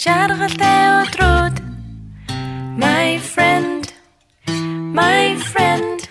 [0.00, 1.56] жаргалтай өдрүүд.
[2.80, 3.92] My friend
[4.96, 6.08] My friend.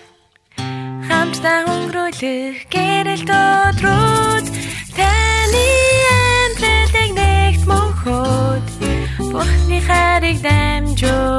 [1.08, 4.46] Хамтдаа өнгөрүүлэх гэрэл өдрүүд.
[4.94, 5.66] Таны
[6.14, 8.66] амьдралыг нэгт мөнхөд
[9.32, 11.29] Бурхны хайрыг дамжуулъя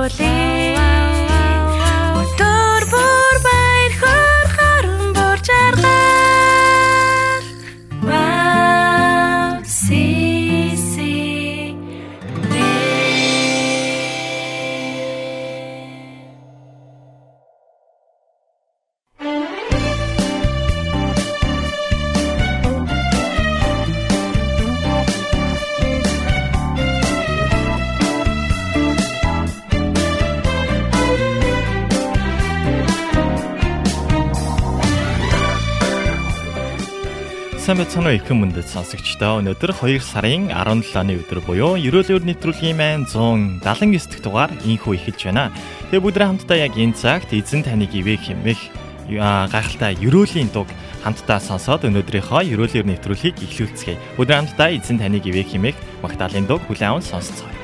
[37.81, 39.41] уу их мөндөд сонсогчдоо.
[39.41, 45.49] Өнөөдөр 2 сарын 17-ны өдөр буюу Ерөөлөөр нэвтрүүлгийн маань 179 дахь дугаар инхүү эхэлж байна.
[45.89, 48.61] Тэгээ бүгдээ хамтдаа яг энэ цагт эзэн таныг ивэх хэмэх
[49.09, 50.69] гайхалтай ерөөлийн дуг
[51.01, 53.97] хамтдаа сонсоод өнөөдрийнхөө Ерөөлөөр нэвтрүүлгийг эхлүүлцгээе.
[54.13, 57.60] Бүгдээ хамтдаа эзэн таныг ивэх хэмэх магтаалын дуг хүлээн аван сонсцгоё.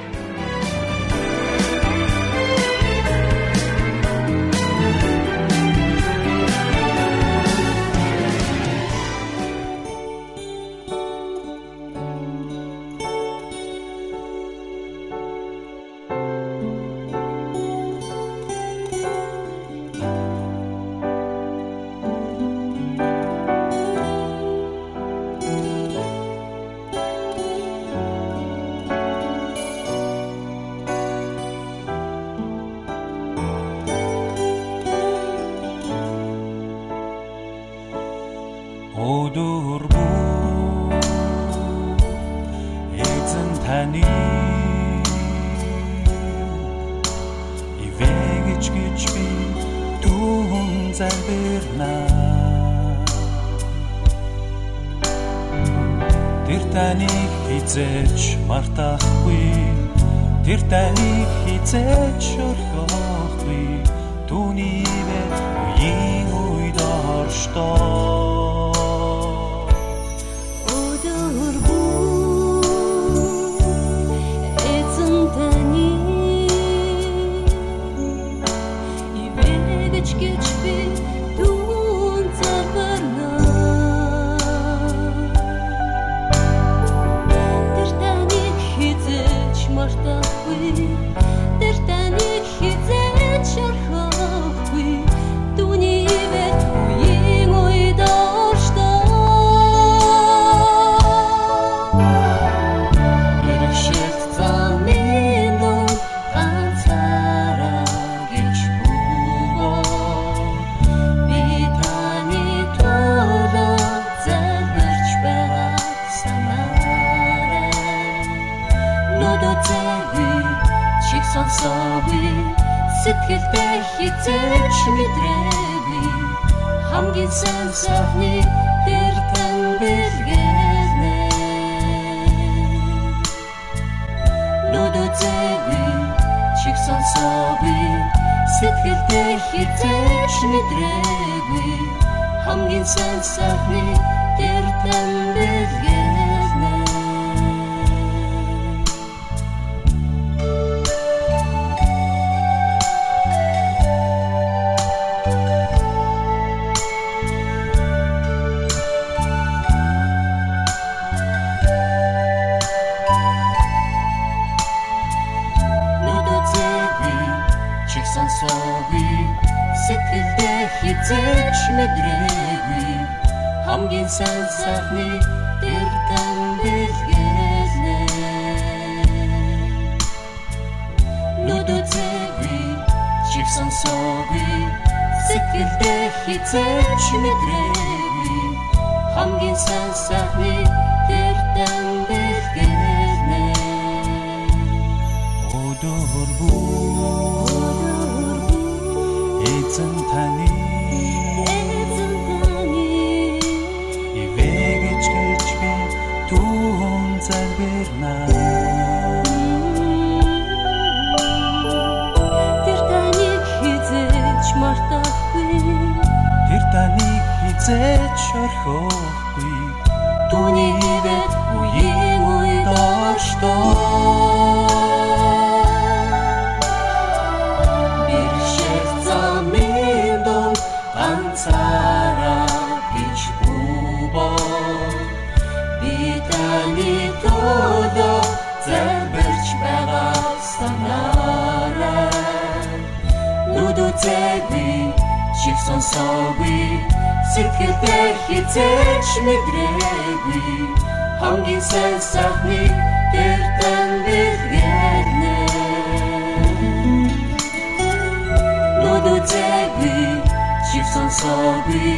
[260.87, 261.95] Чиг сонсоогүй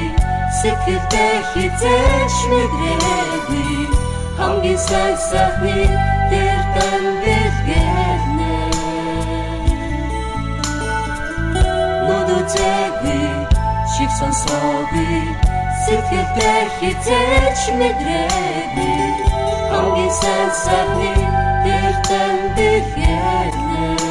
[0.61, 3.77] сэтгэлдээ хизээч мэдрээгүй
[4.37, 5.77] хамгийн сайн сайхны
[6.29, 8.53] тэр дан бэлгэрнэ
[12.07, 13.25] нүдүцээгүй
[13.93, 15.21] чиг сонсоогүй
[15.85, 18.97] сэтгэлдээ хизээч мэдрээгүй
[19.71, 21.11] хамгийн сайн сайхны
[21.63, 24.08] тэр дан бэлгэрнэ Эцэн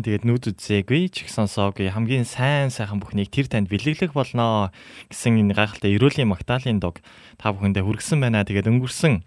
[0.00, 4.72] Мэн тэгээд нүд үзээгүй ч их сонсоогүй хамгийн сайн сайхан бүхнийг тэр танд бэлэглэх болноо
[5.12, 7.04] гэсэн энэ гайхалтай эрүүлийн магтаалын дог
[7.36, 8.40] та бүхэндээ хүргэсэн байна.
[8.40, 9.20] Тэгээд өнгөрсөн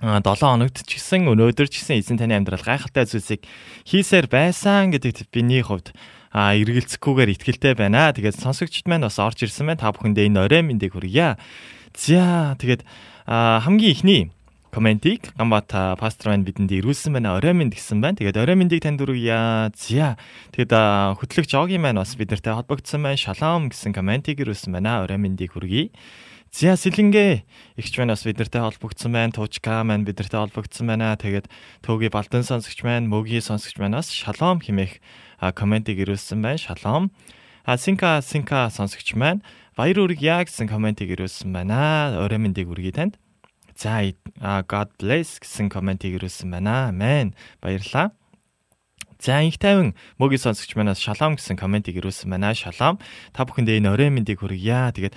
[0.00, 3.44] 7 хоногт ч гэсэн өнөөдөр ч гэсэн эзэн таны амьдрал гайхалтай зүйлсийг
[3.84, 5.92] хийсээр байсан гэдэгт биний хувьд
[6.32, 8.16] а эргэлзэхгүйгээр ихтгэлтэй байна.
[8.16, 9.84] Тэгээд сонсогчд маань бас орж ирсэн байна.
[9.84, 11.36] Та бүхэндээ энэ орой мэндийг хүргье.
[11.92, 12.88] За тэгээд
[13.28, 14.22] хамгийн ихний
[14.70, 17.34] комментиг Гамбата пастор маань бидэнд ирүүлсэн байна.
[17.34, 18.16] Орой минь гэсэн байна.
[18.16, 19.74] Тэгээд орой миньдийг танд өргөе.
[19.74, 20.14] За.
[20.54, 20.72] Тэгээд
[21.18, 23.18] хөтлөгч Огийн маань бас бидэртэй холбогдсон байна.
[23.18, 25.02] Шалом гэсэн комментиг ирүүлсэн байна.
[25.02, 25.90] Орой миньдийг хүргье.
[26.54, 27.46] За сэлэнгээ
[27.78, 29.34] ихч маань бас бидэртэй холбогдсон байна.
[29.34, 31.18] Туучка маань бидэртэй холбогдсон байна.
[31.18, 31.50] Тэгээд
[31.82, 34.98] төөгийн балдан сонсогч маань, мөгийн сонсогч маань бас шалом хэмээх
[35.54, 36.58] комментиг ирүүлсэн байна.
[36.58, 37.14] Шалом.
[37.66, 39.42] А синка синка сонсогч маань
[39.78, 42.18] баяр үргье гэсэн комментиг ирүүлсэн байна.
[42.18, 43.14] Орой миньдийг хүргье танд.
[43.80, 44.04] За
[44.68, 46.92] God bless гэсэн комментиг ирүүлсэн байна.
[46.92, 47.32] Амен.
[47.64, 48.12] Баярлалаа.
[49.20, 52.56] За их тайван мөгийн сонсогч манаас шалом гэсэн комментиг ирүүлсэн байна.
[52.56, 52.96] Шалом.
[53.36, 54.96] Та бүхэндээ энэ орой мэндийг хүргье.
[54.96, 55.12] Тэгээд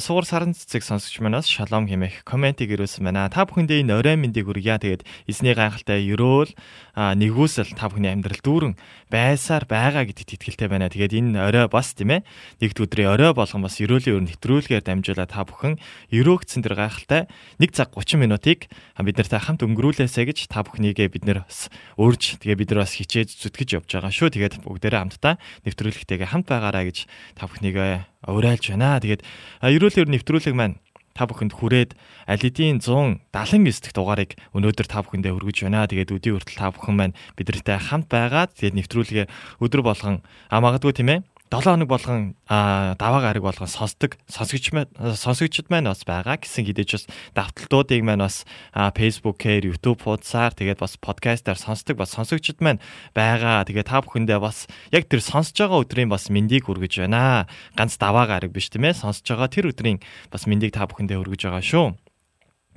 [0.00, 3.28] суур саран цэцэг сонсогч манаас шалом хэмээх комментиг ирүүлсэн байна.
[3.28, 4.80] Та бүхэндээ энэ орой мэндийг хүргье.
[4.80, 6.56] Тэгээд эзний гайхалтай өрөөл
[6.96, 8.80] нэгүсэл та бүхний амьдрал дүүрэн
[9.12, 10.88] байсаар байгаа гэдэгт итгэлтэй байна.
[10.88, 12.24] Тэгээд энэ орой бас тийм ээ
[12.64, 15.76] нэгд өдрийн орой болгон бас өрөөлийн өр нэвтрүүлгээр дамжуулаад та бүхэн
[16.16, 17.28] өрөөгцэн тэр гайхалтай
[17.60, 21.68] 1 цаг 30 минутыг бид нартай хамт өнгөрүүлээсэй гэж та бүхнийгээ бид бас
[22.00, 24.28] урьж тэгээ бид нар бас хичээж зүтгэж явж байгаа шүү.
[24.34, 25.34] Тэгээд бүгдээрээ хамтдаа
[25.66, 26.98] нэвтрүүлэгтэйгээ хамт байгаарай гэж
[27.34, 29.02] та бүхнийгээ уриалж байна.
[29.02, 29.22] Тэгээд
[29.62, 30.78] ерөөл өр нэвтрүүлэг маань
[31.14, 31.90] та бүхэнд хүрээд
[32.26, 35.86] алидийн 179 дахь дугаарыг өнөөдөр та бүхэндээ хүргэж байна.
[35.86, 39.26] Тэгээд өдийн хүртэл та бүхэн маань бидэртэй хамт байгаад тэгээд нэвтрүүлгээ
[39.62, 41.20] өдөр болгон а магадгүй тийм ээ
[41.54, 46.90] 7 хоног болгон даваа гараг болгон сонсдог сонсогч маань сонсогчд маань бас байгаа гэсэн хэдэж
[46.98, 48.42] бас давталтуудыг маань бас
[48.74, 52.82] Facebook-ээр YouTube хуудасаар тэгээд бас подкастаар сонсдог бас сонсогчд маань
[53.14, 53.62] байгаа.
[53.70, 57.46] Тэгээд та бүхэндээ бас яг тэр сонсож байгаа өдрийн бас мэндийг хүргэж байна.
[57.78, 60.02] Ганц даваа гараг биш тийм ээ сонсож байгаа тэр өдрийн
[60.34, 61.86] бас мэндийг та бүхэндээ хүргэж байгаа шүү.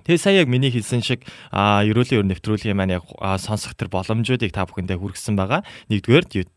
[0.07, 3.03] Тэгээ сая яг миний хэлсэн шиг а ерөөлийн өр нэвтрүүлгийн маань яг
[3.43, 5.67] сонсох тэр боломжуудыг та бүхэндээ хүргэсэн байгаа.
[5.91, 6.47] Нэгдүгээр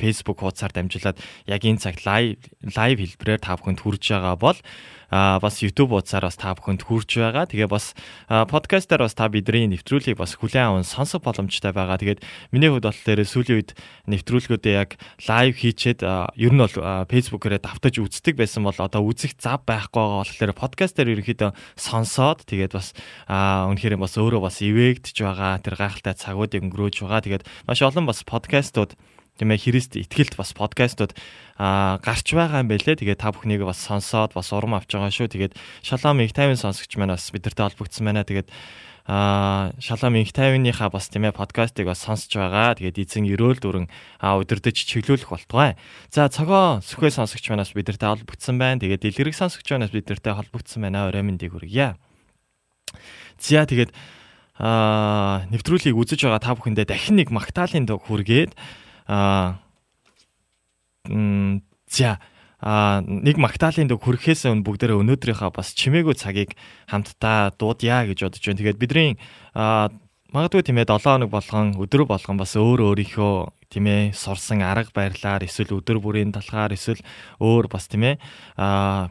[0.00, 4.56] Facebook хуудасаар дамжуулаад яг энэ цагт лайв лайв хэлбэрээр та бүхэнд хүрж байгаа бол
[5.14, 7.46] а бас YouTube утсаар бас та бүхэнд хүрч байгаа.
[7.46, 7.94] Тэгээ бас
[8.26, 12.02] подкастаар бас та бидний нэвтрүүлгийг бас хүлээн аван сонсох боломжтой байгаа.
[12.02, 13.78] Тэгээд миний хувьд болохоор сүүлийн үед
[14.10, 14.98] нэвтрүүлгүүдээ яг
[15.30, 16.74] лайв хийчээд ер нь бол
[17.06, 22.74] Facebook-ээрээ давтаж үздэг байсан бол одоо үзэх зав байхгүй байгаа болохоор подкастаар ерөнхийдөө сонсоод тэгээд
[22.74, 22.90] бас
[23.30, 27.22] үнэхээр бас өөрөө бас ивэгдэж байгаа тэр гайхалтай цагуудыг өнгөрөөж байгаа.
[27.22, 28.98] Тэгээд маш олон бас подкастууд
[29.38, 31.12] тийм ээ Христ итгэлт бас подкастууд
[31.58, 33.02] аа гарч байгаа юм байлээ.
[33.02, 35.30] Тэгээд та бүхнийг бас сонсоод бас урам авч байгаа шүү.
[35.30, 38.22] Тэгээд Шалом их тайван сонсогч маань бас бидэртэй холбогдсон байна.
[38.22, 38.50] Тэгээд
[39.10, 42.78] аа Шалом их тайвныхаа бас тийм ээ подкастыг бас сонсож байгаа.
[42.78, 43.86] Тэгээд эзэн өрөөл дүрэн
[44.22, 45.74] аа удирдах чиглүүлэх болтугай.
[46.14, 48.82] За цогоо сүхэй сонсогч манаас бидэртэй холбогдсон байна.
[48.86, 51.10] Тэгээд дэлгэрэг сонсогч манаас бидэртэй холбогдсон байна.
[51.10, 51.98] Орой мэндийг хүргье.
[53.38, 53.90] За тэгээд
[54.58, 58.54] аа нэвтрүүлгийг үзэж байгаа та бүхэндээ дахин нэг магтаалын дог хүргээд
[59.08, 59.60] аа
[61.88, 62.18] за
[62.64, 66.56] а нэг магтаалын дөг хүрэхээс өмнө бүгдээрээ өнөөдрийнхөө бас чимээгүй цагийг
[66.88, 68.60] хамтдаа дуудъя гэж бодож байна.
[68.64, 69.10] Тэгээд бидний
[70.32, 74.90] магадгүй тийм ээ 7 хоног болгон өдөр болгон бас өөр өөрийнхөө тийм ээ сурсан арга
[74.96, 77.04] барилаар эсвэл өдөр бүрийн талаар эсвэл
[77.36, 78.16] өөр бас тийм ээ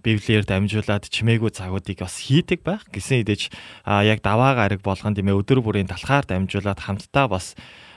[0.02, 3.54] библиэр дамжуулаад чимээгүй цагуудыг бас хийдэг байх гэсэн хэдиж
[3.86, 7.54] яг даваа гараг болгон тийм ээ өдөр бүрийн талхаар дамжуулаад хамтдаа бас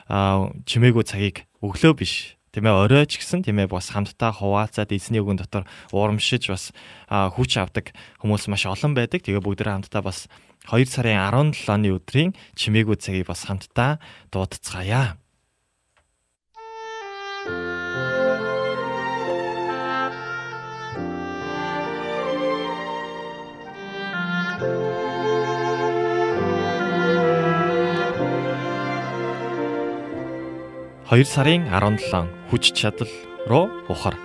[0.06, 5.42] чимээгүй цагийг өглөө биш тийм ээ оройч гэсэн тийм ээ бас хамтдаа хуваалцаад эзний үгэн
[5.42, 6.72] дотор урамшиж бас
[7.10, 7.92] хүч авдаг
[8.22, 9.20] хүмүүс маш олон байдаг.
[9.26, 10.30] Тэгээ бүгдээ хамтдаа бас
[10.70, 14.00] 2 сарын 17-ны өдрийн чимээгүй цагийг бас хамтдаа
[14.32, 15.20] дуудацгаая.
[31.06, 33.06] 2 сарын 17 хүч чадал
[33.46, 34.18] руу ухар.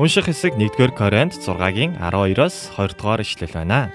[0.00, 3.92] Унших хэсэг 1-р Коринт 6-гийн 12-оос 20-р ишлэл байна.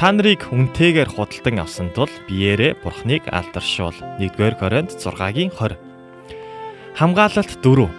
[0.00, 3.92] Та нарыг үнтэйгээр худалдан авсан тул биеэрээ Бурхныг алдаршуул.
[4.16, 5.76] 1-р Коринт 6-гийн 20.
[6.96, 7.92] Хамгаалалт 4.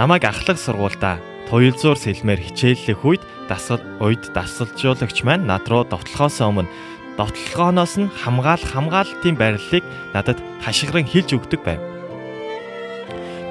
[0.00, 1.20] Намайг ахлах сургуультай
[1.52, 3.20] туйлзуур сэлмээр хичээллэх үед
[3.52, 6.72] дасгал үед дасгалжуулагч маань над руу довтлохоос өмнө
[7.20, 9.84] довтлогооноос нь хамгаалах хамгаалалтын бариллыг
[10.16, 11.95] надад хашгиран хэлж өгдөг байв.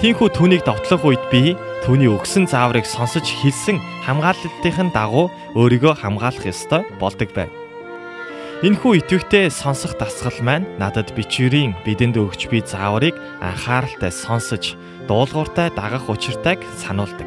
[0.06, 6.86] Тиймээс түүнийг довтлох үед би түүний өгсөн зааврыг сонсож хэлсэн хамгаалалтын дагуу өөрийгөө хамгаалах ёстой
[7.02, 7.50] болдог байв.
[8.62, 14.78] Энэхүү итвэхтэй сонсох дасгал маань надад бичвэрийн бидэнд өгч буй зааврыг анхааралтай сонсож
[15.10, 17.26] дуулууртай дагах учиртайг сануулдаг.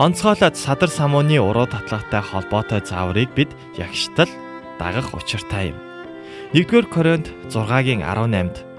[0.00, 4.32] Онцгойлоод садар самууны уруу татлагтай холбоотой зааврыг бид ягштал
[4.80, 5.78] дагах учиртай юм.
[6.56, 8.71] 1-р Коринт 6-гийн 18-д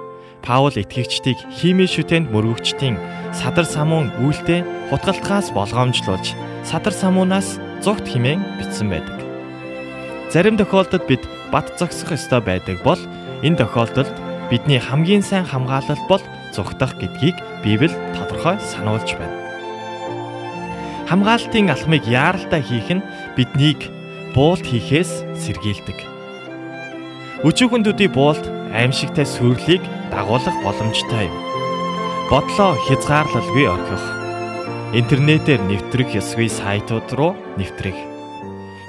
[0.44, 3.00] Паул итгэгчдийг химийн шүтэнд мөргөгчдийн
[3.32, 6.36] садар самуун үйлдэл хутгалтгаас болгоомжлуулж
[6.68, 9.24] садар самуунаас зүгт химэн бичсэн байдаг.
[10.28, 13.00] Зарим тохиолдолд бид бат зогсох ёстой байдаг бол
[13.40, 14.12] энэ тохиолдолд
[14.52, 19.40] бидний хамгийн сайн хамгаалалт бол зүгтах гэдгийг Библи тодорхой сануулж байна.
[21.08, 23.06] Хамгаалтын алхмыг яаралтай хийх нь
[23.40, 23.80] биднийг
[24.36, 26.00] буулт хийхээс сэргийлдэг.
[27.48, 31.36] Өчүүхэн төдий буулт аимшигтай сүрлийг дагуулах боломжтой юм.
[32.30, 34.06] Бодлоо хязгаарлалгүй орхих.
[34.98, 37.98] Интернетээр нэвтрэх ёсгүй сайтууд руу нэвтрэх.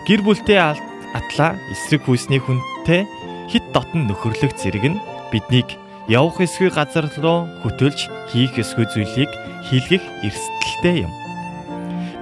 [0.08, 3.04] Гэр бүлтэй атлаа эсрэг хүйсний хүнтэй
[3.52, 5.68] хит дотн нөхөрлөх зэрэг нь биднийг
[6.08, 9.30] явах эсгүй газар руу хөтөлж хийх эсгүй зүйлийг
[9.68, 11.12] хийлгэх эрсдэлтэй юм.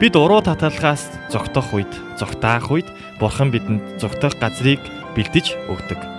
[0.03, 2.91] Бид уруу таталгаас зогтох үед, зогтаах үед
[3.23, 4.83] Бурхан бидэнд зогтох газрыг
[5.15, 6.12] бэлдэж өгдөг.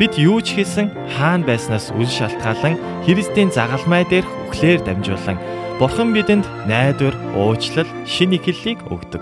[0.00, 5.36] Бид юу ч хийсэн хаана байснаас үл шалтгаалan Христийн загалмай дээрх үхлээр дамжуулан
[5.76, 9.20] Бурхан бидэнд найдвар, уучлал, шин ихлэлийг өгдөг.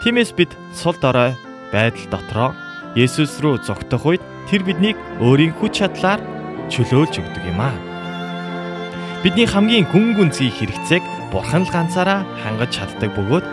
[0.00, 1.36] Тиймээс бид сул дорой
[1.68, 2.50] байдал дотроо
[2.96, 6.24] Есүс рүү зогтох үед тэр биднийг өөрийн хүч чадлаар
[6.72, 7.76] чөлөөлж өгдөг юм аа.
[9.20, 13.44] Бидний хамгийн гүн гүнзгий хэрэгцээг Бурхан л ганцаараа хангаж чаддаг бөгөөд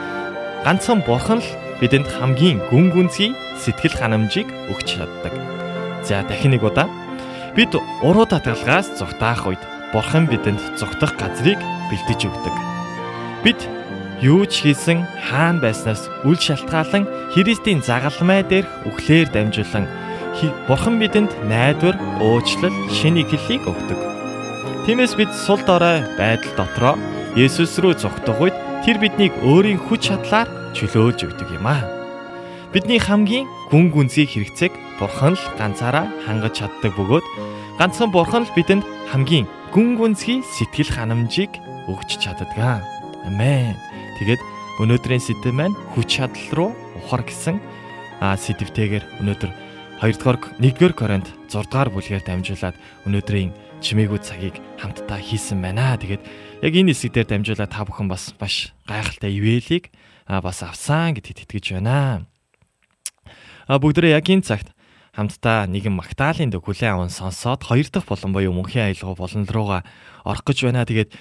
[0.63, 1.50] ганцхан Бурхан л
[1.84, 5.56] бидэнд хамгийн гүн гүнзгий сэтгэл ханамжийг өгч чаддаг.
[6.07, 6.87] За дахин нэг удаа
[7.51, 9.59] бид уруу татгалгаас зүгтаах үед
[9.91, 11.59] Бурхан бидэнд зүгтах газрыг
[11.91, 12.55] бэлдэж өгдөг.
[13.43, 13.59] Бид
[14.23, 17.03] юу ч хийсэн хаана байснаас үл шалтгаалan
[17.35, 19.83] Христийн загалмай дээрх үхлээр дамжуулан
[20.71, 23.99] Бурхан бидэнд найдвар, уучлал, шин ихлэлийг өгдөг.
[24.87, 26.95] Тиймээс бид сул дорой байдал дотроо
[27.35, 28.55] Есүс рүү зүгтах үед
[28.87, 31.97] тэр биднийг өөрийн хүч чадлаар чөлөөлж өгдөг юм аа.
[32.77, 37.25] Бидний хамгийн гүн гүнзгий хэрэгцээг Бурхан л ганцаараа хангаж чаддаг бөгөөд
[37.81, 41.57] ганцхан Бурхан л бидэнд хамгийн гүн гүнзгий сэтгэл ханамжийг
[41.89, 42.86] өгч чаддаг.
[43.25, 43.74] Амен.
[44.22, 44.38] Тэгээд
[44.77, 47.57] өнөөдрийн сэдэв маань хүч чадал руу ухар гэсэн
[48.22, 49.51] сэдвтэйгээр өнөөдөр
[49.98, 52.77] 2 дугаар 1-р Коринт 6 дугаар бүлгээр дамжуулаад
[53.10, 55.98] өнөөдрийн чимээгүүд цагийг хамтдаа хийсэн байна.
[55.98, 56.22] Тэгээд
[56.62, 59.89] яг энэ хэсэгдээр дамжуулаад та бүхэн бас маш гайхалтай ивэлийг
[60.29, 62.29] бас авсан гэдэгт итгэж байна
[63.67, 64.71] бүгдээ яг энэ цагт
[65.12, 69.81] хамтдаа нэгэн Магдалины дэг хүлэн аван сонсоод хоёр дахь болон буюу мөнхийн аялал болон руугаа
[70.24, 70.88] орох гэж байна.
[70.88, 71.12] Тэгээд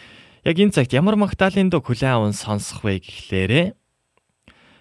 [0.46, 3.66] яг энэ цагт ямар Магдалины дэг хүлэн аван сонсох вэ гэхлээрээ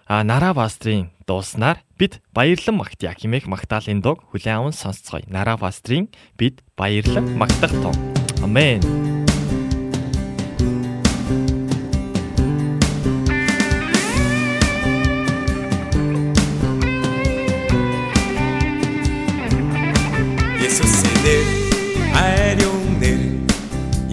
[0.08, 5.26] а Нара пастрын дууснаар бид баярлан магтъя хэмээх Магдалины дог хүлэн аван сонсцгоё.
[5.28, 7.96] Нара пастрын бид баярлан магтах том.
[8.44, 9.05] Амен.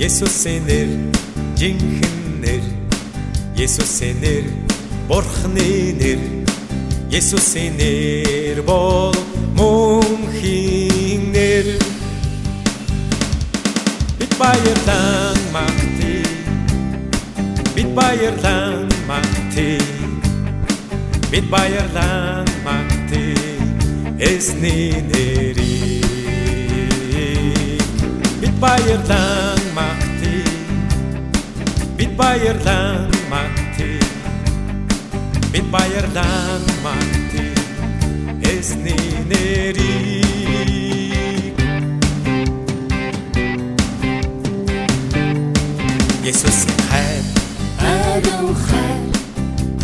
[0.03, 0.89] Есүсийн нэр
[1.55, 2.65] жинхэнэ нэр
[3.55, 4.45] Есүсийн нэр
[5.07, 6.21] Бурхны нэр
[7.19, 9.15] Есүсийн нэр бол
[9.55, 11.67] мөнхийн нэр
[14.19, 16.27] Бид баярлан магтъя
[17.77, 19.79] Бид баярлан магтъя
[21.31, 23.39] Бид баярлан магтъя
[24.19, 26.03] Эсний нэрийг
[28.41, 29.42] Бид баярлан
[32.13, 34.01] Бид баярлан магтъя
[35.53, 37.55] Бид баярлан магтъя
[38.53, 40.53] Эсний нэрийг
[46.31, 47.25] Есүсийн хайр
[47.81, 49.13] Ариун хайр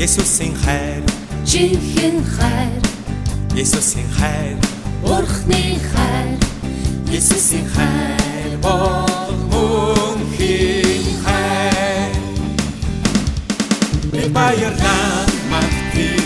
[0.05, 1.03] Есүсийн хайр
[1.51, 2.83] Жинхэнэ хайр
[3.57, 4.57] Есүсийн хайр
[5.03, 6.39] Бурхны хайр
[7.17, 9.18] Есүсийн хайр бол
[14.49, 16.23] баярлаа магтъя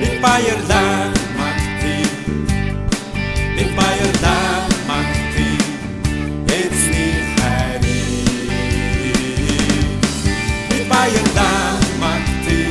[0.00, 0.98] бид баярлаа
[1.38, 2.10] магтъя
[3.56, 4.52] бид баярлаа
[4.90, 5.56] магтъя
[6.58, 7.82] эцний хайрыг
[10.68, 11.66] бид баярлаа
[12.02, 12.70] магтъя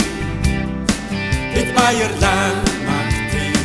[1.54, 2.48] бид баярлаа
[2.88, 3.60] магтъя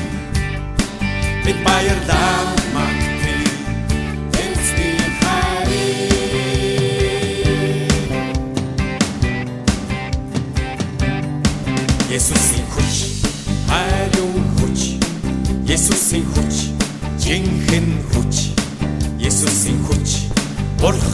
[1.44, 2.61] бид баярлаа магтъя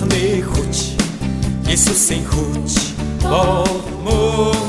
[0.09, 0.77] Бурхны хүч
[1.69, 2.73] Есүсийн хүч
[3.23, 4.68] Бомгийн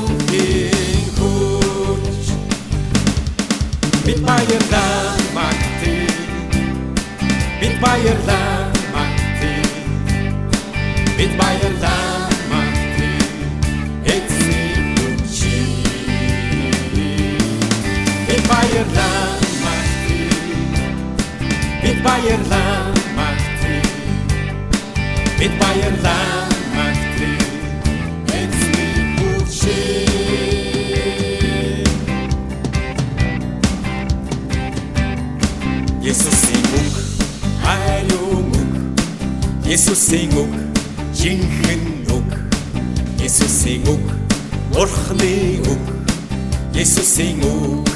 [46.80, 47.88] Есүсийн үг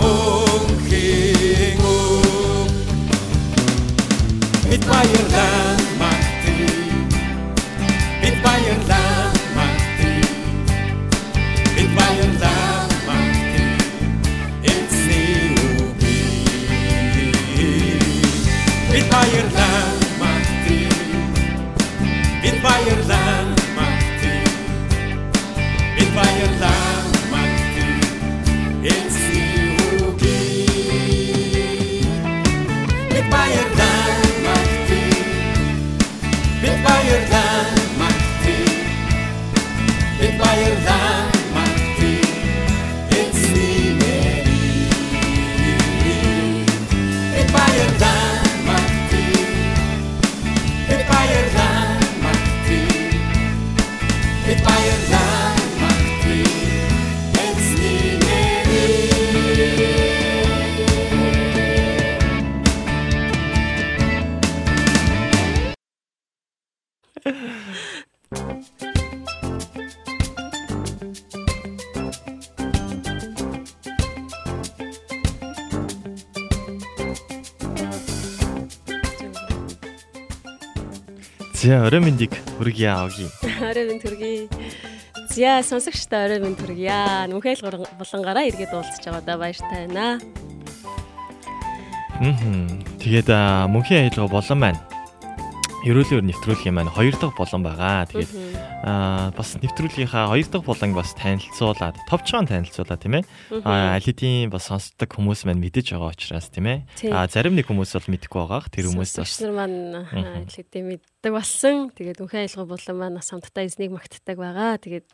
[0.00, 2.70] Мөнхийн үг
[4.66, 5.71] Бид баярлаа магтъя
[81.72, 83.32] За орой мэндийг хүргье авъя.
[83.70, 84.44] Орой минь төргий.
[85.32, 87.24] Зя сонсогчтой орой минь төргийа.
[87.32, 87.64] Нүхэл
[87.96, 90.20] булангараа эргээд уулзч байгаа да баяртай байна.
[92.20, 92.84] Мм.
[93.00, 93.32] Тэгээд
[93.72, 94.80] мөнхийн аялга болон маань
[95.82, 98.06] ерөөлөөр нэвтрүүлгийн маань хоёр дахь болон байгаа.
[98.06, 98.32] Тэгээд
[98.86, 103.24] аа бас нэвтрүүлгийнхаа хоёр дахь болонг бас танилцуулаад, товчхон танилцуулаад тийм ээ.
[103.66, 106.78] Аа аль хэдийн бас сонсдог хүмүүс маань мэдэж байгаа учраас тийм ээ.
[107.10, 108.70] Аа зарим нэг хүмүүс бол мэдэхгүй байгаах.
[108.70, 110.06] Тэр хүмүүс бас нар маань
[110.46, 111.90] хэлэхдээ мэддэг болсон.
[111.94, 114.78] Тэгээд үнхэн аялга болон маань бас хамтдаа эзнийг магтдаг байгаа.
[114.78, 115.06] Тэгээд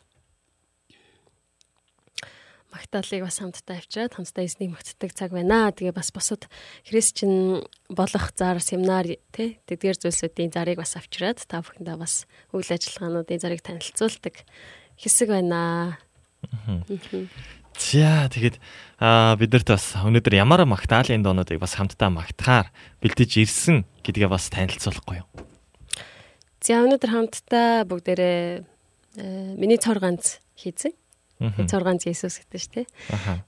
[2.69, 5.73] магтаалыг бас хамтдаа авчираад хамтдаа эзнийг магтдаг цаг байна.
[5.73, 6.45] Тэгээ бас бусад
[6.85, 13.41] христчин болох зар семинар тий тэдгээр зүйлсүүдийн зарыг бас авчираад та бүхэндээ бас үйл ажиллагаануудын
[13.41, 14.45] зарыг танилцуулдаг
[15.01, 15.97] хэсэг байна.
[17.79, 18.59] За тэгээд
[18.99, 22.67] аа бидэрт бас өнөөдөр ямар магтаалын доонуудыг бас хамтдаа магтахаар
[22.99, 25.27] бэлдэж ирсэн гэдгээ бас танилцуулахгүй юу?
[26.59, 28.39] За өнөөдөр хамтдаа бүгдээрээ
[29.15, 30.91] э, миний цор ганц хийцэн.
[31.39, 31.71] Мгм.
[31.71, 32.87] Цор ганц Иесус гэдэг шүү дээ.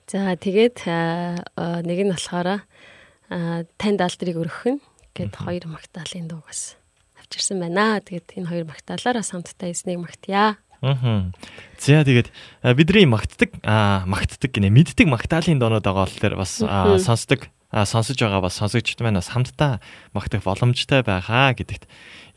[0.07, 4.79] За тэгээд аа, аа, нэг нь болохоор аа, танд алдрыг өргөх нь
[5.11, 6.79] гэд хоёр магтаалын дуу бас
[7.19, 7.99] авчирсан байна.
[7.99, 10.55] Тэгээд энэ хоёр магтаалаар бас хамтдаа эзнийг магтъя.
[10.79, 11.35] Мгм.
[11.77, 12.31] За тэгээд
[12.79, 17.85] бидний магтдаг аа магтдаг гинэ мэддэг магтаалын доонууд байгаа бол тэр бас аа, сонсдог аа,
[17.85, 19.83] сонсож байгаа бас сонсогчд маань бас хамтдаа
[20.15, 21.85] магтах боломжтой байхаа гэдэгт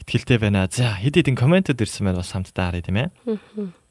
[0.04, 0.68] итгэлтэй байна.
[0.68, 3.08] За хэд хэдэн комментод ирсэн байна бас хамтдаа харъя тийм ээ.
[3.24, 3.83] За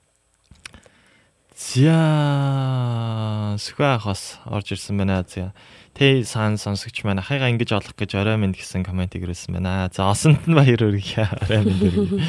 [3.60, 5.24] сүхэх бас орж ирсэн байна.
[5.28, 5.54] За
[5.94, 9.90] Тэ сан сонсогч маань ахыгаа ингэж олох гэж орой минь гэсэн комментиг ирсэн байна.
[9.94, 11.30] За осонд нь баяр хүргье.
[11.30, 12.26] Орой минь хүргье.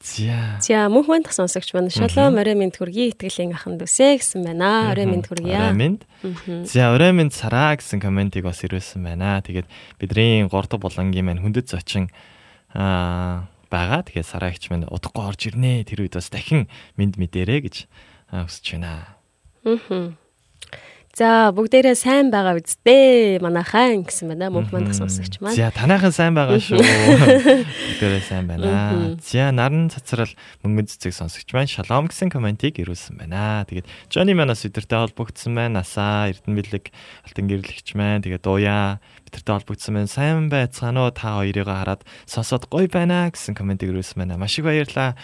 [0.00, 4.88] За За мөнх манд сонсогч маань шалом орой минь хүргий итгэлийн аханд үсэ гэсэн байна.
[4.96, 5.72] Орой минь Орой хүргье.
[5.76, 6.00] минь.
[6.64, 9.44] За орой минь цараа гэсэн комментиг бас ирүүлсэн байна.
[9.44, 9.68] Тэгээд
[10.00, 12.08] бидний 3 дахь болонгийн маань хүндэт зочин
[12.72, 14.04] аа байгаа.
[14.04, 15.84] Тэгэхээр сараагч минь удахгүй орж ирнэ.
[15.84, 17.76] Тэр үед бас дахин минд мэдэрэ гэж
[18.32, 19.16] хүсэж байна.
[19.64, 20.16] Аа.
[21.18, 24.54] За бүгдээрээ сайн байгаа үсттэй манайхан гэсэн байна.
[24.54, 25.58] Мөнх мандах сонсогч маань.
[25.58, 26.78] За танайхан сайн байгаа шүү.
[27.98, 29.18] Бүгдээрээ сайн байна.
[29.18, 30.30] За наран цацрал
[30.62, 33.66] мөнгөн цэцэг сонсогч маань шалом гэсэн комментиг ирүүлсэн байна.
[33.66, 35.82] Тэгээд Johnny манаас өдөртэй холбогдсон байна.
[35.82, 36.84] Насаа Эрдэнэ бэлэг
[37.26, 38.22] алтан гэрлэгч маань.
[38.22, 40.08] Тэгээд Дуяа бидэртэй холбогдсон байна.
[40.08, 41.12] Сайн байцгаана уу?
[41.12, 44.40] Та хоёрыг хараад сонсоод гоё байна гэсэн комментиг ирүүлсэн байна.
[44.40, 45.14] Маш их баярлалаа.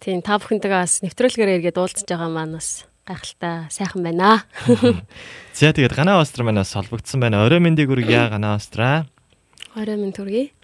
[0.00, 4.42] Тийм та бүхэнтэйгээ бас нэвтрүүлгээр эргээд уулзж байгаа маань бас гайхалтай сайхан байна.
[5.54, 7.46] За тэгээд Ганаа Остр манаас холбогдсон байна.
[7.46, 9.06] Орой мэндийг хүргье Ганаа Остра.
[9.74, 10.55] Орой мэнд хүргье.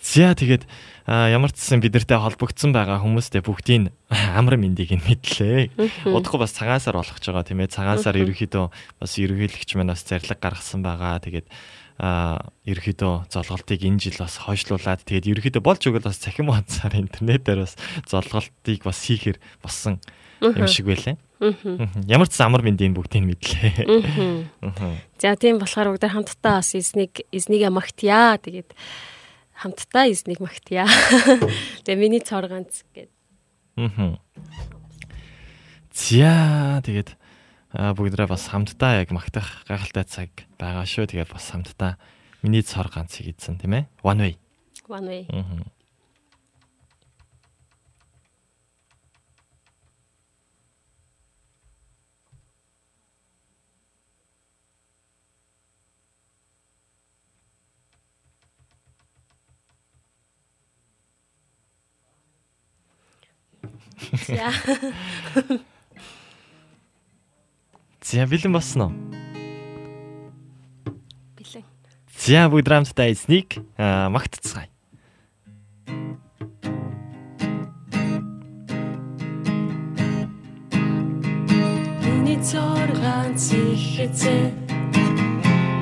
[0.00, 0.64] За тэгээд
[1.08, 5.74] ямар ч гэсэн бидэртэй холбогдсон байгаа хүмүүстээ бүгдийн амар мэндийг нь мэдлээ.
[6.06, 7.74] Удахгүй бас цагаансаар болгож байгаа тийм ээ.
[7.74, 8.64] Цагаансаар ерөөхдөө
[9.00, 11.18] бас ерөөлөгч манаас зарлаг гаргасан байгаа.
[11.18, 11.48] Тэгээд
[11.98, 17.66] а ерөөхдөө золголтыг энэ жил бас хойшлуулад тэгээд ерөөхдөө болж өгөл бас цахим ханцаар интернетээр
[17.66, 17.74] бас
[18.06, 19.98] золголтыг бас хийхэр болсон
[20.38, 21.18] юм шиг байлаа.
[22.06, 24.46] Ямар ч амар мэндийн бүгдийг мэдлээ.
[25.18, 28.38] За тийм болохоор бүгд хамтдаа бас эзнийг эзнийг магтъя.
[28.38, 28.70] Тэгээд
[29.58, 30.86] хамтдаа эзнийг магтъя.
[31.84, 33.10] Тэгээ миний цор ганц гээд.
[33.82, 34.22] Аа.
[35.90, 37.18] За тэгээд
[37.74, 40.30] бүгдрээ бас хамтдаа яг магтах гайхалтай цаг
[40.62, 41.10] байгаа шүү.
[41.10, 41.98] Тэгээд бас хамтдаа
[42.46, 43.84] миний цор ганцыг эзэн тийм ээ.
[44.06, 44.34] One way.
[44.86, 45.22] One way.
[45.26, 45.66] Аа.
[64.26, 64.52] За.
[68.02, 68.92] За бэлэн болсон уу?
[71.36, 71.64] Бэлэн.
[72.16, 74.68] За бүгд хамтдаа эзнийг магтцгаая.
[82.04, 84.52] Миний цор ганц их эзэн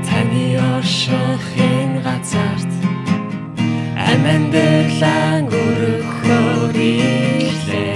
[0.07, 2.73] таны оршихын газарт
[4.11, 7.96] амандэрлан өрөхөөр ирлээ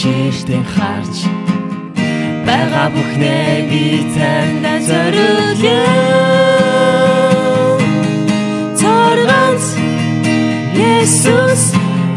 [0.00, 1.16] шиrdэн харж
[2.46, 3.84] байгаа бүхнээ би
[4.14, 5.82] танд зориулъя.
[8.80, 9.64] Торганц
[10.92, 11.62] Есүс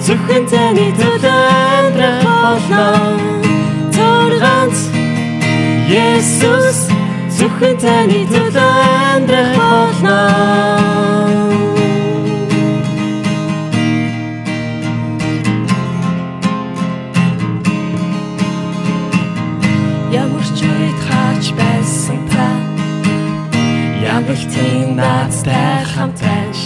[0.05, 1.41] зөвхөн таны төлөө
[1.75, 2.87] амьдрах болно.
[3.97, 4.79] Торганц
[5.91, 6.79] Есүс
[7.35, 8.71] зөвхөн таны төлөө
[9.11, 11.12] амьдрах болно
[24.97, 26.59] наадтай хамтайш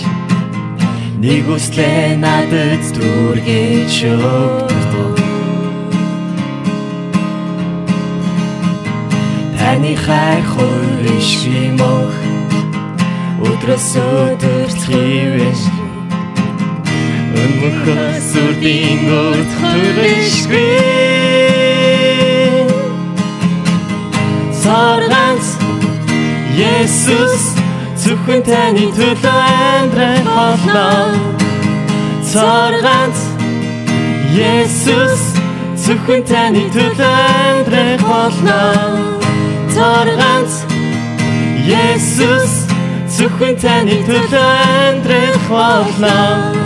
[1.17, 5.15] Нэг үслээ надад дүргэж өгдөг
[9.57, 12.13] Таны хайр хөришгүй мөх
[13.47, 15.61] Өдрөөс өдөрт хивэж
[17.41, 20.71] Өнмөхөөс үрдийн өрт хөришгүй
[24.61, 25.47] Сарганц
[26.57, 27.46] Есүс
[28.07, 30.83] зөвхөн таны төлөө амьдрах болно.
[32.31, 33.19] Сарганц
[34.31, 35.23] Есүс
[35.85, 37.09] зөвхөн таны төлөө
[37.47, 38.61] амьдрах болно.
[39.75, 40.53] Сарганц
[41.67, 42.53] Есүс
[43.17, 46.56] зөвхөн таны төлөө амьдрах болно.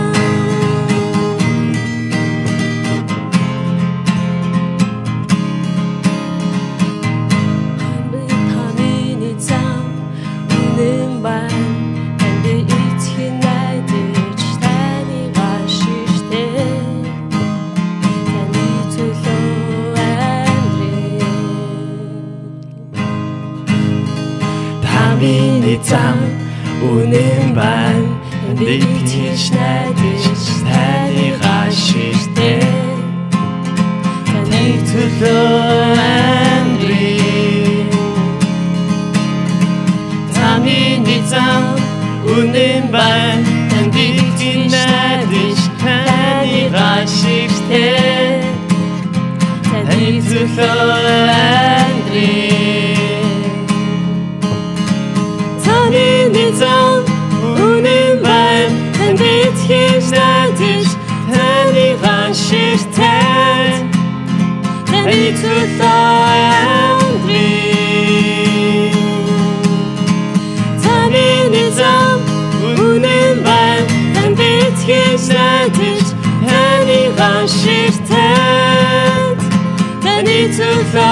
[80.52, 81.04] Таны төлөө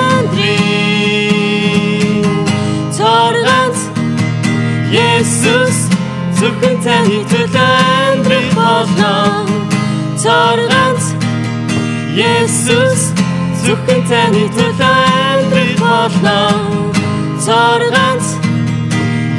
[0.00, 0.40] амьдрий
[2.96, 3.78] Цорганц
[4.94, 5.78] Есүс
[6.40, 7.68] зөвхөн таны төлөө
[8.06, 9.14] амьдрах болно.
[10.22, 11.04] Цорганц
[12.16, 13.00] Есүс
[13.64, 14.94] зөвхөн таны төлөө
[15.34, 16.40] амьдрах болно
[17.44, 18.26] Цорганц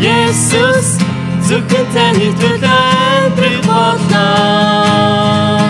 [0.05, 0.87] Есүс
[1.49, 2.77] зөвхөн таны төлөө
[3.17, 5.60] амьдрах болно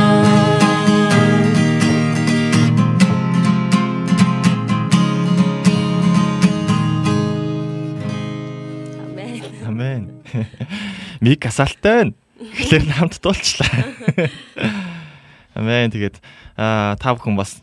[11.21, 12.13] Миг асаалтай байна.
[12.41, 13.69] Тэгэхээр хамт дуулчлаа.
[15.53, 15.93] Амен.
[15.93, 16.17] Тэгээд
[16.57, 17.62] аа та бүхэн бас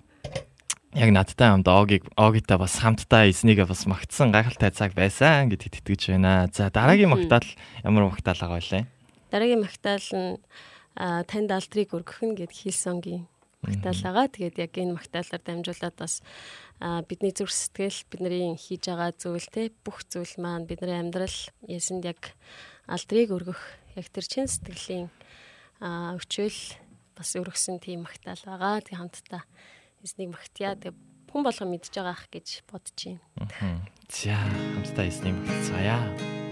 [0.94, 6.14] яг надтай хамт Огийг Огитай бас хамтдаа эзнийг бас магтсан гайхалтай цаг байсан гэдэгт итгэж
[6.14, 6.46] байна.
[6.54, 7.42] За дараагийн магтаал
[7.82, 8.86] ямар магтаал байгаа вэ?
[9.34, 10.38] Дараагийн магтаал нь
[11.26, 13.26] танд алдрыг өргөх нь гэд Хилсонгийн
[13.66, 14.26] магтаал байгаа.
[14.30, 16.22] Тэгээд яг энэ магтаалаар дамжуулаад бас
[17.10, 21.34] бидний зүрх сэтгэл, бидний хийж байгаа зүйл те бүх зүйл маань бидний амьдрал
[21.66, 22.38] ясэнд яг
[22.88, 23.60] алдрыг өргөх
[23.94, 25.12] яг тэр чин сэтгэлийн
[26.18, 26.60] өчөөл
[27.14, 28.80] бас өргөсөн тийм магтаал байгаа.
[28.80, 29.42] Тэг хамтдаа
[30.02, 30.74] эзнийг магтъя.
[30.74, 30.96] Тэг
[31.28, 33.84] хүн болго мэдж байгаа ах гэж бодож байна.
[34.08, 36.47] За хамтдаа эзнийг магтцгаая.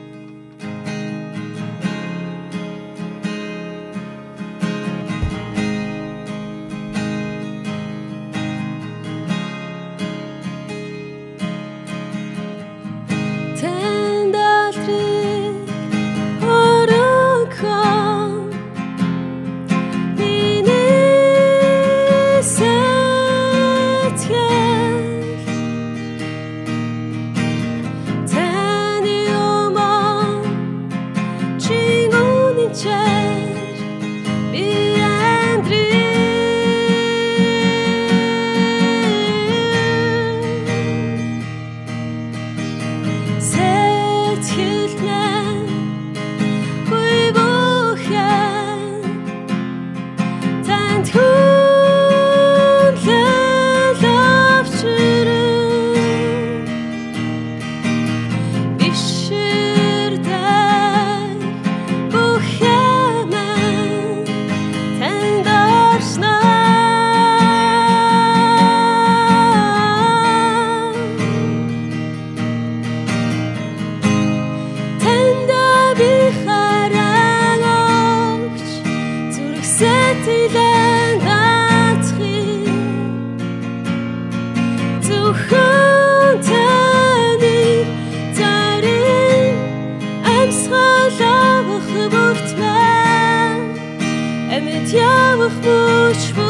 [95.46, 96.45] Явах бүч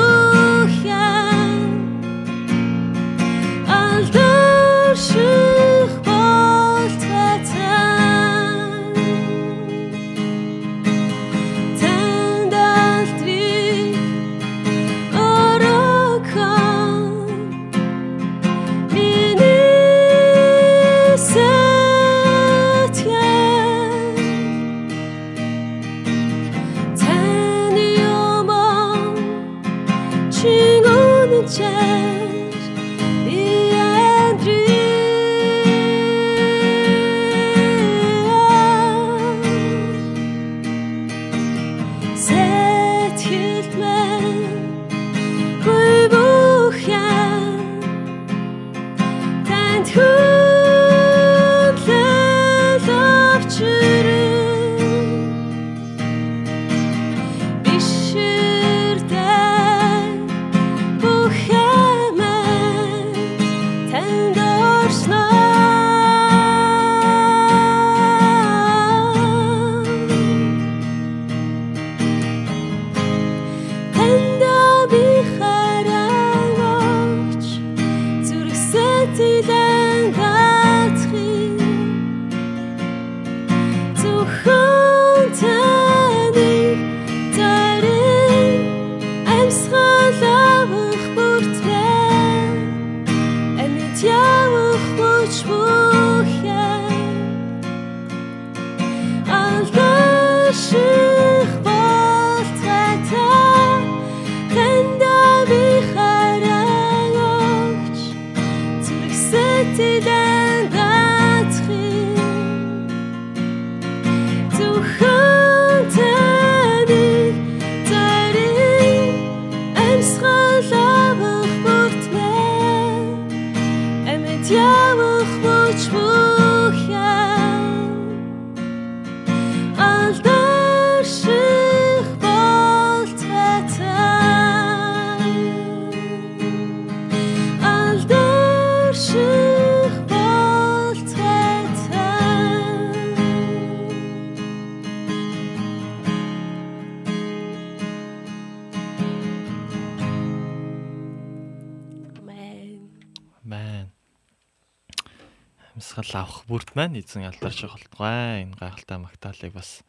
[156.76, 158.44] маань эзэн алдарч болтугай.
[158.44, 159.80] Энэ гайхалтай магтаалыг бас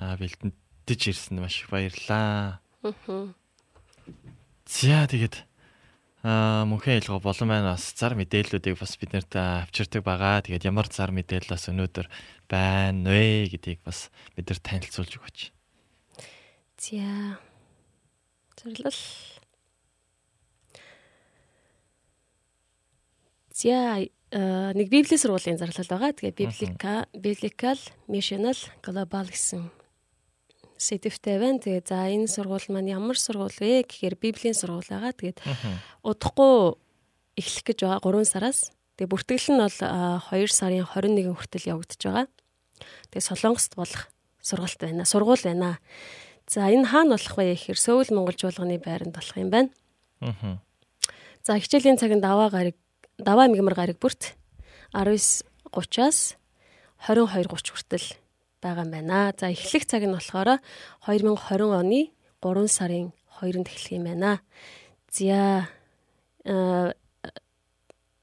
[0.00, 2.64] аа бэлтэнтэж ирсэн маш их баярлаа.
[4.64, 5.44] За тэгээд
[6.24, 10.40] аа мөнхийн айлгоо болон маань бас зар мэдээллүүдийг бас бид нарт авчирдаг байгаа.
[10.40, 12.08] Тэгээд ямар зар мэдээлэл бас өнөөдөр
[12.48, 15.38] байна вэ гэдгийг бас бидэрт танилцуулж өгөөч.
[16.80, 17.38] За.
[18.56, 19.02] Зөвлөл.
[23.52, 24.02] За
[24.32, 26.12] нэг библийн сургуулийн зарлал байгаа.
[26.12, 27.78] Тэгээ библика biblical
[28.10, 29.70] missional global гэсэн
[30.76, 31.62] сэдвтэй байна.
[31.62, 35.12] Тэгээ за энэ сургууль маань ямар сургууль вэ гэхээр библийн сургууль байгаа.
[35.14, 35.38] Тэгээд
[36.02, 36.74] удахгүй
[37.38, 38.60] эхлэх гэж байгаа 3 сараас.
[38.96, 42.26] Тэгээ бүртгэл нь бол а, 2 сарын 21 хүртэл явагдаж байгаа.
[43.12, 44.08] Тэгээ Солонгост болох
[44.40, 45.04] сургалт байна.
[45.04, 45.78] Сургууль байна.
[46.46, 49.70] За энэ хаана болох вэ гэхээр Сөүл Монголжуулганы байранд болох юм байна.
[50.20, 50.60] Аа.
[51.42, 52.76] За хичээлийн цагт даваа гараг
[53.18, 54.36] даваа мигмар гараг бүрт
[54.92, 56.36] 19:30-аас
[57.08, 58.06] 22:30 хүртэл
[58.60, 59.32] байгаа юм байна.
[59.38, 60.60] За эхлэх цаг нь болохоор
[61.06, 64.40] 2020 оны 3 сарын 2-нд эхлэх юм байна.
[65.12, 65.68] За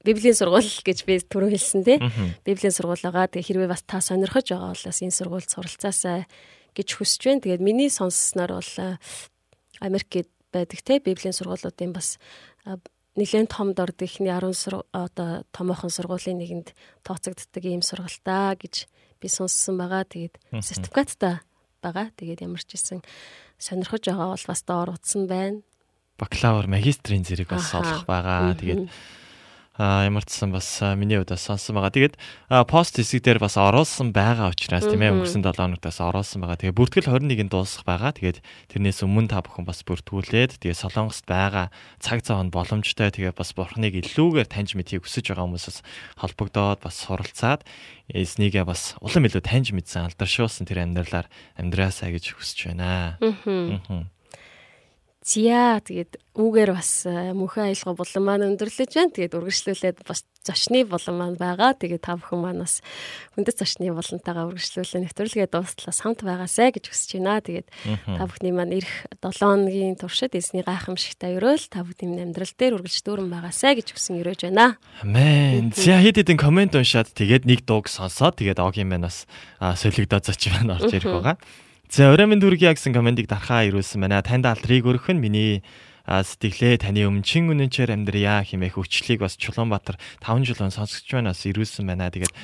[0.04, 1.98] Библийн сургууль гэж би түрүү хэлсэн тий.
[2.44, 3.32] Библийн сургууль байгаа.
[3.32, 6.28] Тэгээ хэрвээ бас та сонирхож байгаа бол бас энэ сургуульд суралцаасаа
[6.76, 7.40] гэж хүсэж байна.
[7.40, 8.72] Тэгээд миний сонссноор бол
[9.80, 12.20] Америкт байдаг тий Библийн сургуулиудын бас
[13.14, 16.74] нэлээд том дорд ихний 10 сур одоо томоохон сургуулийн нэгэнд
[17.06, 18.90] тооцогддог ийм сургалтаа гэж
[19.22, 20.02] би сонссон байгаа.
[20.04, 21.40] Тэгээд сертификаттай
[21.78, 22.10] байгаа.
[22.18, 23.00] Тэгээд ямар ч гэсэн
[23.58, 25.62] сонирхож байгаа бол бас доор утсан байна.
[26.18, 28.54] бакалавр магистрийн зэрэг бас олох байгаа.
[28.54, 28.86] Тэгээд
[29.74, 31.90] а ямар ч сан бас миний хувьд сонсон байгаа.
[31.90, 32.14] Тэгээд
[32.70, 36.62] пост хэсэг дээр бас оруулсан байгаа учраас тийм ээ өнгөрсөн 7 хоногтаас оруулсан байгаа.
[36.62, 38.14] Тэгээд бүртгэл 21-нд дуусах байгаа.
[38.14, 38.38] Тэгээд
[38.70, 43.98] тэрнээс өмнө та бүхэн бас бүртгүүлээд тэгээд Солонгост байгаа цаг цаанд боломжтой тэгээд бас бурхныг
[43.98, 45.78] илүүгээр таньж мэдхийг хүсэж байгаа хүмүүсээс
[46.22, 47.66] холбогдоод бас суралцаад
[48.14, 51.26] эзнийгээ бас улам илүү таньж мэдсэн алдаршуулсан тэр амьдралаар
[51.58, 53.18] амьдраасаа гэж хүсэж байна.
[53.18, 54.13] Аа.
[55.24, 59.08] Зя тэгээд үүгээр бас э, мөнхөн аялга болон маань өндөрлөж байна.
[59.08, 61.72] Тэгээд үргэлжлүүлээд бас зочны болон маань байгаа.
[61.80, 62.84] Тэгээд та бүхэн маань бас
[63.32, 67.40] хүндэт зочны болонтойгоо үргэлжлүүлэн нэвтрүүлгээ дуустлаас хамт байгаасай гэж хүсэж байна.
[67.40, 67.68] Тэгээд
[68.04, 73.32] та бүхний маань ирэх 7 хоногийн туршид эзний гайхамшигтай өрөөл та бүхний амьдрал дээр үргэлжлүүлэн
[73.32, 74.76] байгаасай гэж хүсэн өрөөж байна.
[75.00, 75.72] Амен.
[75.72, 79.24] За хэд хэдэн комент уншаад тэгээд нэг дууг сонсоод тэгээд огийн маань бас
[79.56, 81.36] солигдоод зоч байна орж ирэх байгаа.
[81.94, 84.18] За оройн дүргийа гэсэн комментиг дарахаа ирүүлсэн байна.
[84.18, 85.62] Танд алтрыг өргөх нь миний
[86.10, 91.86] сэтгэлээ таны өмчин үнэнчээр амьдрья хэмээх өвчлийг бас Чулуунбаатар 5 жилийн сонсогч байна бас ирүүлсэн
[91.86, 92.10] байна.
[92.10, 92.34] Тэгээд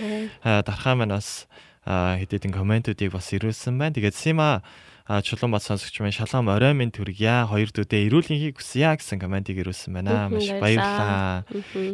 [0.47, 1.51] дарахаа маань бас
[1.83, 3.99] а, хэд хэдэн комментүүдийг бас ирүүлсэн байна.
[3.99, 4.63] Тэгээд Сима
[5.11, 9.91] а, Чулуунбаатар сонсогч маань шалгам оройн минь төргийа хоёр дүүдээ ирүүлэнхийг хүсье гэсэн комментиг ирүүлсэн
[9.91, 10.31] байна.
[10.31, 11.43] Маш баярлалаа.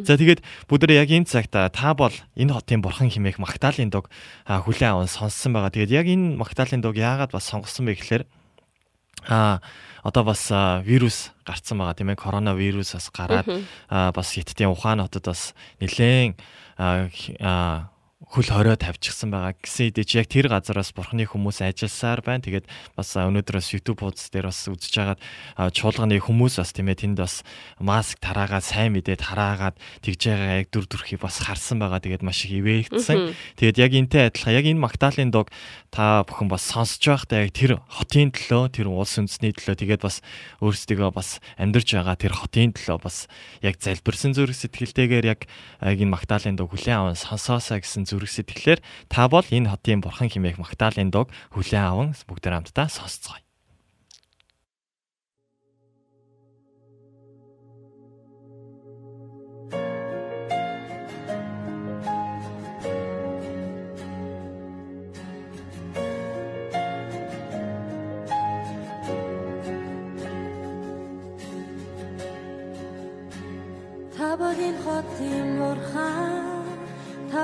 [0.05, 4.13] За тэгээд бүгд яг энэ цагт а, та бол энэ хотын бурхан химээх магтаалын дуг
[4.45, 5.73] а, хүлээн аван сонссон байгаа.
[5.73, 8.23] Тэгээд яг энэ магтаалын дуг яагаад бас сонгосон бэ гэхээр
[9.25, 9.65] а
[10.05, 10.53] одоо бас
[10.85, 13.49] вирус гарцсан байгаа тийм ээ коронавирус бас гараад
[13.89, 16.37] бас хиттийн Ухаан хотод бас нэлээд
[18.17, 22.41] хөл хорио тавьчихсан байгаа гэсэн идэ чи яг тэр газараас бурхны хүмүүс ажилласаар байна.
[22.41, 22.65] Тэгээд
[22.97, 25.21] бас өнөөдрөөс YouTube хуудас дээр бас үзэж хагаад
[25.77, 27.45] чуулганы хүмүүс бас тийм ээ тэнд бас
[27.77, 32.01] маск тараагаад сайн мэдээд хараагаад тэгж байгаа яг дүр төрхийг бас харсан байгаа.
[32.01, 33.37] Тэгээд маш их ивээгдсэн.
[33.61, 35.53] Тэгээд яг энтэй адилхан яг энэ магтаалын дог
[35.93, 40.25] та бүхэн бас сонсож байхдаа яг тэр хотын төлөө тэр улс үндэсний төлөө тэгээд бас
[40.65, 43.29] өөрсдөө бас амьдарч байгаа тэр хотын төлөө бас
[43.61, 45.45] яг залбирсан зүрх сэтгэлтэйгээр яг
[45.85, 48.79] энэ магтаалын дог хүлээн аван сонсоосаа гэсэн зүрх сэтгэлээр
[49.11, 53.46] та бол энэ хотын бурхан химээх магтаалын дог хүлээн аван бүгд хамтдаа сонсцгоё.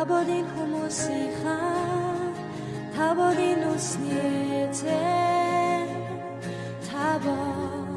[0.03, 2.35] та bodin хүмүүсийнхаа
[2.91, 4.83] та bodin үснээтэй
[6.87, 7.87] та бол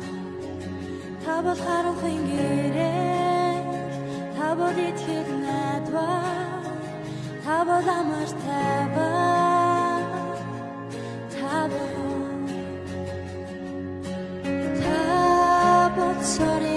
[1.24, 3.58] та бол харанхуй гэрээ.
[4.38, 6.14] Та бол итгэл надва.
[7.42, 9.10] Та бол амар тава
[11.34, 12.46] та бол
[14.78, 15.02] та
[15.96, 16.75] бол sorry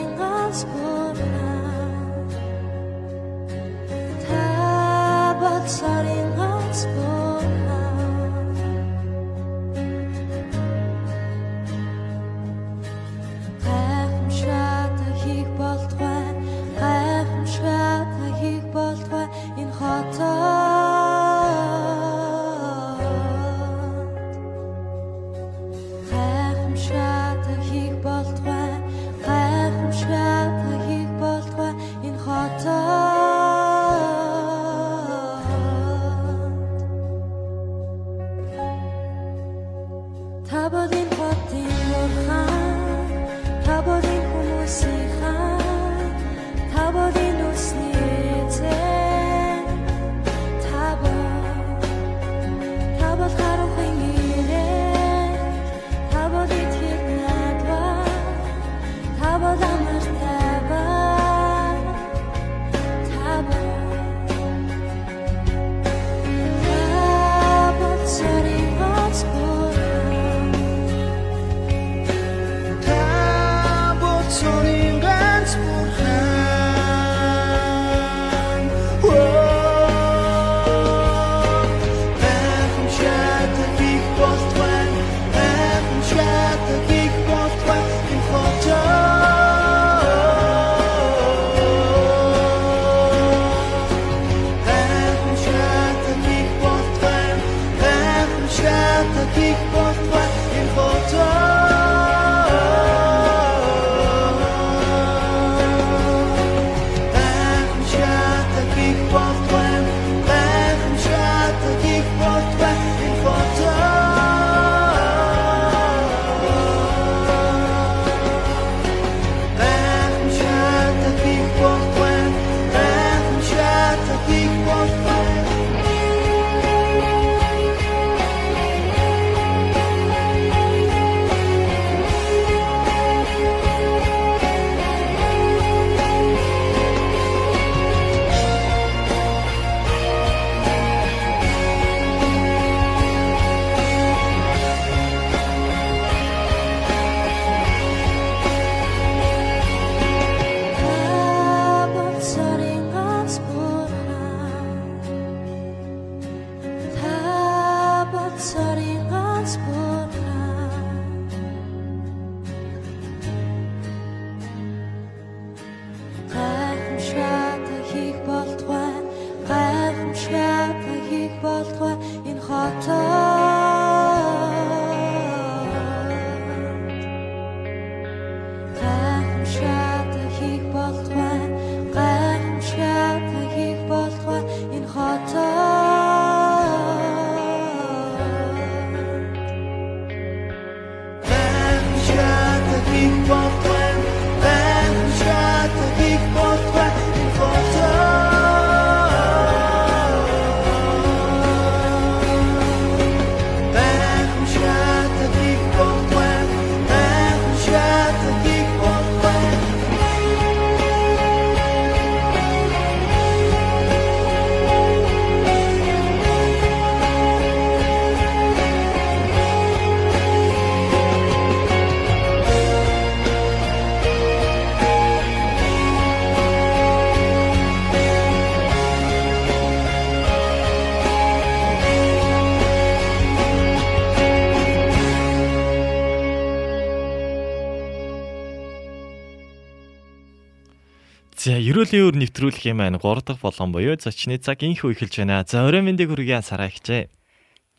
[241.89, 243.01] Ерөөлийн өр нэвтрүүлэх юм байна.
[243.01, 245.41] 3 дахь болгон буюу зочны цаг инхүү эхэлж байна.
[245.41, 247.09] За, орой мэндийг хүргье сараа ихчээ.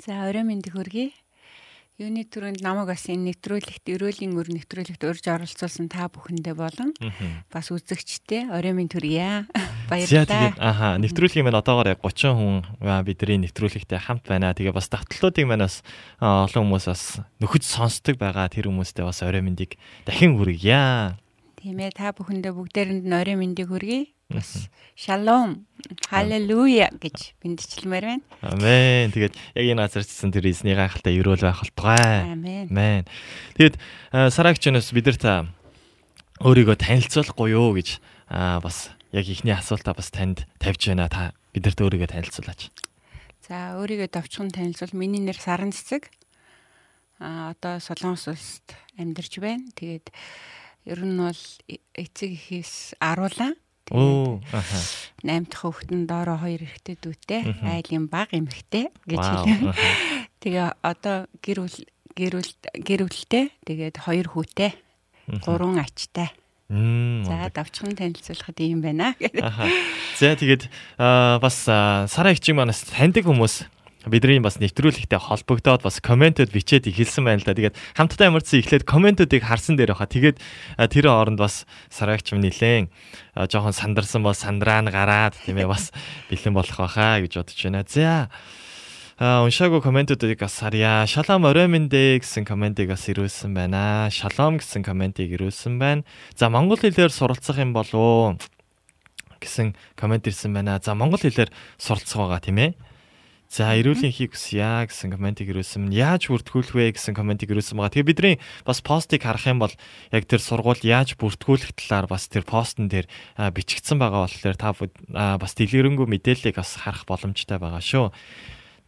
[0.02, 1.14] За орой мэндийг хүргэе.
[2.02, 6.90] Юуны түрүүнд намайг бас энэ нэвтрүүлэгт ерөөлийн өр нэвтрүүлэгт урьж оролцуулсан та бүхэндээ болон
[7.54, 9.46] бас үзэгчтэй орой хүргье.
[9.54, 10.58] За, Баярлалаа.
[10.58, 11.62] аха, нэвтрүүлэх юм байна.
[11.62, 12.66] Одоогоор яг 30 хүн
[13.06, 14.50] бидний нэвтрүүлэгтэй хамт байна.
[14.58, 15.86] Тэгээ бас давталтуудыг маань бас
[16.18, 18.50] олон хүмүүс бас нөхөж сонсдог байгаа.
[18.50, 21.14] Тэр хүмүүстээ бас орой мэндийг дахин хүргье.
[21.60, 24.08] Тийм ээ та бүхэндээ бүгдээрэнд орой мэндийг хүргэе.
[24.32, 25.68] Бас шалом,
[26.08, 28.24] халелуя гэж бэлдчихлмээр байна.
[28.40, 29.12] Амен.
[29.12, 32.32] Тэгээд яг энэ газар чсэн тэр эзний гайхалтай өрөөл байх болтугай.
[32.32, 32.72] Амен.
[32.72, 33.04] Амен.
[33.60, 33.76] Тэгээд
[34.08, 35.32] аа, сараагчнаас бид нар та
[36.40, 38.00] өөрийгөө танилцуулахгүй юу гэж
[38.64, 41.12] бас яг ихний асуултаа бас танд тавьж байна.
[41.12, 42.72] Та бидэрт өөрийгөө танилцуулаач.
[43.44, 46.08] За өөрийгөө давчхан танилцвал миний нэр Саран цэцэг.
[47.20, 49.68] А одоо Солонгос улсад амьдарч байна.
[49.76, 50.08] Тэгээд
[50.86, 51.42] ер нь бол
[51.94, 53.52] эцэг эхээс аруулаа.
[53.90, 54.38] Оо.
[54.54, 54.78] Аха.
[55.26, 59.58] 8 дахь хүүхэд нь доороо 2 эрэгтэй дүүтэй, айлын баг эмэгтэй гэж хэлээ.
[60.42, 61.78] Тэгээ одоо гэр бүл
[62.14, 64.72] гэр бүл гэр бүлтэй тэгээд 2 хүүтэй,
[65.42, 66.30] 3 ачтай.
[66.70, 69.18] За давчхан танилцуулахад ийм байна.
[70.22, 70.70] За тэгээд
[71.42, 73.66] бас аа, сараа ихчиг манаас таньдаг хүмүүс
[74.08, 77.52] бидний бас нэвтрүүлэгтэй холбогдоод бас комментод бичээд ихэлсэн байна л да.
[77.52, 80.08] Тэгээд хамтдаа ямарчсан эхлээд комментодыг харсан дээр баха.
[80.08, 80.40] Тэгээд
[80.80, 82.88] а, тэр хооронд бас сараагч юм нилээн
[83.36, 85.92] а, жоохон сандарсан бол сандраа нь гараад тийм ээ бас
[86.32, 87.84] бэлэн болох байхаа гэж бодож байна.
[87.84, 88.32] За
[89.20, 91.04] Аа уншаагүй комментуудыг бас харъя.
[91.04, 94.08] Шалом орой мэндэ гэсэн комментиг бас ирүүлсэн байна.
[94.08, 96.08] Шалом гэсэн комментиг ирүүлсэн байна.
[96.40, 98.40] За монгол хэлээр суралцах юм болов
[99.44, 100.80] гэсэн коммент ирсэн байна.
[100.80, 102.70] За монгол хэлээр суралцах байгаа тийм ээ.
[103.50, 105.90] За эрүүлийн хийх хүсье гэсэн комментиг ирүүлсэн.
[105.90, 107.98] Яаж бүртгүүлэх вэ гэсэн комментиг ирүүлсэн байгаа.
[107.98, 109.74] Тэгээ бидний бас постыг харах юм бол
[110.14, 114.70] яг тэр сургууль яаж бүртгүүлэх талаар бас тэр постн дээр бичигдсэн байгаа болохоор та
[115.42, 118.14] бас дэлгэрэнгүй мэдээллийг бас харах боломжтой байгаа шүү.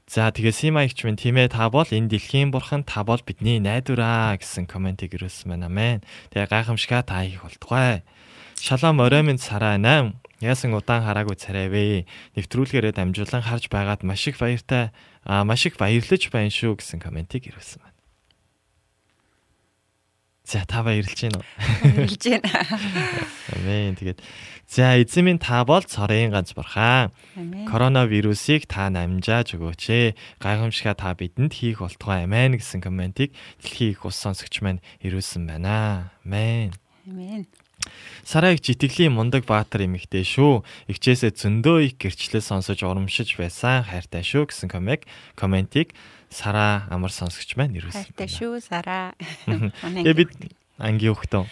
[0.07, 3.59] За тэгээ Сима ихч минь тийм ээ та бол энэ дэлхийн бурхан та бол бидний
[3.59, 6.07] найдвараа гэсэн комментиг ирүүлсэн байна мэн.
[6.31, 8.07] Тэгээ гайхамшигаа та их болтугай.
[8.63, 12.11] Шалом орой минь сараа 8 Яасан удаан хараагүй царайвэ.
[12.35, 14.91] Нэвтрүүлгээрээ дамжуулан харж байгаад маш их баяртай
[15.23, 17.93] аа маш их баярлаж байна шүү гэсэн комментиг ирүүлсэн байна.
[20.43, 21.47] За та баярлж байна уу?
[21.95, 22.51] Баярлж байна.
[23.55, 23.95] Амен.
[23.95, 24.19] Тэгээд
[24.67, 27.15] за эзэн минь та бол цорын ганц бурхан.
[27.71, 30.19] Коронавирусыг та намжааж өгөөч ээ.
[30.43, 33.31] Гайхамшигаа та бидэнд хийх болтугай амен гэсэн комментиг
[33.63, 36.11] дэлхийн их ус сонсогч маань ирүүлсэн байна.
[36.27, 36.75] Амен.
[37.07, 37.47] Амен.
[38.23, 40.63] Сараа их итгэлийн мундаг баатар эмэгтэй шүү.
[40.89, 45.05] Игчээсээ зөндөө их гэрчлэл сонсож урамшиж байсан хайртай шүү гэсэн коммент
[45.35, 45.95] комментиг
[46.33, 48.15] Сараа амар сонсогч маань ирүүлсэн.
[48.15, 49.13] Хайртай шүү Сараа.
[49.83, 50.33] Тэгээ бид
[50.81, 51.45] ангийн хөхтөө.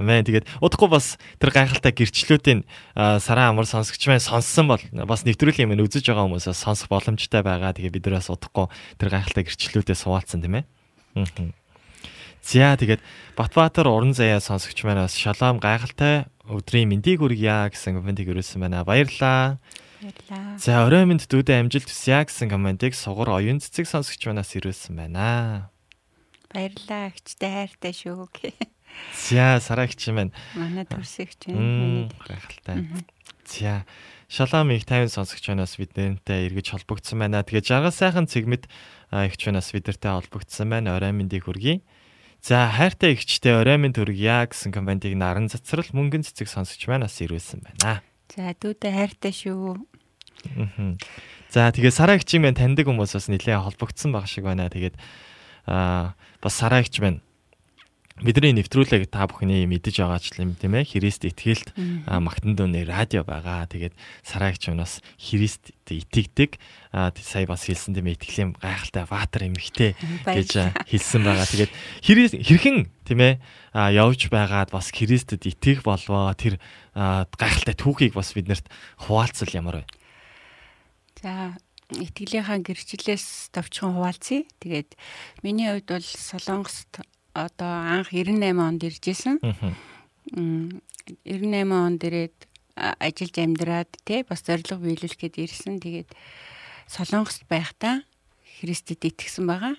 [0.00, 2.64] Амин тэгээд удахгүй бас тэр гайхалтай гэрчлүүдийн
[2.96, 7.76] сараа амар сонсогч маань сонссон бол бас нэвтрүүлгийн юм үзэж байгаа хүмүүсээс сонсох боломжтой байгаа.
[7.76, 10.64] Тэгээ бид нараас удахгүй тэр гайхалтай гэрчлүүдээ суулцсан тийм ээ.
[12.42, 13.00] За тэгээд
[13.36, 18.82] Батбаатар уран заяа сонсогч маань бас шалом гайхалтай өдрийн мэндийг хүргье гэсэн комментиг өрөөсөн байна.
[18.82, 19.60] Баярлалаа.
[20.00, 20.58] Баярлалаа.
[20.58, 25.70] За орой минь дүүдэ амжилт хүсье гэсэн комментиг сугар оюун цэцэг сонсогч манаас ирүүлсэн байна.
[26.50, 27.12] Баярлалаа.
[27.12, 28.26] Агчтай хайртай шүү.
[29.14, 32.10] За сарагч маань манай төрсөгч байна.
[32.26, 33.06] Гайхалтай.
[33.46, 33.86] За
[34.26, 37.44] шалом их 50 сонсогч манаас бидэнтэй эргэж холбогдсон байна.
[37.44, 38.66] Тэгээ жаргал сайхан цэгмэд
[39.12, 40.96] ихч манаас бидэртэй холбогдсон байна.
[40.98, 41.82] Орой мэндийг хүргье.
[42.40, 47.20] За хайртай ихчтэй орой минь төргийа гэсэн комментиг наран цацрал мөнгөн цэцэг сонсогч маань бас
[47.20, 48.00] ирүүлсэн байна.
[48.32, 49.76] За дүүдээ хайртай шүү.
[51.52, 54.72] За тэгээ сараа ихчийн маань таньдаг хүмүүс бас нэлээд холбогдсон баг шиг байна.
[54.72, 54.96] Тэгээд
[55.68, 57.20] аа бас сараа ихч маань
[58.20, 61.72] бидний нэвтрүүлэг та бүхний мэдэж байгаа ч юм тийм ээ Христ итгэлт
[62.06, 63.64] магтан дууны радио байгаа.
[63.64, 66.60] Тэгээд сараагч унаас Христ итгэдэг.
[66.92, 69.96] Сая бас хэлсэн тийм ээ итгэлийн гайхалтай ватер эмхтэй
[70.26, 70.50] гэж
[70.86, 71.46] хэлсэн байгаа.
[71.48, 71.72] Тэгээд
[72.04, 73.34] Христ хэрхэн тийм ээ
[73.74, 76.60] явж байгаад бас Христэд итгэх болвоо тэр
[76.94, 78.68] гайхалтай түүхийг бас биднэрт
[79.00, 79.84] хуваалцал ямар вэ?
[81.22, 81.56] За
[81.90, 84.46] итгэлийнхаа гэрчлэлээс товчхон хуваалцъя.
[84.62, 84.94] Тэгээд
[85.42, 87.02] миний хувьд бол Солонгост
[87.34, 89.36] одоо анх 98 онд иржсэн.
[90.32, 92.36] 98 онд ирээд
[92.76, 95.80] ажиллаж амьдраад тий бас зориг биелүүлэхэд ирсэн.
[95.80, 96.10] Тэгээд
[96.90, 98.02] Солонгост байхдаа
[98.60, 99.74] Христэд итгэсэн байгаа.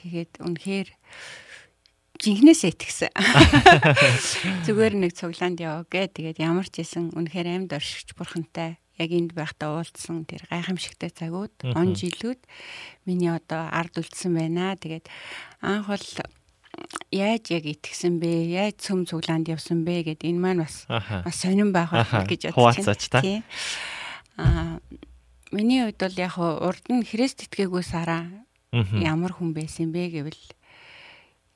[0.00, 0.88] Тэгээд үнэхээр
[2.20, 3.12] жинхнээс итгэсэн.
[4.66, 6.14] Зүгээр нэг цуглаанд яваа гэ.
[6.14, 11.50] Тэгээд ямар ч исэн үнэхээр амьд оршигч бурхантай яг энд байхдаа уулзсан тэр гайхамшигтай цагууд,
[11.74, 12.38] он жилүүд
[13.04, 14.78] миний одоо ард үлдсэн байна.
[14.78, 15.10] Тэгээд
[15.60, 16.06] анх бол
[17.14, 18.50] яаж яг итгэсэн бэ?
[18.50, 23.42] Яаж цөм цуглаанд явсан бэ гэд энэ маань бас бас сонирн байх гэж бодож байна.
[24.36, 24.80] Аа
[25.54, 28.26] миний хувьд бол яг урд нь Христ итгээгүй сараа
[28.74, 30.42] ямар хүн байсан бэ гэвэл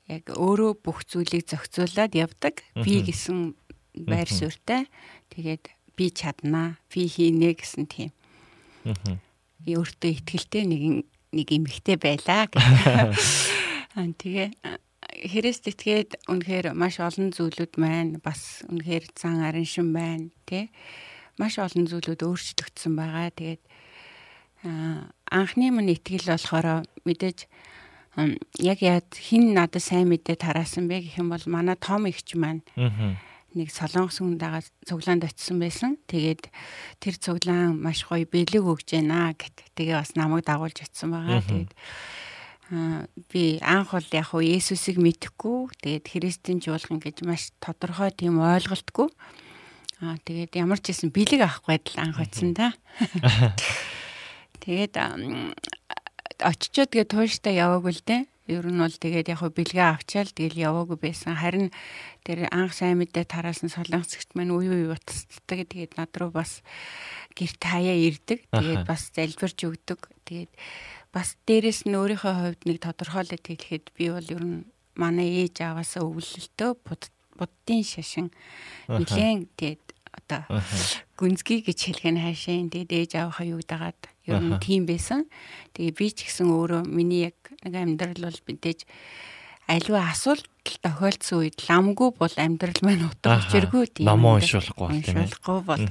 [0.07, 2.63] яг өөрөө бүх зүйлийг зохицуулаад явдаг.
[2.79, 3.53] Би гэсэн
[3.93, 4.87] байр суурьтай.
[5.29, 8.11] Тэгээд би чаднаа, би хийнэ гэсэн тийм.
[8.87, 9.19] Аа.
[9.67, 10.81] Өөртөө ихтгэлтэй нэг
[11.35, 12.63] нэг эмэгтэй байлаа гэх.
[13.93, 14.49] Аа тэгээ
[15.19, 20.71] Христ итгээд үнэхээр маш олон зүйлүүд маань бас үнэхээр зан араншин байна тий.
[21.35, 23.27] Маш олон зүйлүүд өөрчлөгдсөн байгаа.
[23.35, 23.63] Тэгээд
[25.27, 27.51] анхны мань итгэл болохоор мэдээж
[28.59, 32.63] яг яад хин надад сайн мэдээ тараасан бэ гэх юм бол манай том ихч маань
[33.55, 35.97] нэг солонгос хүн дагаа цуглаанд очисон байсан.
[36.05, 36.47] Тэгээд
[37.01, 39.73] тэр цуглаан маш гоё бэлэг өгж байна гэт.
[39.73, 41.41] Тэгээ бас намайг дагуулж очисон байгаа.
[41.41, 41.71] Тэгээд
[43.33, 49.09] би анх бол яг хуу Есүсийг мэдхгүй тэгээд Христийн жуулган гэж маш тодорхой тийм ойлголтгүй
[49.99, 52.71] аа тэгээд ямар ч гэсэн бэлэг авахгүй л анх очсон да.
[54.59, 54.95] Тэгээд
[56.39, 58.21] очичоо тэгээд тууштай яваагүй л дээ.
[58.49, 61.37] Ер нь бол тэгээд яг бэлгээ авчаал тэгэл яваагүй байсан.
[61.37, 61.69] Харин
[62.25, 65.69] тэр анх сайн мэдээ тараасан солонгосчт маань үе үе утасдаг.
[65.69, 66.65] Тэгээд над руу бас
[67.37, 68.45] гэрт хаяа ирдэг.
[68.55, 69.99] Тэгээд бас залбирч өгдөг.
[70.27, 70.51] Тэгээд
[71.13, 76.05] бас дээрэс нь өөрийнхөө хувьд нэг тодорхойлоод хэлэхэд би бол ер нь манай ээж аваасаа
[76.05, 76.71] өвлөлтөө
[77.39, 78.29] буддын шашин.
[78.85, 80.41] Нэлээд тэгээд одоо
[81.17, 83.99] гүнзгий гэж хэлэх нь хаашаа тэгээд ээж аваахаа юу дагаад
[84.29, 85.25] Ер нь тийм байсан.
[85.73, 88.85] Тэгээ би ч гэсэн өөрөө миний яг нэг амьдрал бол мэдээж
[89.65, 90.45] аливаа асуулт
[90.85, 94.05] тохиолдсон үед ламгүй бол амьдрал маань утга учиргүй тийм.
[94.05, 95.81] Ном уншуулахгүй бол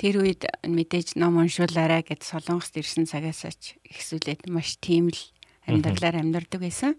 [0.00, 5.20] тэр үед мэдээж ном уншуулаарай гэд солонгост ирсэн цагаас ч ихсүүлээд маш тийм л
[5.68, 6.96] амьдралаар амьдардаг байсан.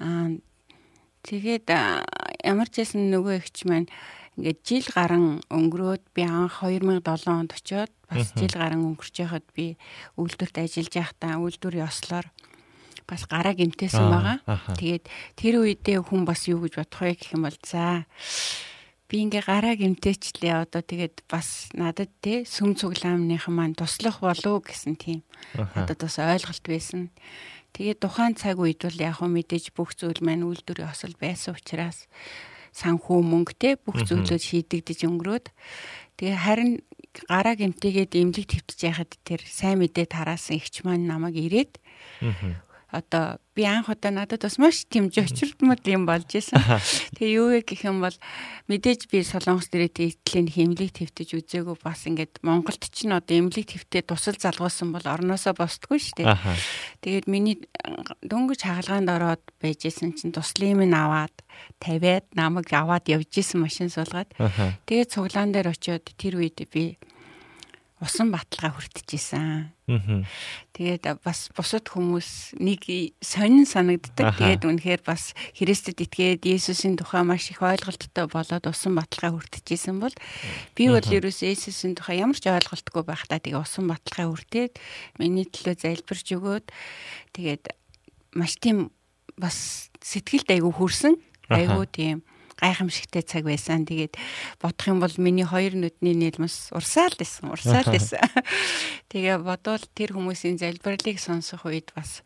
[0.00, 0.32] Аа
[1.28, 3.92] тэгээд ямар ч байсан нөгөө ихч маань
[4.40, 9.76] ингээд жил гарan өнгөрөөд би анх 2007 онд очиод бас жил гарan өнгөрч яхад би
[10.16, 12.24] үйлдвэрт ажиллаж байхдаа үйлдвэрийн ослоор
[13.04, 14.38] бас гараа гимтээсэн байгаа.
[14.80, 15.04] Тэгээд
[15.36, 18.08] тэр үедээ хүн бас юу гэж бодох вэ гэх юм бол за
[19.08, 25.00] би ингээ гараа гимтээчлээ одоо тэгээд бас надад те сүм цуглаамныхан маань туслах болов гэсэн
[25.00, 25.24] тийм.
[25.56, 27.08] Одоо бас ойлголт байсан.
[27.72, 32.04] Тэгээд тухайн цаг үед бол яг хөө мэдээж бүх зүйл маань үйлдвэрийн осол байсан учраас
[32.76, 35.46] санхүү мөнгөтэй бүх зүйлүүд шийдэгдэж өнгөрөөд
[36.20, 36.70] тэгээ харин
[37.26, 41.80] гараа гимтээгээд эмнэлэг твтж яхад тэр сайн мэдээ тараасан ихч маань намайг ирээд
[42.88, 46.56] одоо би анх удаа надад бас маш тийм жочирдмод юм болж исэн.
[47.20, 48.16] Тэгээ юу вэ гэх юм бол
[48.72, 53.68] мэдээж би солонгос дээрээ итгэлийн хэмлэг твтэж үзээгүй бас ингээд Монголд ч н одоо эмнэлэг
[53.68, 56.32] твтээ тусал залгуулсан бол орноосоо босдгүй шүү дээ.
[57.04, 57.60] Тэгээд миний
[58.24, 61.34] дөнгөж хагалгаанд ороод байж исэн чинь туслын минь аваад
[61.76, 64.32] тавиад намайг аваад явж исэн машин суулгаад
[64.88, 66.96] тэгээд цуглаан дээр очиод тэр үед би
[67.98, 69.74] усан баталгаа хүртэж исэн.
[70.70, 72.86] Тэгээд бас бусад хүмүүс нэг
[73.18, 74.38] сонин санагддаг.
[74.38, 79.98] Тэгээд үнэхээр бас Христэд итгээд Есүсийн тухай маш их ойлголттой болоод усан баталгаа хүртэж исэн
[79.98, 80.14] бол
[80.78, 84.72] би бол ерөөсөө Есүсийн тухай ямар ч ойлголтгүй байхдаа тэгээ усан баталгаа хүртээд
[85.18, 86.66] миний төлөө залбирч өгөөд
[87.34, 87.64] тэгээд
[88.38, 88.94] маш тийм
[89.34, 91.14] бас сэтгэлд айгүй хүрсэн.
[91.50, 92.22] Айгүй тийм
[92.58, 93.86] гайхамшигтай цаг байсан.
[93.86, 94.18] Тэгээд
[94.58, 98.20] бодох юм бол миний хоёр нүдний нийлмэс урсаал байсан, урсаал байсан.
[99.10, 102.20] Тэгээ бодвол тэр хүмүүсийн залбирлыг сонсох үед бас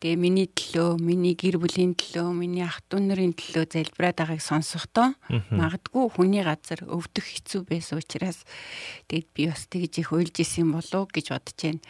[0.00, 5.16] тэгээ миний төлөө, миний гэр бүлийн төлөө, миний ах トゥ нарын төлөө залбираад байгааг сонсохдоо
[5.48, 8.44] магадгүй хүний газар өвдөх хэцүү байсан учраас
[9.08, 11.80] тэгээд би бас тэгж их уйлж исэн болов гэж бодож байна.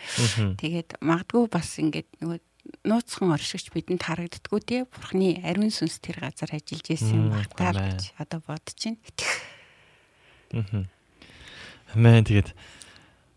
[0.54, 2.38] Тэгээд магадгүй бас ингээд нөгөө
[2.86, 7.82] нууцхан оршигч бидэнд харагддггүй тий бурхны ариун сүнс тэр газар ажиллаж исэн юм багтаа л
[7.82, 8.98] гэж одоо бодож байна.
[10.54, 10.86] Аа.
[11.94, 12.50] Мэн тэгээд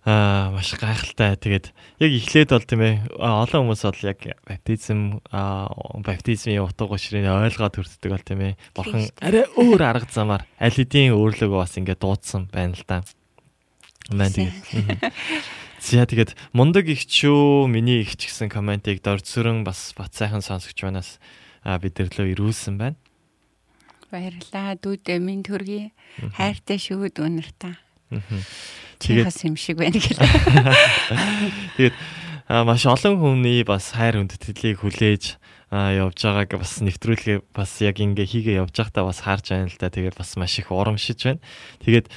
[0.10, 1.38] аа маш гайхалтай.
[1.38, 1.70] Тэгээд
[2.02, 5.70] яг эхлээд бол тийм ээ олон хүмүүс бол яг баптизм аа
[6.02, 8.54] баптизмын утга учирыг ойлгоод төрддөг бол тийм ээ.
[8.74, 13.04] Бурхан арай өөр арга замаар аль хэдийн өөрлөгөө бас ингээд дуудсан байна л да.
[14.10, 14.58] Мэн тэгээд
[15.80, 21.24] За тэгээд мундаг ихчүү миний ихч гэсэн комментиг дорцөрөн бас бат сайхан сонсогч банаас
[21.64, 23.00] бидэрлөө ирүүлсэн байна.
[24.12, 25.96] Баярлалаа дүүдээ минь төргий
[26.36, 27.80] хайртай шүүд өнөр та.
[29.00, 30.20] Тэгээд юм шиг байна гэлээ.
[31.80, 31.96] Тэгээд
[32.68, 35.40] маш олон хүний бас хайр хүндэтгэлийг хүлээж
[35.72, 39.94] явж байгааг бас нэвтрүүлгээ бас яг ингээ хийгээ явж байхдаа бас харж байна л да.
[39.94, 41.40] Тэгээд бас маш их урамшиж байна.
[41.86, 42.12] Тэгээд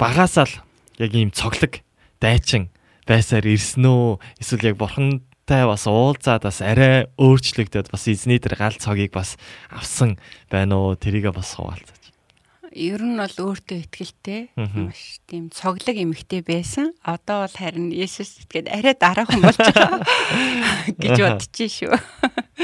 [0.00, 0.54] багасаал
[0.98, 1.84] яг ийм цоглог
[2.22, 2.70] дайчин
[3.02, 4.22] байсаар ирсэн үү?
[4.38, 9.34] Эсвэл яг бурхантай бас уулзаад бас арай өөрчлөгдөд бас эзний тэр гал цогийг бас
[9.74, 10.16] авсан
[10.46, 10.94] байна уу?
[10.94, 12.02] Тэрийгээ бас хуваалцаач.
[12.72, 16.96] Ер нь бол өөртөө ихтэй маш тийм цоглог эмэгтэй байсан.
[17.04, 20.00] Одоо бол харин Есүс итгээд арай дараахан болж байгаа
[21.02, 21.92] гэж бодчих шүү.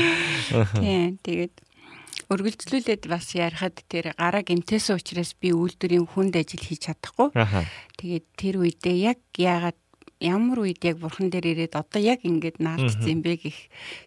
[0.80, 1.67] Тийм тэгээд
[2.28, 7.32] өргөлжлүүлээд бас ярихад тэр гараа гимтээсэн учраас би үйлдвэрийн хүнд ажил хийж чадахгүй.
[7.96, 9.78] Тэгээд тэр үедээ яг яагаад
[10.20, 13.58] ямар үед яг бурхан дээр ирээд одоо яг ингэж наалдсан юм бэ гэх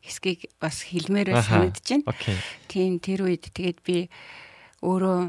[0.06, 2.14] хэсгийг бас хэлмээр санагдаж байна.
[2.68, 4.12] Тийм тэр үед тэгээд би
[4.84, 5.20] өөрөө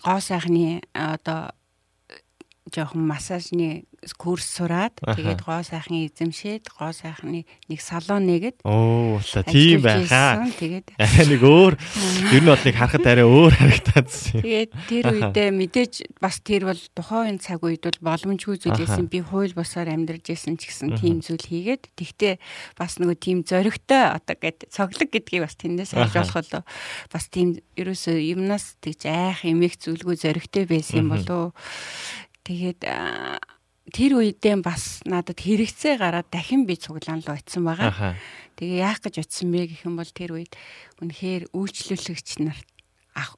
[0.00, 1.50] гоо сайхны одоо
[2.70, 9.42] жоохон массажны курс сураад тэгээд гоо сайхан эзэмшээд гоо сайхны нэг салон нэгэд оо ула
[9.48, 10.44] тийм байхаа.
[10.52, 10.86] тэгээд
[11.32, 11.74] нэг өөр.
[12.34, 16.82] Ер нь бол нэг харахад арай өөр харагдаадсэн тэгээд тэр үедээ мэдээж бас тэр бол
[16.92, 21.40] тухайн цаг үед бол боломжгүй зүйлээсэн би хууль босоор амьдарч исэн ч гэсэн тийм зүйл
[21.40, 22.34] хийгээд тэгтээ
[22.76, 26.62] бас нөгөө тийм зоригтой одоо гэд цоглог гэдгийг бас тэндээс харж болох болоо
[27.12, 31.54] бас тийм ерөөсөө юмнаас тэгж айх эмээх зүйлгүй зоригтой байсан юм болоо
[32.44, 32.84] тэгээд
[33.92, 38.16] тэр үедээ бас надад хэрэгцээ гараад дахин би цуглаан руу очисон байгаа.
[38.56, 40.52] Тэгээ яах гэж очисон бэ гэх юм бол тэр үед
[41.04, 42.68] үнэхээр үйлчлүүлэгч нарт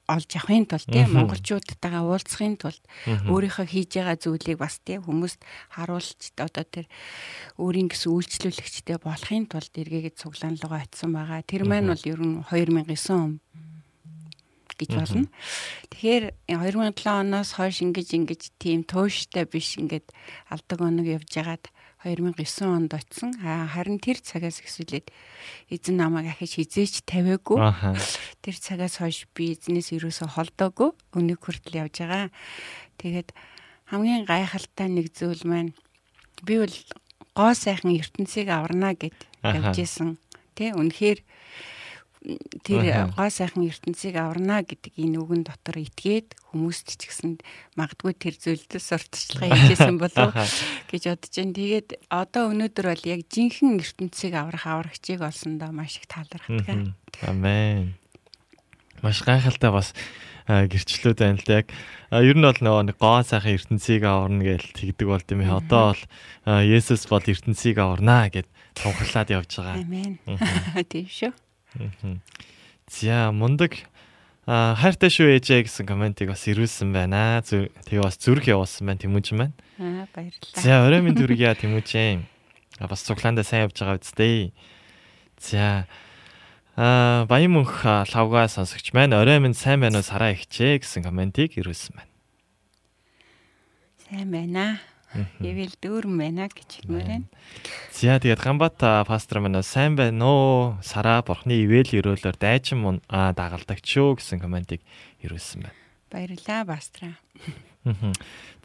[0.09, 2.81] олж авахын тулд тийм монголчуудтайгаа уулзахын тулд
[3.29, 5.41] өөрийнхөө хийж байгаа зүйлийг бас тийм хүмүүст
[5.77, 6.87] харуулж одоо тэр
[7.61, 11.45] өөрийн гэсэн үйлчлүүлэгчтэй болохын тулд эргээгээд цуглаан руу очисон байгаа.
[11.45, 13.33] Тэр маань бол ер нь 2009 он
[14.77, 15.27] гэж болно.
[15.91, 20.13] Тэгэхээр 2007 оноос хойш ингэж ингэж тийм тууштай биш ингээд
[20.53, 21.65] алдаг оног явж байгаад
[22.07, 23.35] 2009 онд очсон.
[23.43, 25.11] Харин тэр цагаас эхсүүлээд
[25.73, 27.59] эзэн намайг ахиж хизээч тавиагүй.
[28.45, 30.95] Тэр цагаас хойш би эзнээс ерөөсө холдоогүй.
[31.19, 32.31] Өнөг хүртэл явж байгаа.
[33.03, 33.35] Тэгээд
[33.91, 35.75] хамгийн гайхалтай нэг зүйл маань
[36.47, 36.77] би бол
[37.35, 40.21] гоо сайхан ертөнцийг аварна гэд явж исэн.
[40.55, 41.27] Тэ үнэхээр
[42.67, 47.39] тэр гоо сайхан ертөнцийг аварна гэдэг энэ үгэн дотор итгээд хүмүүст ч гэсэн
[47.79, 50.35] магадгүй тэр зүйлдээс сурталчилгаа хийжсэн болов
[50.91, 51.55] гэж бодож байна.
[51.55, 56.95] Тэгээд одоо өнөөдөр бол яг жинхэнэ ертөнцийг аврах аврагчийг олсондоо маш их таалагддаг.
[57.23, 57.95] Амен.
[59.07, 59.95] Маш гайхалтай бас
[60.51, 61.71] гэрчлүүд байна л да яг
[62.11, 65.59] ер нь бол нөгөө нэг гоо сайхан ертөнцийг аварна гэж тэгдэг бол тийм ээ.
[65.63, 66.03] Одоо бол
[66.67, 68.47] Есүс бол ертөнцийг аварна гэд
[68.79, 69.83] тунхаглаад явж байгаа.
[69.83, 70.19] Амен.
[70.91, 71.35] Тийм шүү.
[72.87, 73.75] За мундаг
[74.47, 77.43] а, хайртай шүү ээжээ гэсэн комментиг бас ирүүлсэн байна.
[77.43, 79.55] Тэгээ бас зүрх явуулсан байна Тэмүүжин байна.
[79.83, 80.63] Аа баярлалаа.
[80.63, 82.23] За орой минь дүргийа Тэмүүжин.
[82.79, 84.55] А бас цуглаандаа сайн явж байгаа үсттэй.
[85.43, 85.91] За
[86.79, 91.59] а баян мөнх лавга сонсогч маань орой минь сайн байна уу сараа ихчээ гэсэн комментиг
[91.59, 92.13] ирүүлсэн байна.
[94.07, 94.79] Сайн байна.
[95.41, 97.27] Ивэл дүүрэн байна гэж хэлмээр байна.
[97.95, 100.77] За тэгээд Гамбат пастор маань сайн байна уу?
[100.83, 104.83] Сараа бурхны ивэл өрөөлөөр дайчин мун а, дагалдагч шүү гэсэн комментиг
[105.23, 105.79] ирүүлсэн байна.
[106.11, 107.17] Баярлалаа Бастра.
[107.87, 108.13] Мгм.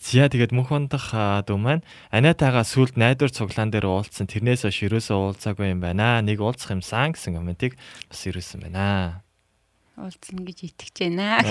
[0.02, 1.14] Зя тэгээд мөнх ондох
[1.46, 6.26] дүү маань аниатайгаа сүлд найдвар цуглаан дээр уулзсан тэрнээс хойш ерөөсөө уулзаагүй юм байна.
[6.26, 7.78] Нэг уулзах юмсан гэсэн комментиг
[8.10, 9.22] бас ирүүлсэн байна.
[10.00, 11.44] Уулзна гэж итгэж байна.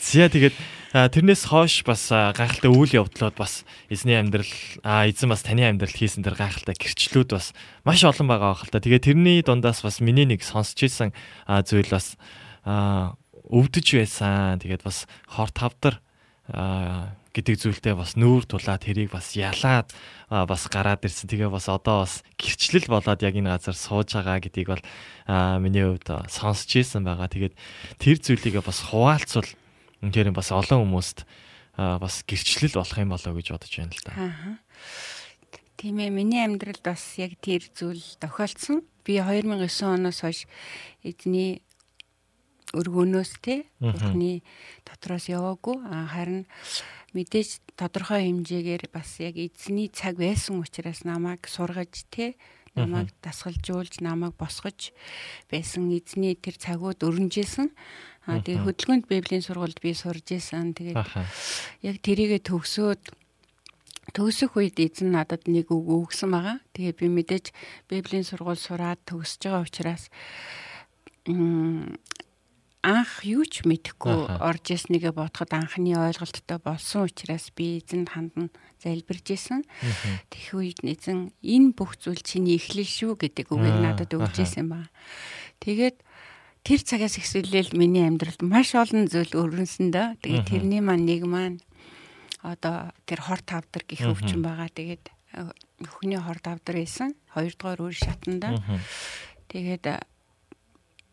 [0.00, 0.56] Зя тэгээд
[0.92, 4.48] тэрнээс хойш бас гайхалтай үйл явдлууд бас эзний амьдрал
[4.84, 7.52] эзэн бас таны амьдрал хийсэн тэр гайхалтай гэрчлүүд бас
[7.84, 8.80] маш олон байгаа байх л та.
[8.80, 11.12] Тэгээд тэрний дундаас бас миний нэг сонсч ирсэн
[11.44, 12.16] зүйл бас
[12.64, 14.56] өвдөж байсан.
[14.64, 16.00] Тэгээд бас хор тавдар
[17.38, 19.94] гэдэг зүйлтэй бас нүүр тулаад тэрийг бас ялаад
[20.26, 21.30] бас гараад ирсэн.
[21.30, 24.84] Тэгээ бас одоо бас гэрчлэл болоод яг энэ газар сууж байгаа гэдгийг бол
[25.62, 27.30] миний хувьд сонсч ирсэн байгаа.
[27.30, 27.54] Тэгээд
[28.02, 29.46] тэр зүйлийг бас хуваалцвал
[30.02, 31.22] үнээр бас олон хүмүүст
[31.78, 34.12] бас гэрчлэл болох юм болоо гэж бодож байна л да.
[34.18, 34.58] Аа.
[35.78, 38.82] Тийм ээ миний амьдралд бас яг тэр зүйл тохиолдсон.
[39.06, 40.50] Би 2009 оноос хойш
[41.06, 41.62] эзний
[42.76, 44.42] өргөнөөс те бурхны
[44.84, 45.76] дотроос яваагүй.
[45.88, 46.44] Аа, Харин
[47.16, 52.36] мэдээж тодорхой хэмжээгээр бас яг эзний цаг байсан учраас намайг сургаж те
[52.76, 54.92] намайг дасгалжуулж намайг босгож
[55.48, 57.72] байсан эзний тэр цагууд өрнжсэн.
[58.28, 60.76] Аа тэгээ хөдөлгөөнд библийн сургуульд би сурж исэн.
[60.76, 61.00] Тэгээд
[61.80, 63.02] яг тэрийгэ төгсөөд
[64.12, 66.60] төгсөх үед эзэн надад нэг үг өгсөн байгаа.
[66.76, 67.56] Тэгээ би мэдээж
[67.88, 70.12] библийн сургууль сураад төгсөж байгаа учраас
[72.82, 79.34] анх юу ч мэдэхгүй орж ирснийг бодоход анхны ойлголттой болсон учраас би эзэнд хандан залбирж
[79.34, 79.66] исэн.
[80.30, 84.86] Тэгэх үед эзэн энэ бүх зүйл чиний эхлэл шүү гэдэг үгийг надад өгч исэн ба.
[85.58, 85.98] Тэгээд
[86.62, 90.22] тэр цагаас эхлээл миний амьдралд маш олон зүйл өрнөсөн дөө.
[90.22, 91.58] Тэгээд тэрний маань нэг маань
[92.46, 94.70] одоо тэр хор тавдар гих өвчин байгаа.
[94.70, 95.50] Тэгээд э,
[95.82, 97.18] өхний хор тавдар байсан.
[97.34, 98.62] Хоёрдугаар үр шатанда.
[99.50, 99.98] Тэгээд э,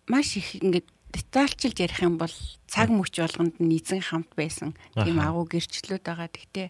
[0.05, 0.86] маш их ингээд
[1.16, 2.32] детальчилж ярих юм бол
[2.68, 4.76] цаг мөч болгонд нь эзэн хамт байсан.
[4.91, 6.28] Тийм агуу гэрчлүүд байгаа.
[6.28, 6.68] Гэхдээ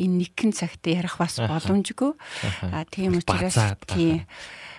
[0.00, 2.16] энэ нэгэн цагт ярих бас боломжгүй.
[2.72, 4.24] А тийм учраас тийм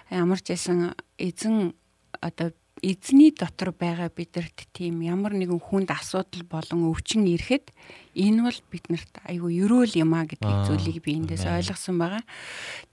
[0.10, 1.78] ямар ч байсан эзэн
[2.18, 2.50] одоо
[2.82, 7.74] эзний дотор байгаа бидэрт тийм ямар нэгэн хүнд асуудал болон өвчин ирэхэд
[8.18, 12.24] энэ бол биднэрт айгүй ерөөл юм а гэдэг зүйлийг би эндээс ойлгосон байгаа.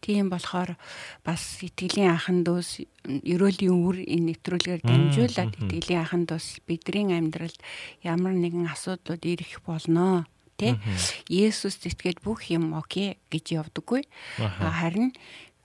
[0.00, 0.76] Тийм болохоор
[1.24, 7.60] бас итгэлийн анхан дүүс ерөөлийн үр энэ нэвтрүүлгээр дамжуулаад итгэлийн анхан дүүс бидний амьдралд
[8.04, 10.24] ямар нэгэн асуудлууд ирэх болноо
[10.56, 10.96] тэ Мгм.
[11.28, 14.06] Есүс зэтгээд бүх юм окей гэж явдаггүй.
[14.38, 15.10] Харин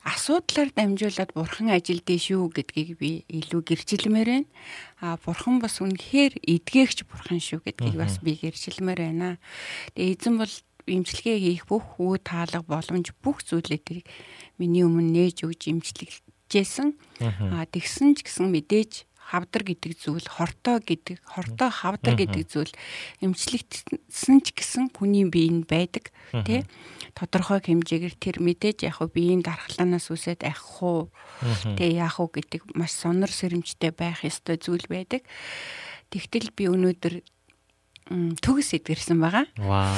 [0.05, 4.49] асуудлаар дамжуулаад бурхан ажилдээ шүү гэдгийг би илүү гэрчилмээр байна.
[5.03, 9.35] А бурхан бас үнэхээр эдгээгч бурхан шүү гэдгийг бас би гэрчилмээр байна.
[9.99, 10.53] Тэгээ эзэн бол
[10.87, 14.07] имчилгээ хийх бүх үе таалга боломж бүх зүйлээ тэрийг
[14.55, 16.95] миний өмнө нээж өгч имчилгэжсэн.
[17.51, 22.73] А тэгсэн ч гэсэн мэдээж хавдар гэдэг зүйл хортой гэдэг хортой хавдар гэдэг зүйл
[23.21, 26.09] эмчлэгдсэн ч гэсэн хүний биеинд байдаг
[26.45, 26.65] тий
[27.13, 31.13] тодорхой хэмжээгээр тэр мэдээж яг хөө биеийн дархлаанаас үсээд ахих уу
[31.77, 35.21] тий яах уу гэдэг маш сонор сэрэмжтэй байх ёстой зүйл байдаг.
[36.09, 37.21] Тэгтэл би өнөөдөр
[38.41, 39.45] төгс эдгэрсэн байгаа.
[39.61, 39.93] Вау.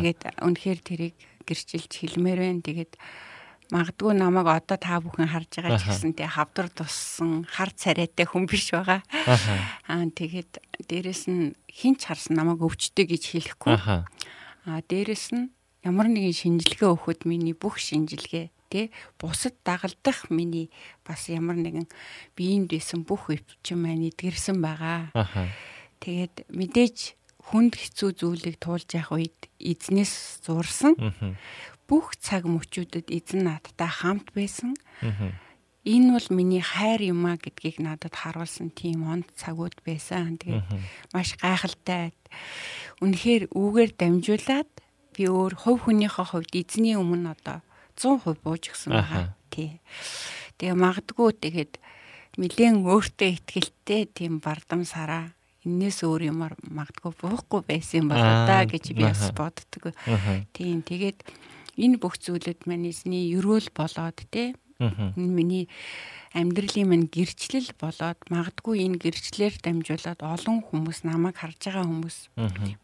[0.00, 2.64] Тэгээд үнэхээр тэрийг гэрчилж хэлмээр байна.
[2.64, 2.92] Тэгээд
[3.72, 8.46] магадгүй намайг одоо та бүхэн харж байгаа ч гэсэн тэг хавдар туссан хар царайтай хүн
[8.46, 9.02] биш байгаа.
[9.90, 13.74] Аа тэгээд дээрэс нь хинч харсан намайг өвчтэй гэж хэлэхгүй.
[13.74, 15.50] Аа дээрэс нь
[15.82, 20.70] ямар нэгэн шинжилгээ өгөхөд миний бүх шинжилгээ тий бусад дагалдах миний
[21.06, 21.86] бас ямар нэгэн
[22.34, 25.10] биеинд байсан бүх өвчин маань эдгэрсэн байгаа.
[26.02, 27.14] Тэгээд мэдээж
[27.46, 30.98] хүнд хэцүү зүйлийг туулж явах үед эзнээс зурсан.
[31.86, 34.74] Бүх цаг мөчүүдэд эзэн надтай хамт байсан.
[35.86, 40.34] Энэ бол миний хайр юм а гэдгийг надад харуулсан тийм онд цагууд байсан.
[40.34, 40.66] Тэгээд
[41.14, 42.10] маш гайхалтай.
[42.98, 44.70] Үнэхээр үүгээр дамжуулаад
[45.14, 47.62] би өөр хувь хүнийхээ хувьд эзний өмнө одоо
[47.94, 49.38] 100% бууж гисэн байгаа.
[49.54, 49.78] Тий.
[50.58, 51.72] Тэгээ магадгүй тэгээд
[52.36, 55.32] нэлээд өөртөө ихтгэлтэй тийм бардам сараа
[55.66, 59.94] энээс өөр юмар магадгүй буухгүй байсан юм байна да гэж би бас боддог.
[60.52, 61.24] Тийм тэгээд
[61.76, 64.24] энэ бүх зүйлүүд маань эзний ерөөл болоод
[64.76, 65.16] Мгм.
[65.16, 65.64] энэ миний
[66.36, 72.16] амьдралын минь гэрчлэл болоод магадгүй энэ гэрчлэлээр дамжуулаад олон хүмүүс намайг харж байгаа хүмүүс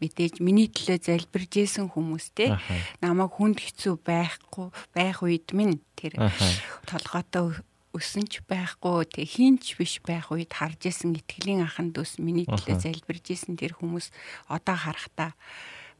[0.01, 2.57] мэдээж миний төлөө залбирж исэн хүмүүс те.
[2.97, 6.49] Намайг хүнд хэцүү байхгүй байх үед минь тэр Аха.
[6.89, 7.61] толгойтой
[7.93, 12.81] өсөн ч байхгүй тэг хинч биш байх үед харж исэн итгэлийн анхан дүүс миний төлөө
[12.81, 14.09] залбирж исэн тэр хүмүүс
[14.49, 15.37] одоо харахтаа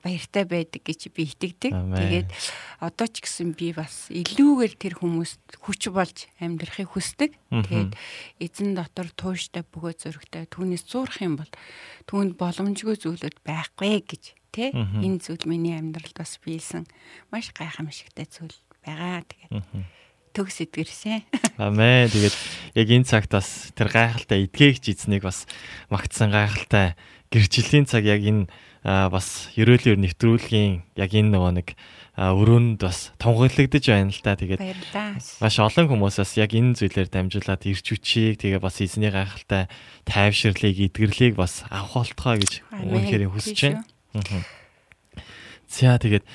[0.03, 1.71] баяртай байдаг гэж би итгэдэг.
[1.71, 2.29] Тэгээд
[2.83, 7.31] одоо ч гэсэн би бас илүүгээр тэр хүмүүст хүч болж амьдрахыг хүсдэг.
[7.49, 7.95] Тэгээд
[8.43, 11.51] эзэн дотор тууштай бөгөөд зөрөгтэй түүнээс зурах юм бол
[12.11, 14.23] түүнд боломжгүй зүйлүүд байхгүй гэж
[14.53, 16.85] тий энэ зүйл миний амьдралд бас биелсэн
[17.31, 19.23] маш гайхамшигтай зүйл байгаа.
[19.23, 19.63] Тэгээд
[20.33, 21.23] төгс эдгэрсэн.
[21.57, 22.09] Амен.
[22.09, 22.35] Тэгээд
[22.75, 25.45] яг энэ цагт бас тэр гайхалтай эдгээгч эзнийг бас
[25.89, 26.97] магтсан гайхалтай
[27.29, 28.49] гэрчлэлийн цаг яг энэ
[28.83, 31.67] бас ерөөлөөр нэвтрүүлгийн яг энэ нөгөө нэг
[32.19, 34.35] өрөөнд бас тунгаглагдж байна л та.
[34.35, 34.59] Тэгээд
[35.39, 39.71] маш олон хүмүүсээс яг энэ зүйлээр дамжуулаад ирч хүчийг тэгээ бас эзний гайхалтай
[40.03, 44.43] тайвширлыг эдгэрлийг бас авах болтгоо гэж үнэхээр хүсэж байна.
[45.71, 46.27] За тэгээд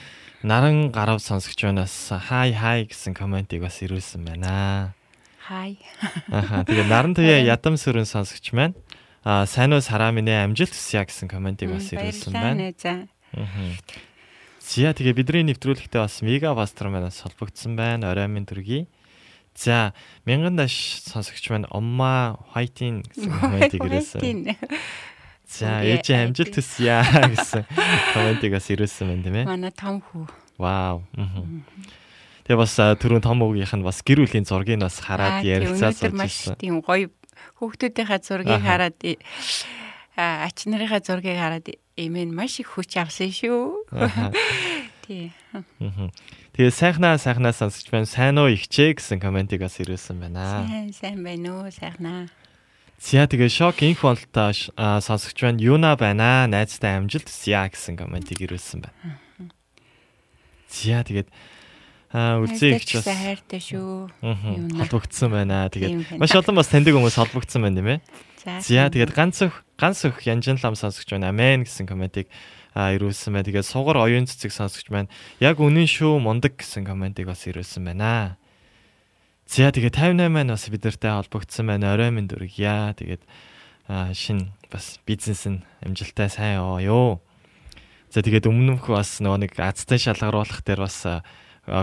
[0.42, 4.96] наран гарав сонсогч байнаас хай хай гэсэн комментиг бас ирүүлсэн байна.
[5.48, 5.78] Хай.
[6.32, 8.74] Аха тэгээд наран туяа ядам сүрэн сонсогч маань
[9.27, 12.73] а сайн уу сараа минь ээ, амжилт хүсье гэсэн комментиг бас ирүүлсэн байна.
[12.77, 13.07] За.
[13.31, 13.63] Аха.
[14.63, 18.11] Зя тэгээ бидний нэвтрүүлэгтээ бас мега бастер манаас холбогдсон байна.
[18.11, 18.87] Орой минь төргий.
[19.55, 19.93] За
[20.25, 24.19] мянган даш сонсогч маань 엄마 화이팅 гэсэн комментиг ирүүлсэн.
[24.19, 24.39] Хайтин.
[25.47, 26.61] За Үгүй, ээж амжилт хайти.
[26.63, 26.95] хүсье
[27.31, 27.63] гэсэн
[28.15, 29.45] комментиг бас ирүүлсэн байна тийм ээ.
[29.45, 30.25] Манай том хүү.
[30.57, 31.03] Вау.
[31.13, 31.63] мгм.
[32.43, 35.53] Тэгээ бас а, түрүүн том өвгийнх нь бас гэр бүлийн зургийг бас хараад Аа, тий,
[35.55, 37.07] ярилцаа өнөөдөр маш сууж тийм гоё
[37.58, 38.98] хүүхдүүдийнхаа зургийг хараад
[40.18, 41.66] ач нарынхаа зургийг хараад
[41.98, 43.86] эмээ нь маш их хүч авсан шүү.
[45.08, 45.32] Тий.
[46.54, 48.06] Тэгээ сайхнаа сайхнаа сонсож байна.
[48.06, 50.68] Сайн уу ихчээ гэсэн комментиг бас ирүүлсэн байна.
[50.68, 51.70] Сайн сайн байна уу?
[51.70, 52.28] Сайхнаа.
[52.98, 55.62] За тэгээ шок инх болтой сонсогч байна.
[55.62, 56.50] Юна байна.
[56.50, 59.18] Найзтай амжилт хүсье гэсэн комментиг ирүүлсэн байна.
[60.68, 61.30] За тэгээд
[62.12, 64.08] аа их ч бас хайртай шүү.
[64.80, 65.68] холбогдсон байна.
[65.68, 68.00] Тэгээд маш олон бас таньдаг хүмүүс холбогдсон байна тийм ээ.
[68.64, 68.88] За.
[68.88, 71.28] Тэгээд ганц өх ганц өх янжин лам сонсогч байна.
[71.28, 72.32] Амен гэсэн комментиг
[72.72, 73.44] а ирүүлсэн байна.
[73.44, 75.12] Тэгээд сугар оюун цэцэг сонсогч байна.
[75.36, 78.40] Яг үнэн шүү мундаг гэсэн комментиг бас ирүүлсэн байна.
[79.44, 81.92] За тэгээд 58 маань бас бидэртэй холбогдсон байна.
[81.92, 82.96] Орой минь дүргийа.
[82.96, 83.20] Тэгээд
[83.88, 87.20] а шин бас бизнес нь амжилттай сайн яваа ёо.
[88.08, 91.04] За тэгээд өмнөх бас нөгөө нэг азтай шалгаруулах дээр бас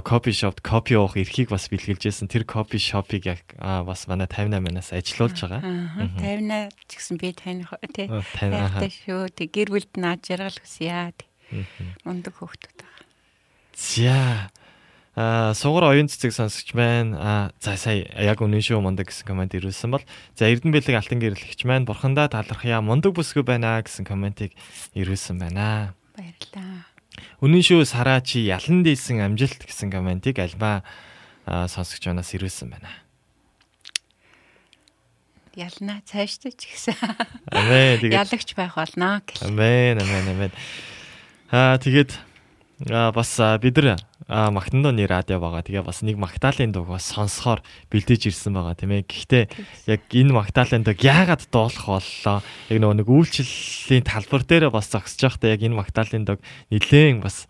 [0.01, 2.27] копи шопт копи уух эрхийг бас бэлгэлжсэн.
[2.27, 5.61] Тэр копи шопыг яг бас манай 58-аас ажилуулж байгаа.
[5.61, 6.17] Аа, Мгм.
[6.19, 8.07] 50-аа ч гэсэн би тань тий.
[8.09, 9.29] Хайртай шүү.
[9.29, 11.13] Тэг гэр бүлд наад жаргал хүсье.
[12.03, 13.05] Мундаг хүүхдүүд байгаа.
[13.75, 14.49] За.
[15.15, 17.15] Аа сугар оюун цэцэг сонсогч байна.
[17.15, 20.03] Аа за сая яг үнэн шүү мундаг гэсэн комент ирүүлсэн бол
[20.35, 24.51] за Эрдэнэ бэлэг алтан гэрлэгч маань бурхандаа талархъя мундаг бүсгүй байна гэсэн комментиг
[24.91, 25.95] ирүүлсэн байна.
[26.19, 26.94] Баярлалаа.
[27.39, 30.83] Үнэн шүү сараа чи ялан дийсэн амжилт гэсэн комментиг альба
[31.45, 32.91] аа, сонсогч манаас ирүүлсэн байна.
[35.55, 36.99] Ялнаа цаашдаа ч гэсэн.
[37.47, 38.03] Амен.
[38.03, 39.39] Тэгээд Ялагч байх болно гэх.
[39.39, 40.51] Амен, амен, амен.
[41.47, 42.11] Аа тэгээд
[43.15, 43.31] бас
[43.63, 43.95] бид нар
[44.25, 45.61] аа, Магтандооны радио байгаа.
[45.61, 47.61] Тэгээ бас нэг Магдалины дууг бас сонсохоор
[47.93, 49.05] бэлдэж ирсэн байгаа тийм ээ.
[49.05, 49.43] Гэхдээ
[49.85, 52.41] яг энэ Магдалины дууг яагаад дуулах боллоо?
[52.73, 56.41] Яг нөгөө нэг үйлчлэлийн талбар дээр бас зогсож байхдаа яг энэ Магдалины дууг
[56.73, 57.45] нилээн бас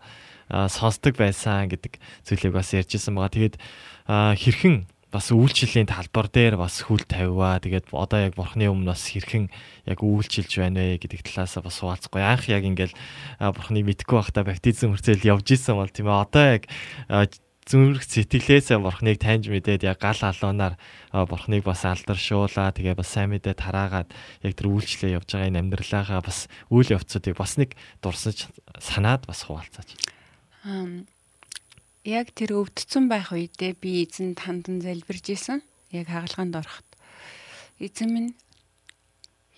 [0.52, 1.96] сонсдог байсан гэдэг
[2.28, 3.32] зүйлийг бас ярьжсэн байгаа.
[3.32, 3.56] Тэгээд
[4.06, 7.62] хэрхэн бас үйлчлэлийн талбар дээр бас хүл тавиа.
[7.62, 9.48] Тэгээд одоо яг бурхны өмнө бас хэрхэн
[9.86, 12.22] яг үйлчилж байна вэ гэдэг талаас бас хуваалцахгүй.
[12.22, 12.94] Анх яг ингээл
[13.38, 16.20] а, бурхныг мэдгүй байхдаа баптизм хүртэл явж исэн бол тийм ээ.
[16.26, 16.64] Одоо яг
[17.66, 20.78] зүрх сэтгэлээсээ бурхныг таньж мэдээд яг гал алуунаар
[21.10, 22.70] бурхныг бас алдаршуулаа.
[22.70, 24.10] Тэгээ бас сайн мэдээ тараагаад
[24.46, 28.46] яг тэр үйлчлээ явж байгаа энэ амьдралаагаа бас үйл явцуудыг бас нэг дурсаж
[28.78, 29.98] санаад бас хуваалцаач.
[30.62, 31.10] Ам,
[32.06, 35.58] яг тэр өвдцэн байх үедээ би эзэн тандан залбирж исэн.
[35.90, 36.86] Яг хагалгаанд ороход.
[37.82, 38.30] Эзэн минь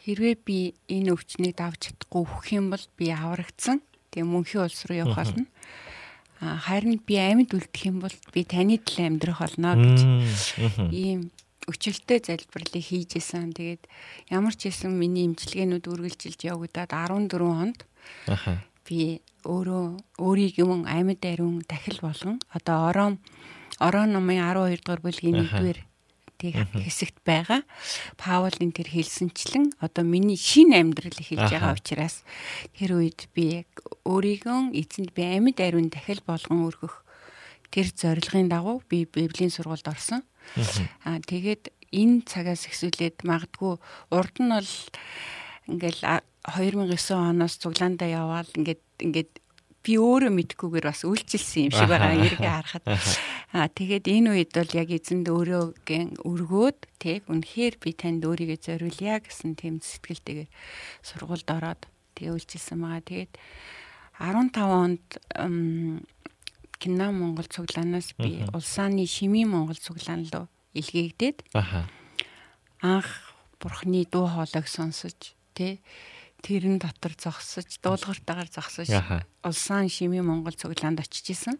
[0.09, 3.85] хэрвээ би энэ өвчнийг давж чадахгүй өгөх юм бол би аврагдсан.
[4.11, 5.45] Тэгээ мөнхийн улс руу явах болно.
[6.41, 10.01] А харин би амьд үлдэх юм бол би таны төлөө амьдрах болно гэж
[10.89, 11.29] ийм
[11.69, 13.53] өчөлтөө залбирлыг хийж исэн.
[13.53, 13.85] Тэгээд
[14.33, 17.85] ямар ч байсан миний имчилгээнүүд үргэлжилж явагдаад 14 хонд
[18.89, 23.15] би өөрөө өөрийг юм амьд ариун дахил болгон одоо орон
[23.79, 25.79] орон номын 12 дугаар бүлгийн 1-р
[26.39, 27.67] тэг хэсэгт байгаа.
[28.17, 32.23] Паул энэ тэр хэлсэнчлэн одоо миний шин амьдрал эхэлж байгаа учраас
[32.79, 33.71] тэр үед би яг
[34.07, 37.03] өөрийгөө эзэнд би амьд ариун дахил болгон өргөх
[37.75, 40.23] тэр зорилгын дагуу би библийн сургуульд орсон.
[41.03, 43.77] Аа тэгээд энэ цагаас эхсүүлээд магадгүй
[44.15, 44.73] урд нь бол
[45.69, 49.33] ингээл 2009 оноос цуглаандаа яваал ингээд ингээд
[49.85, 52.85] би өөрөө мэдхгүйгээр бас үйлчилсэн юм шиг байгаа эргээ харахад.
[53.57, 59.23] Аа тэгээд энэ үед бол яг эзэнд өөрөөгийн өргөөд тий үнэхээр би танд өөрийгөө зориулъя
[59.23, 60.51] гэсэн тийм сэтгэлтэйгээр
[61.01, 61.83] сургуульд ороод
[62.19, 63.07] тэгээ үйлчилсэн байгаа.
[63.07, 63.33] Тэгээд
[64.21, 65.07] 15 онд
[66.79, 71.49] Кино Монгол цуглаанаас би улсааны Шимийн Монгол цуглаан руу илгээгдээд
[72.83, 73.09] анх
[73.59, 75.83] бурхны дуу хоолойг сонсож тий
[76.43, 78.87] тэрэн дотор зогсож дуулууртаагаар зогсож
[79.43, 81.59] улсаан Шимийн Монгол цуглаанд очиж исэн.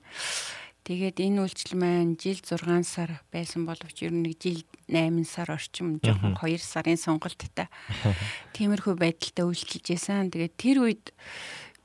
[0.87, 6.01] Тэгээд энэ үйлчлэл маань жил 6 сар байсан боловч ер нь жил 8 сар орчим
[6.01, 7.69] жоохон 2 сарын сонголттой.
[8.57, 10.33] Тиймэрхүү байдалтай үйлчлэж байсан.
[10.33, 11.13] Тэгээд тэр үед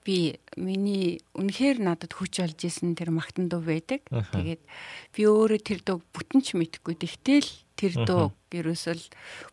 [0.07, 4.07] би миний үнэхээр надад хүч олж исэн тэр магтан дуу байдаг.
[4.07, 4.63] Тэгээд
[5.17, 6.95] би өөрөө тэр дууг бүтэнч мэдхгүй.
[6.95, 9.03] Тэгтэл тэр дуу ерөөсөл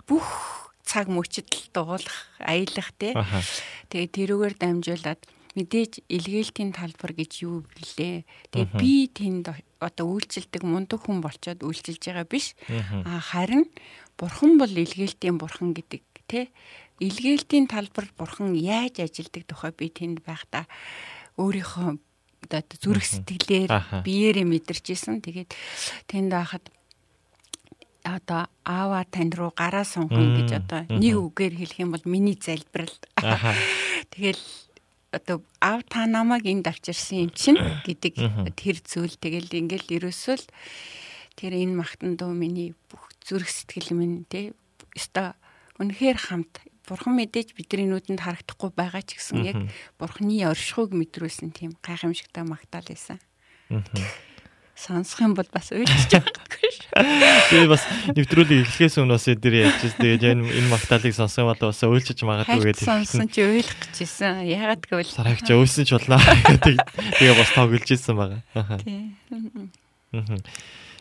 [0.07, 3.15] бүх цаг мөчөд дуулах, аялах тий.
[3.95, 5.23] Тэгээд тэрүүгээр дамжуулаад
[5.55, 8.27] мэдээж илгээлтийн талбар гэж юу блэ.
[8.51, 12.59] Тэгээ би тэнд одоо үйлчлдэг мундаг хүн болчоод үйлчилж байгаа биш.
[13.07, 13.71] А харин
[14.19, 16.51] бурхан бол илгээлтийн бурхан гэдэг тий
[17.01, 20.69] илгээлтийн талбарт бурхан яаж ажилдаг тухай би тэнд байхдаа
[21.41, 21.97] өөрийнхөө
[22.45, 25.25] одоо зүрх сэтгэлээр биеэрээ мэдэрчээсэн.
[25.25, 25.51] Тэгээд
[26.05, 26.65] тэнд байхад
[28.05, 32.93] одоо аава тань руу гараа сунгана гэж одоо нэг үгээр хэлэх юм бол миний залбирал.
[34.15, 34.41] Тэгэл
[35.13, 38.15] одоо аав та намайг энд авчирсан юм чинь гэдэг
[38.57, 39.17] тэр зүйл.
[39.19, 40.45] Тэгэл ингээл ерөөсөл
[41.37, 44.55] тэр энэ махтан дуу миний бүх зүрх сэтгэл минь те
[44.95, 45.35] өста
[45.83, 46.63] үнэхээр хамт.
[46.87, 49.59] Бурхан мэдээж бидний нүдэнд харагдахгүй байгаа ч гэсэн яг
[49.99, 53.19] бурханы оршихуйг мэдрүүлсэн тийм гайхамшигтай магтаал байсан.
[54.81, 57.05] Сонсох юм бол бас уйлж байгаагүй шүү.
[57.53, 57.85] Би бас
[58.17, 62.65] нэвтрүүлэг эхлэхээс өмнө бас эдгээр ярьж тэгээд энэ энэ магтаалыг сонсох бол бас уйлж магадгүй
[62.73, 62.89] гэдэг.
[62.89, 64.49] Сонсон чи уйлах гэжсэн.
[64.49, 66.77] Ягаад гэвэл сарагч өөсөн ч боллоо гэдэг.
[67.21, 68.41] Тэгээ бас тоглож ирсэн байгаа.
[68.81, 69.21] Тийм.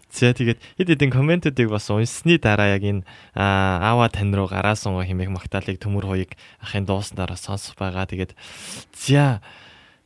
[0.09, 3.05] За тэгээд хэд хэдэн комментүүдийг бас унсны дараа яг энэ
[3.38, 8.09] аава тань руу гараасан хэмээх магтаалыг төмөр хоёыг ахын дууснараа сонсох байгаа.
[8.09, 8.34] Тэгээд
[8.91, 9.39] за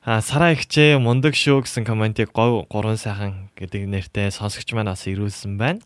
[0.04, 5.08] А сараа ихчээ мундаг шүү гэсэн комментиг гов гурван сайхан гэдэг нэртэй сонсогч маань бас
[5.08, 5.80] ирүүлсэн байна.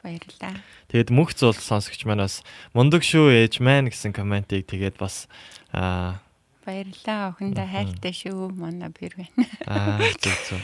[0.00, 0.56] Баярлалаа.
[0.88, 2.40] Тэгээд мөнх зул сонсогч маань бас
[2.72, 5.28] мундаг шүү ээж маань гэсэн комментиг тэгээд бас
[5.76, 6.24] аа
[6.64, 9.44] Баярлалаа охиндоо хайртай шүү манай бэр байна.
[9.68, 10.60] Аа зөв зөв.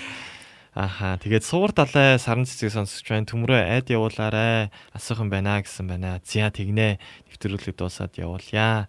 [0.73, 3.29] Аха тэгээд суур далай саран цэцгийг сонсож байна.
[3.29, 4.73] Төмрөө айд явуулаарэ.
[4.97, 6.17] Асуухан байна гэсэн байна.
[6.25, 6.97] Зя тэгнэ.
[7.29, 8.89] Нэвтрүүлэг дуусаад явуулъя.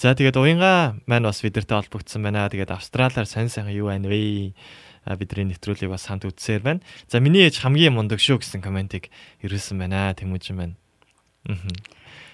[0.00, 2.48] За тэгээд уянга маань бас бидэртэй холбогдсон байна.
[2.48, 4.56] Тэгээд Австралиар сайн сайхан юу байна вэ?
[5.04, 6.80] бидний нэвтрүүлгийг бас хамт үзсээр байна.
[7.04, 9.12] За миний ээж хамгийн мундаг шүү гэсэн комментиг
[9.44, 10.16] ирүүлсэн байна.
[10.16, 10.74] Тэмүүжин байна.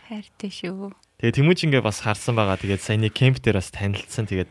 [0.07, 0.95] Хайртай шүү.
[1.19, 2.55] Тэгээ Тэмүүжингээ бас харсан байгаа.
[2.55, 4.31] Тэгээд саяны кемп дээр бас танилцсан.
[4.31, 4.51] Тэгээд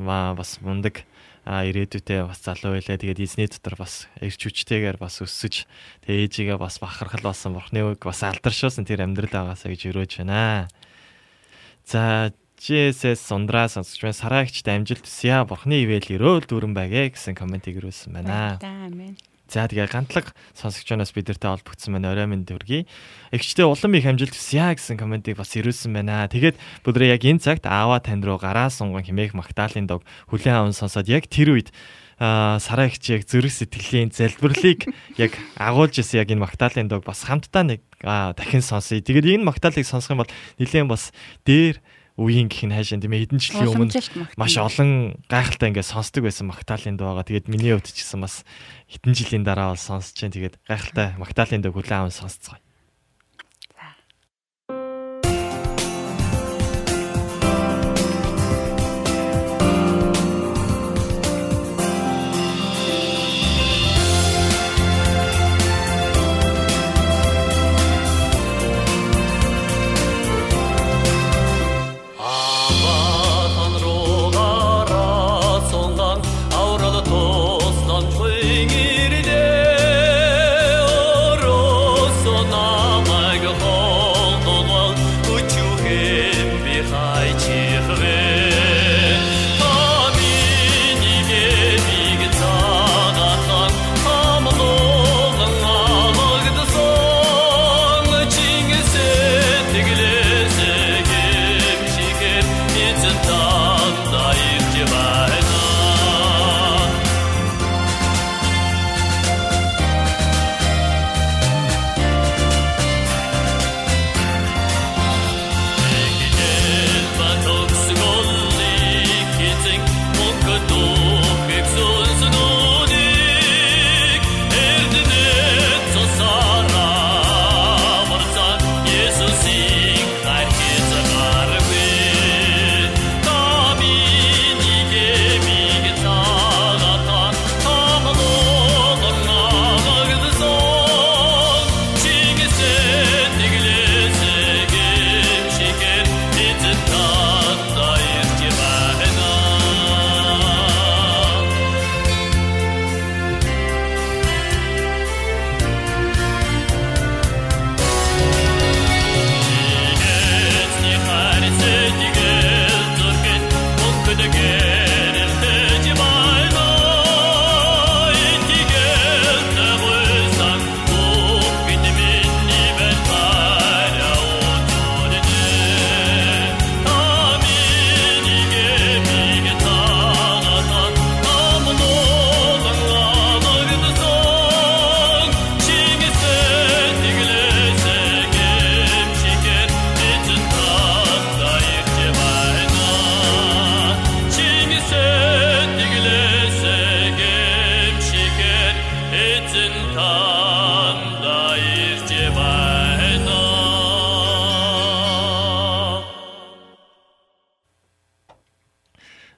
[0.00, 1.04] маа бас мундаг
[1.44, 2.96] а ирээдүйдээ бас залуу байлаа.
[2.96, 5.68] Тэгээд эзний дотор бас эрч хүчтэйгээр бас өссөж
[6.08, 10.72] тэгээ ээжигээ бас бахархал болсон бурхны үг бас алдаршуулсан тэр амьдрал байгаасаа гэж өрөөж байна.
[11.84, 12.32] За
[12.64, 14.16] GSS сундраа сонсож байна.
[14.16, 15.44] Сараагчд амжилт хүсье.
[15.44, 18.56] Бурхны ивэл өрөөл дүүрэн байгээ гэсэн комментиг ирүүлсэн байна.
[18.64, 19.20] Амен.
[19.52, 22.16] За тэгээ гантлаг сонсогчоноос бидэртэй холбогдсон байна.
[22.16, 22.88] Орой минь дүргий.
[23.36, 26.24] Эгчтэй улам их амжилт хүсье гэсэн комментиг бас ирүүлсэн байна.
[26.24, 26.56] Тэгээд
[26.88, 30.00] бүдрээ яг энэ цагт аава тань руу гараа сунган химээх магтаалын дог
[30.32, 31.68] хүлэн аван сонсоод яг тэр үед
[32.16, 34.88] сараа ихч яг зүрх сэтгэлийн залбирлыг
[35.20, 39.04] яг агуулж исэн яг энэ магтаалын дог бас хамтдаа нэг дахин сонсъё.
[39.04, 41.12] Тэгээд энэ магтаалыг сонсох юм бол нэлээд бас
[41.44, 41.84] дээр
[42.14, 43.92] үеийн гэх нь хайшаа тийм хэдэн жилийн өмнө
[44.38, 47.26] маш олон гайхалтай ингээд сонсдог байсан магтаалын дуу байгаа.
[47.26, 48.46] Тэгээд миний хувьд ч гэсэн бас
[48.86, 50.30] хэдэн жилийн дараа бол сонсож जैन.
[50.30, 52.63] Тэгээд гайхалтай магтаалын дуу хүлээн аван сонсцгоо.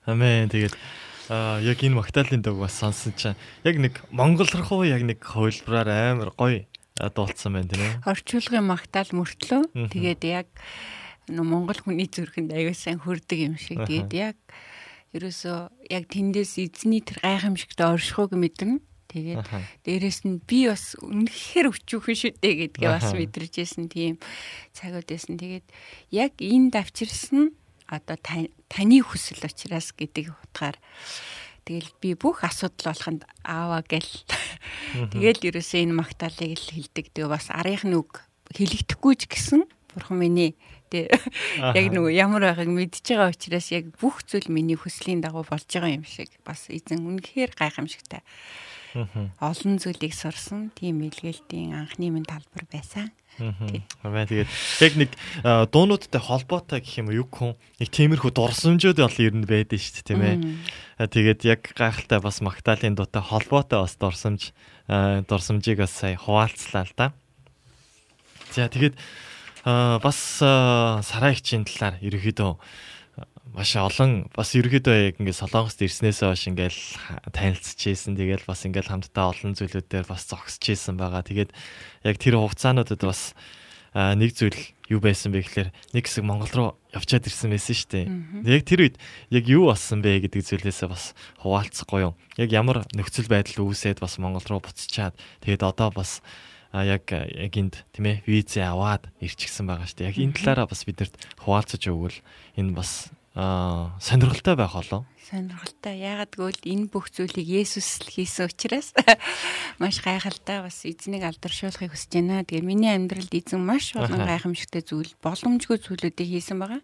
[0.07, 0.47] Амен.
[0.47, 0.75] Тэгээд
[1.29, 6.15] аа яг энэ Магдалины дог бас сонсон чинь яг нэг монгол руу яг нэг хувилбараар
[6.15, 6.63] амар гоё
[6.95, 8.07] дуулсан байна тийм ээ.
[8.07, 10.49] Орчуулгын Магдал мөртлөө тэгээд яг
[11.27, 13.83] монгол хүний зүрхэнд аюул сайн хүрдэг юм шиг.
[13.83, 14.39] Тэгээд яг
[15.11, 18.79] ерөөсөө яг тэндээс эзний тэр гайхамшигтай оршихуйг мэдэрнэ.
[19.11, 19.43] Тэгээд
[19.83, 24.23] дээрэс нь би бас үнэхээр өчүүхэн шүү дээ гэдгээ бас мэдэрчээсэн тийм
[24.71, 25.35] цагууд байсан.
[25.35, 25.67] Тэгээд
[26.15, 27.55] яг энэ давчирсан
[27.87, 30.77] одоо таны хүсэл учраас гэдэг утгаар.
[31.67, 34.13] Тэгэл би бүх асуудал болоход ааваа гэл.
[35.11, 37.11] Тэгэл ерөөсөө энэ магтаалыг л хилдэг.
[37.11, 38.23] Тэгээ бас арийнхны үг
[38.55, 40.55] хэлэгдэхгүй ч гэсэн бурхан миний
[40.93, 41.11] тэ
[41.75, 45.91] яг нөгөө ямар байгааг мэдж байгаа учраас яг бүх зүйл миний хүслийн дагуу болж байгаа
[45.91, 46.31] юм шиг.
[46.47, 48.23] Бас эзэн үнэхээр гайхамшигтай.
[49.43, 53.11] Олон зүйлийг сурсан тийм илгээлтийн анхны минь талбар байсан.
[53.37, 54.51] Аа тэгээд
[54.81, 55.11] яг нэг
[55.69, 57.21] дуунуудтай холбоотой гэх юм уу?
[57.21, 57.53] Юу хүн?
[57.77, 60.37] Нэг тиймэрхүү дурсамжууд бол ер нь байдаг шүү дээ тийм ээ.
[61.13, 64.57] Тэгээд яг гайхалтай бас Магдалины дуутай холбоотой бас дурсамж
[65.29, 67.13] дурсамжийг бас сая хуваалцлаа л да.
[68.57, 68.97] За тэгээд
[69.67, 72.57] бас сарайгчийн талаар ерөөхдөө
[73.55, 76.77] маш олон бас ерөөдөө яг ингээд солонгост ирснээс хойш ингээд
[77.31, 78.19] танилцчихсэн.
[78.19, 81.23] Тэгэл бас ингээд хамтдаа олон зүйлүүдээр бас зогсчихсэн байгаа.
[81.23, 81.55] Тэгээд
[82.03, 83.39] яг тэр хугацаануудад бас
[83.95, 84.61] нэг зүйл
[84.93, 88.07] юу байсан бэ гэхээр нэг хэсэг Монгол руу явчаад ирсэн байсан шүү дээ.
[88.45, 88.97] Яг тэр үед
[89.33, 92.13] яг юу болсон бэ гэдэг зүйлээсээ бас хуваалцахгүй юу.
[92.37, 96.21] Яг ямар нөхцөл байдал үүсээд бас Монгол руу буцчаад тэгээд одоо бас
[96.77, 100.11] яг яг энд тийм ээ визээ аваад ирчихсэн байгаа шүү дээ.
[100.13, 102.21] Яг энэ талаараа бас бидэрт хуваалцаж өгвөл
[102.61, 105.05] энэ бас аа сонирхолтой байх болоо.
[105.29, 106.01] Сонирхолтой.
[106.01, 108.97] Яагаад гэвэл энэ бүх зүйлийг Есүс л хийсэн учраас
[109.83, 112.49] маш гайхалтай бас эзнийг алдаршуулахыг хүсэж байна.
[112.49, 116.81] Тэгээ миний амьдралд эзэн маш олон гайхамшигтай зүйл, боломжгүй зүйлүүдийг хийсэн байгаа.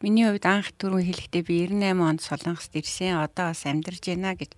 [0.00, 3.20] Миний хувьд анх түрүү хэлэхдээ би 98 онд Солонгост ирсэн.
[3.20, 4.56] Одоо бас амьдарч байна гэж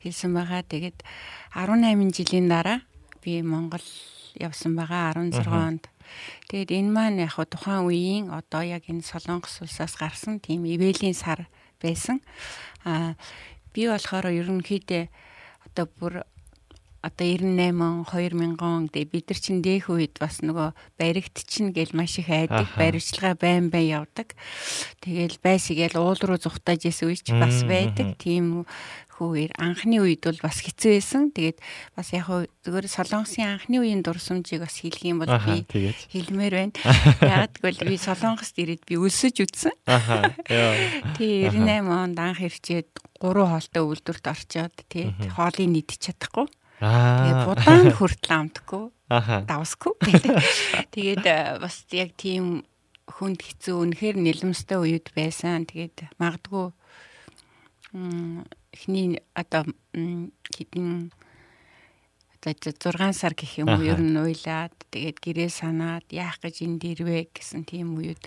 [0.00, 0.64] хэлсэн байгаа.
[0.64, 1.04] Тэгээд
[1.52, 2.80] 18 жилийн дараа
[3.20, 3.84] би Монгол
[4.40, 5.84] явсан байгаа 16 онд.
[6.48, 11.48] Тэгээд энэ маань яг тухайн үеийн одоо яг энэ Солонгос улсаас гарсан тийм ивэлийн сар
[11.82, 12.20] байсан.
[12.84, 13.14] Аа
[13.72, 15.04] би болохоор ерөнхийдөө
[15.66, 16.14] одоо бүр
[17.00, 21.94] одоо 98 2000 он тэгээ бид нар чин дээх үед бас нөгөө баригт чин гэл
[21.94, 24.34] маш их айдаг баримтлага байн байн явдаг.
[24.98, 28.18] Тэгэл байсгээл уул руу зүхтааж исэн үеч бас байдаг.
[28.18, 28.66] Тийм
[29.18, 31.30] хөвөр анхны үед бол бас хэцүү байсан.
[31.34, 31.58] Тэгээд
[31.98, 35.66] бас яг хөө зөвөр солонгосын анхны үеийн дурсамжийг бас хэлэх юм бол би
[36.14, 36.74] хэлмээр байна.
[37.26, 39.74] Яг гэвэл би солонгост ирээд би өлсөж үтсэн.
[39.90, 40.30] Аха.
[41.18, 42.88] Тий 98 онд анх ирчээд
[43.18, 46.46] гурван хоолтой үйлдвэрт орчоод тий хоолыг нийтч чадахгүй.
[46.78, 48.84] Тэгээ будаан хүртэл амтгүй.
[49.10, 49.98] Давсгүй.
[50.94, 52.62] Тэгээд э, бас яг тийм
[53.08, 55.66] хүнд хэцүү үнэхээр нэлэмстэй үед байсан.
[55.66, 56.70] Тэгээд магадгүй
[58.78, 59.66] эхний одоо
[60.54, 61.10] хэдэн
[62.38, 66.86] одоо 6 сар гэх юм уу ер нь уйлаад тэгээд гэрээ санаад яах гэж энд
[66.86, 68.22] ирвэ гэсэн тийм үед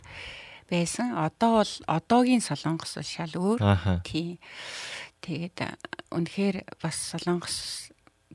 [0.67, 1.15] байсан.
[1.15, 3.59] Одоо бол одоогийн солонгос бол шал өөр.
[4.03, 4.35] Тийм.
[5.23, 5.57] Тэгээд
[6.11, 7.57] үнэхээр бас солонгос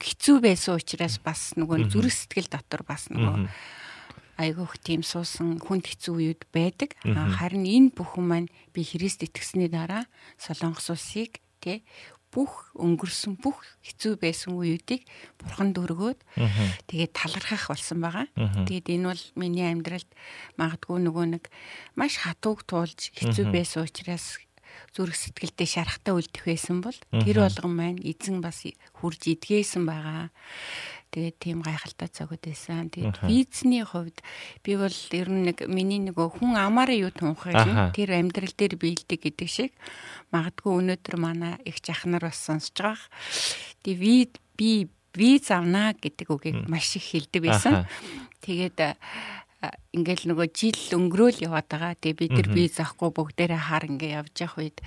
[0.01, 3.49] хэцүү байсан учраас бас нөгөө зүрх сэтгэл дотор бас нөгөө
[4.37, 6.93] айгүйх тийм суусан хүнд хэцүү үед байдаг.
[7.05, 10.05] Харин энэ бүхэн маань би Христ итгэсний дараа
[10.37, 11.83] Солонгос улсыг тий
[12.37, 15.09] бүх өнгөрсөн бүх хэцүү байсан үеүүдийг
[15.41, 16.21] бурхан дөргөөд
[16.85, 18.29] тэгээд талархах болсон байгаа.
[18.69, 20.11] Тэгээд энэ бол миний амьдралд
[20.61, 21.45] магадгүй нөгөө нэг
[21.97, 24.37] маш хатууг туулж хэцүү байсан учраас
[24.93, 28.69] зүрх сэтгэлдээ шарахтаа үлдэх байсан бол тэр болгон маань эзэн бас
[29.01, 30.29] хурж идгээсэн байгаа.
[31.11, 32.91] Тэгээд тийм гайхалтай цагуд байсан.
[32.91, 34.21] Тэгээд визний хувьд
[34.67, 39.21] би бол ер нь нэг миний нөгөө хүн амаараа юу тунхаг тэр амьдрал дээр биелдэг
[39.25, 39.73] гэдэг шиг
[40.35, 43.09] магадгүй өнөөдөр манай их жахнар бас сонсож байгаа.
[43.87, 47.89] Тэгээд би виз авна гэдэг үгийг маш их хэлдэг байсан.
[48.45, 48.99] Тэгээд
[49.97, 51.97] ингээл нөгөө жил өнгөрөөл яваад байгаа.
[51.97, 54.79] Тэгээ бид нар виз авахгүй бүгдээрээ хар ингээ явж явах үед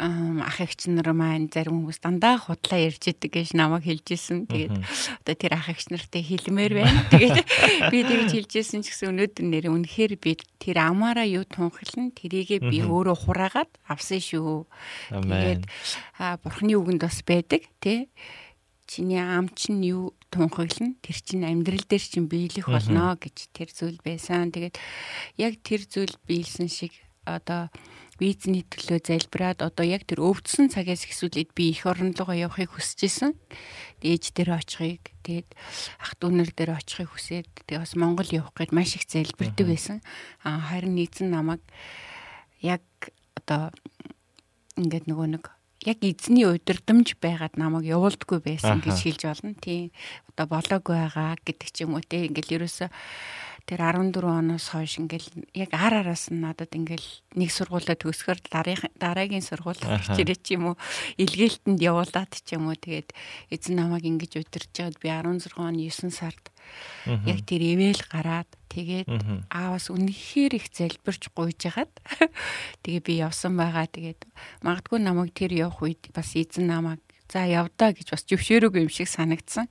[0.00, 4.48] ах эгч нар маань зарим хүмүүс дандаа худлаа ярьж идэг гэж намайг хэлжсэн.
[4.48, 7.04] Тэгээд одоо тэр ах эгч нартай хэлмээр байна.
[7.12, 7.46] Тэгээд
[7.92, 12.80] би тэгж хэлжсэн ч гэсэн өнөөдөр нэр үнэхээр би тэр амаараа юу тунхилна тэрийгээ би
[12.80, 14.64] өөрөө хураагаад авсан шүү.
[15.12, 15.68] Тэгээд
[16.40, 18.08] бурхны үгэнд бас байдаг тий
[18.90, 24.00] чиний ам чинь юу тунхаглана тэр чинь амьдрал дээр чинь биелэх болно гэж тэр зүйл
[24.02, 24.50] байсан.
[24.50, 24.74] Тэгээд
[25.38, 26.90] яг тэр зүйл биелсэн шиг
[27.22, 27.70] одоо
[28.20, 33.00] визний төлөө залбираад одоо яг тэр өвдсөн цагаас ихсүүлээд би эх орн руугаа явахыг хүсэж
[33.08, 33.32] исэн.
[34.04, 35.48] Ээж дээр очихыг тэгээд
[35.98, 39.98] ах дүүнэр дээр очихыг хүсээд тэгээд бас Монгол явах гээд маш их залбирдаг байсан.
[40.44, 41.64] Аа харин нийцэн намайг
[42.60, 42.84] яг
[43.40, 43.72] одоо
[44.76, 45.44] ингээд нөгөө нэг
[45.88, 49.56] яг эзний удирдамж байгаад намайг явуулдаггүй байсан гэж хэлж болно.
[49.56, 49.88] Тийм
[50.28, 52.92] одоо болоогүй байгаа гэдэг ч юм уу те ингээл ерөөсө
[53.70, 57.06] тэр 14 оноос хойш ингээл яг ар араас нь надад ингээл
[57.38, 60.76] нэг сургуулаа төгсгөр дараагийн сургууль хичээрээ ч юм уу?
[61.22, 63.14] Илгээлтэнд явуулаад ч юм уу тэгээд
[63.54, 65.06] эзэн намайг ингэж удирж байгаад би
[65.46, 66.50] 16 оны 9 сард
[67.06, 69.06] яг тэр ивэл гараад тэгээд
[69.54, 71.94] аавас үнэхээр их залбирч гуйж хагаад
[72.82, 73.86] тэгээ би явсан байгаа.
[73.86, 74.26] Тэгээд
[74.66, 76.98] магадгүй намайг тэр явах үед бас эзэн намайг
[77.30, 79.70] за явдаа гэж бас зөвшөөрөөгүй юм шиг санагдсан.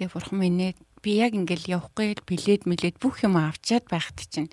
[0.00, 0.72] Тэгээ бурхан минь
[1.02, 4.50] би яг ингээл явахгүй билет мэлээд бүх юм авчиад байхад чинь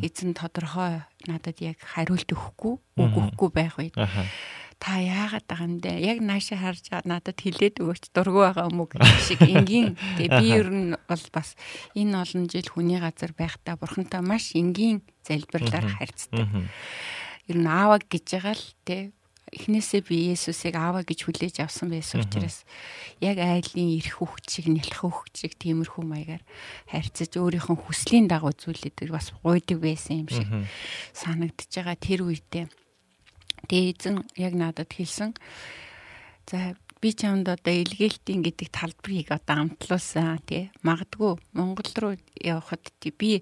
[0.00, 3.94] эзэн тодорхой надад яг хариулт өгөхгүй үг өгөхгүй байх үед.
[4.80, 5.92] Та яагаад байгаа юм бэ?
[6.00, 10.00] Яг нааша харж надад хилээд өгөөч дургу байгаа юм уу гэх шиг энгийн.
[10.16, 11.52] Тэгээ би ер нь бол бас
[11.92, 16.48] энэ олон жил хүний газар байхдаа бурхантай маш энгийн залбирлаар харьцдаг.
[17.44, 19.12] Ер нь ааваг гэж байгаа л те
[19.50, 22.62] эхнээсээ би Есүсийг ааваа гэж хүлээж авсан байсан учраас
[23.18, 24.16] яг айлын эрх
[24.70, 26.42] нэлэх хөвгт шиг тиймэрхүү маягаар
[26.86, 30.48] харьцаж өөрийнхөө хүслийн дагуу зүйлүүдийг бас гуйдаг байсан юм шиг
[31.12, 32.66] санагдаж байгаа тэр үедээ.
[33.66, 35.34] Тэгээ эзэн яг надад хэлсэн.
[36.46, 40.68] За би чамд одоо илгээлтийн гэдэг талбарыг одоо амтлуулсан тий.
[40.84, 42.84] Магадгүй Монгол руу явхад
[43.16, 43.40] би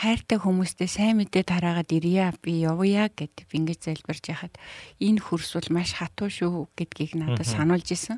[0.00, 4.56] хайртай хүмүүстэй сайн мэдээ тараагаад ирья би явъя гэд ингэж залбирж яхад
[4.96, 8.16] энэ хөрс бол маш хатуу шүү гэдгийг надад сануулж исэн.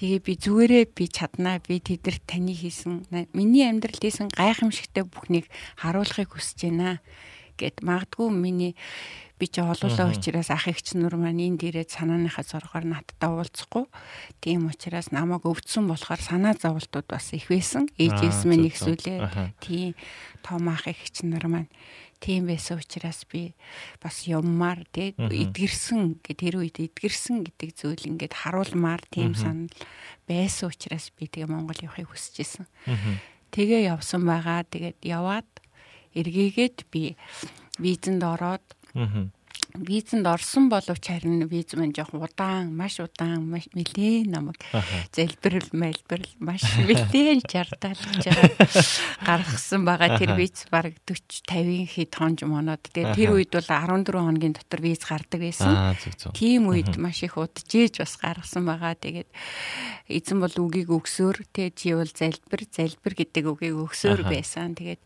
[0.00, 3.04] Тэгээ би зүгээрээ би чаднаа би тэдэрт таны хийсэн
[3.36, 5.44] миний амьдралд хийсэн гайхамшигтай бүхнийг
[5.76, 7.04] харуулахыг хүсэж байна
[7.60, 7.84] гэд.
[7.84, 8.72] Магадгүй миний
[9.40, 13.88] би чи олоолаа учраас ах эгч нар маань энд ирээд санааныхаа зоргоор надтай уулзахгүй.
[14.44, 17.88] Тийм учраас намайг өвдсөн болохоор санаа зовлтууд бас их байсан.
[17.96, 19.56] Ээжээс минь их зүйлээ.
[19.64, 19.96] Тийм
[20.44, 21.72] том ах эгч нар маань
[22.20, 23.56] тийм байсан учраас би
[24.04, 29.72] бас юммаар тий эдгэрсэн гэ тэр үед эдгэрсэн гэдэг зүйл ингээд харуулмаар тийм санал
[30.28, 32.66] байсан учраас би тэгээ Монгол явахыг хүсэж исэн.
[33.50, 34.68] Тэгээ явсан байгаа.
[34.68, 35.48] Тэгээд яваад
[36.12, 37.16] эргээгээд би
[37.80, 38.62] визэнд ороод
[38.94, 39.24] Mm-hmm.
[39.74, 44.60] Визэнд орсон боловч харин виз маань жоох удаан, маш удаан, маш нэлээ намайг
[45.14, 48.30] залбирал, мэлбэрл маш нэлээ жардал гэж
[49.22, 50.18] гаргасан байгаа.
[50.18, 52.82] Тэр виз баг 40 50-ын хэд хонж моноод.
[52.82, 55.94] Тэгээ тэр үед бол 14 хоногийн дотор виз гардаг байсан.
[56.34, 58.94] Тийм үед маш их удажээж бас гаргасан байгаа.
[58.94, 59.30] Тэгээд
[60.10, 64.74] эзэн бол үгийг өгсөөр тэ чи бол залбир, залбир гэдэг үгийг өгсөөр байсан.
[64.74, 65.02] Тэгээд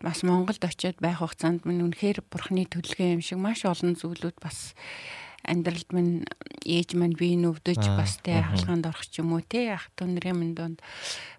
[0.00, 4.74] бас Монголд очиод байх хугацаанд минь үнэхээр бурхны төлөвлөгөө юм шиг маш олон зүйлүүд бас
[5.46, 6.28] амьдралд минь
[6.66, 10.36] ээж маань бие нүвдэж бас тэ хаалгаанд орох ч юм уу тэ ах トゥ нарын
[10.36, 10.78] минь донд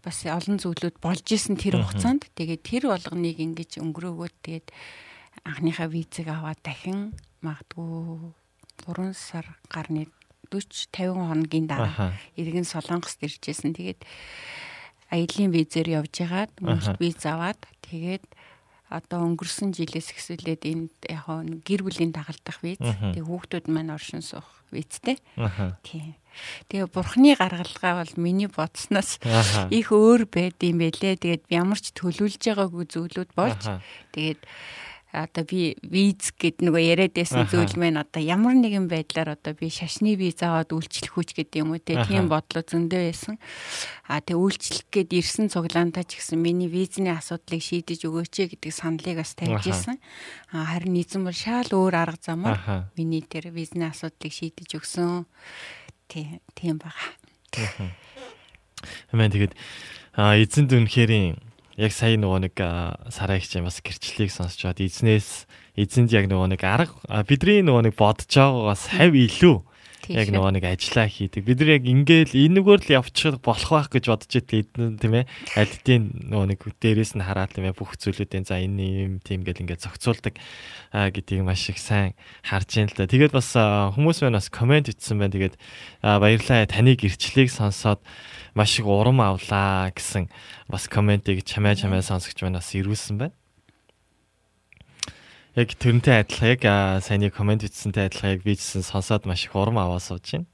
[0.02, 2.26] бас олон зүйлүүд болж исэн тэр хугацаанд.
[2.34, 4.68] Тэгээд тэр болгоныг ингэж өнгөрөөгөөд тэгээд
[5.45, 7.14] анхныхаа визэг аваад дахин
[7.45, 8.34] магадгүй
[8.90, 10.10] 3 сар гарны
[10.49, 14.03] 40 50 хоногийн дараа иргэн солонгост иржсэн тэгээд
[15.14, 18.26] аялын визээр явж байгаад мөнгө виз аваад тэгээд
[18.91, 21.26] одоо өнгөрсөн жилээс эхсүүлээд энд яг
[21.63, 25.19] гэр бүлийн дагалдах виз тэгээ хүүхдүүд маань оршин суух визтэй.
[25.84, 26.15] Тийм.
[26.72, 29.19] Тэгээ бурхны гаргалгаа бол миний бодсноос
[29.68, 31.19] их өөр байд юм бэлээ.
[31.19, 33.63] Тэгээд ямар ч төлөвлөж байгаагүй зүйлүүд болж
[34.15, 34.39] тэгээд
[35.11, 39.67] одоо би виз гэд нөгөө яриад байсан зүйл мэн одоо ямар нэгэн байдлаар одоо би
[39.67, 43.35] шашны виз аваад үйлчлэх хүч гэдэг юм уу те тийм бодлоо зөндөө байсан.
[44.07, 49.19] А тэг үйлчлэх гээд ирсэн цуглаантаа ч гэсэн миний визний асуудлыг шийдэж өгөөч гэдэг саналыг
[49.19, 49.99] бас тавьж исэн.
[50.55, 55.27] А харин эзэн бол шал өөр арга замаар миний тэр визний асуудлыг шийдэж өгсөн.
[56.07, 57.91] Тийм тийм байгаа.
[59.11, 59.53] Хэмээн тэгээд
[60.15, 61.51] а эзэнд үнэхэрийн
[61.82, 62.56] яг сая нөгөө нэг
[63.10, 68.30] сараагч бас гэрчлэлийг сонсч бод эзнээс эзэнд яг нөгөө нэг арга бидний нөгөө нэг бодож
[68.30, 69.58] байгаагаас хав илүү
[70.15, 71.41] яг нөгөө нэг ажиллаа хийдэг.
[71.47, 74.67] Бид нар яг ингээл энэгээр л явчих болох байх гэж бодож идэв
[74.99, 75.25] тийм ээ.
[75.55, 79.63] Альдийн нөгөө нэг дээрээс нь хараад тийм ээ бүх зүйлүүдийн за энэ юм тийм гэл
[79.63, 80.35] ингээд зохицуулдаг
[80.91, 82.13] гэдгийг маш их сайн
[82.43, 83.09] харж ийн л да.
[83.09, 85.33] Тэгээд бас хүмүүс маань бас комент итсэн байна.
[85.33, 85.55] Тэгээд
[86.03, 87.99] баярлалаа таны гэрчлэлийг сонсоод
[88.53, 90.29] маш их урам авлаа гэсэн
[90.67, 93.35] бас комментиг чамаа чамаа сонсогч манаас ирүүлсэн байна.
[95.52, 96.64] Яг тэрнтэй адилхан яг
[97.03, 100.48] саяны коммент бичсэнтэй адилхан яг бичсэн сонсоод маш их урам аваа сууж байна.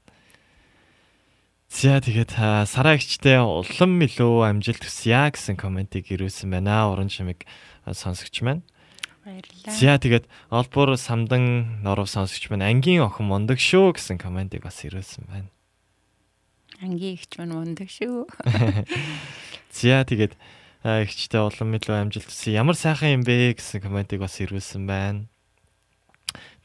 [1.70, 2.34] За тэгээд
[2.66, 6.90] сараагчтай улам илүү амжилт хүсье гэсэн комментиг ирүүлсэн байна.
[6.90, 7.46] Уран шимэг
[7.86, 8.66] сонсогч маань.
[9.22, 9.76] Баярлалаа.
[9.76, 15.30] За тэгээд олбор самдан норов сонсогч маань ангийн охин мундаг шүү гэсэн комментиг бас ирүүлсэн
[15.30, 15.52] байна.
[16.82, 18.26] Ангийн ихч маань мундаг шүү.
[19.78, 20.34] За тэгээд
[20.84, 22.54] ихчтэй улам илүү амжилт хүсье.
[22.54, 25.26] Ямар сайхан юм бэ гэсэн комментиг бас ирүүлсэн байна.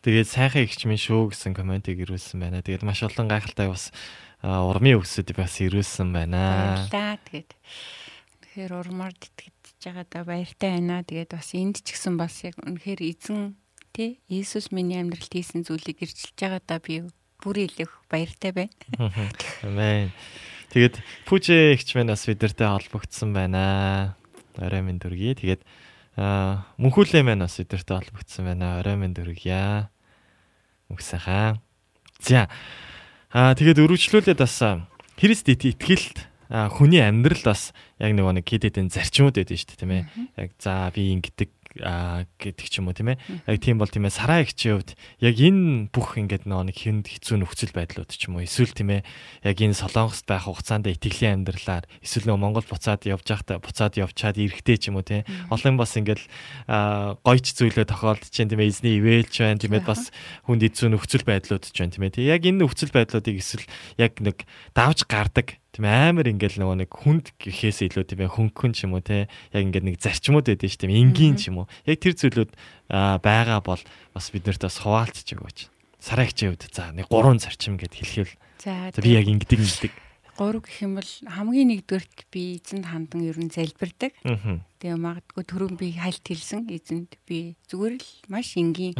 [0.06, 2.61] Тэгээд сайхан ихч минь шүү гэсэн комментиг ирүүлсэн байна.
[2.61, 3.90] Тэгээд маш олон гайхалтай бас
[4.44, 6.85] урмын өгсөд бас ирүүлсэн байна.
[6.91, 7.18] Баярлаа.
[7.26, 7.52] Тэгээд
[8.44, 11.02] тэгэхээр урмаар тэтгэж байгаадаа баяртай байна.
[11.07, 13.56] Тэгээд бас энд ч гэсэн бас яг үнэхээр эзэн
[13.95, 17.07] тий Иесус миний амьдралд хийсэн зүйлийг ирчилж байгаадаа би
[17.40, 18.76] бүр илэх баяртай байна.
[19.64, 20.11] Амен.
[20.73, 20.97] Тэгээд
[21.29, 24.17] Пүжэ ихч минь бас бидэртэй холбогдсон байна.
[24.57, 25.37] Орой минь дүргий.
[25.37, 25.61] Тэгээд
[26.17, 28.81] мөнхүүлээ маань бас бидэртэй холбогдсон байна.
[28.81, 29.93] Орой минь дүргийа.
[30.89, 31.61] Мөхсөхаа.
[32.25, 32.49] За.
[33.29, 34.57] Аа тэгээд өргөжлүүлээд бас
[35.13, 37.69] Христ итгэлт хүний амьдрал бас
[38.01, 40.03] яг нэг нэг хэд хэдэн зарчмууд байдаг шүү дээ тийм ээ.
[40.41, 41.49] Яг за би ингэдэг
[41.81, 43.17] гэдэг ч юм уу тийм ээ.
[43.49, 47.41] Яг тийм бол тийм ээ сараа ихчийн хувьд яг энэ бүх ингээд нэг хүнд хэцүү
[47.41, 49.01] нөхцөл байдлууд ч юм уу эсвэл тийм ээ
[49.41, 54.37] яг энэ солонгост байх хугацаанд итгэлийн амьдралаар эсвэл нөгөө Монгол буцаад явж байхдаа буцаад явчаад
[54.37, 56.21] ирэхтэй ч юм уу тийм олон бас ингээд
[57.25, 60.13] гойч зүйлөө тохиолдож чинь тийм ээ эзний ивэлж байна тийм ээ бас
[60.45, 62.29] хүнд хэцүү нөхцөл байдлууд ч байна тийм ээ.
[62.29, 63.65] Яг энэ нөхцөл байдлуудыг эсвэл
[63.97, 64.45] яг нэг
[64.77, 69.01] давж гардаг тийм амар ингээл нөгөө нэг хүнд гэхээс илүү тийм хөнгөн ч юм уу
[69.01, 71.67] те яг ингээд нэг зарчмууд байдаг ш тийм энгийн ч юм уу.
[71.89, 72.53] Яг тэр зүйлүүд
[72.93, 73.81] байгаа бол
[74.13, 79.17] бас биднэрт бас хуваалцж өгөөч сараагчийн хувьд за нэг гурван зарчим гэд хэлхивэл за би
[79.17, 79.93] яг ингэдэг ингэдэг.
[80.37, 84.13] Гурав гэх юм бол хамгийн нэгдүгürt би эзэнд хандан ер нь залбирдаг.
[84.77, 88.97] Тэгээ магадгүй түрүүн би хальт хэлсэн эзэнд би зүгээр л маш энгийн.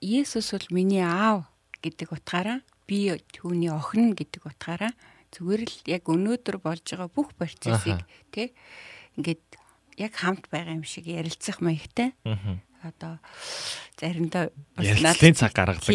[0.00, 1.48] Есүс бол миний аав
[1.80, 4.92] гэдэг утгаараа би түүний охин гэдэг утгаараа
[5.34, 8.54] зүгээр л яг өнөөдөр болж байгаа бүх процессыг тий
[9.18, 9.42] ингээд
[9.98, 12.14] яг хамт байгаа юм шиг ярилцах маягтай.
[12.84, 13.16] Одоо
[13.96, 15.88] заримдаа бас надад цаг гаргадаг.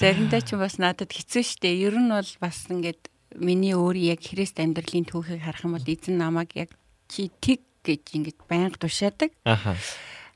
[0.00, 1.70] Заримдаа ч бас надад хэцүү шттэ.
[1.70, 6.18] Ер нь бол бас ингээд миний өөрийн яг Христ амьдралын түүхийг харах юм бол эзэн
[6.18, 6.70] намайг яг
[7.06, 9.30] чи тэг гэж ингээд байнга тушаадаг.
[9.44, 9.76] Аа.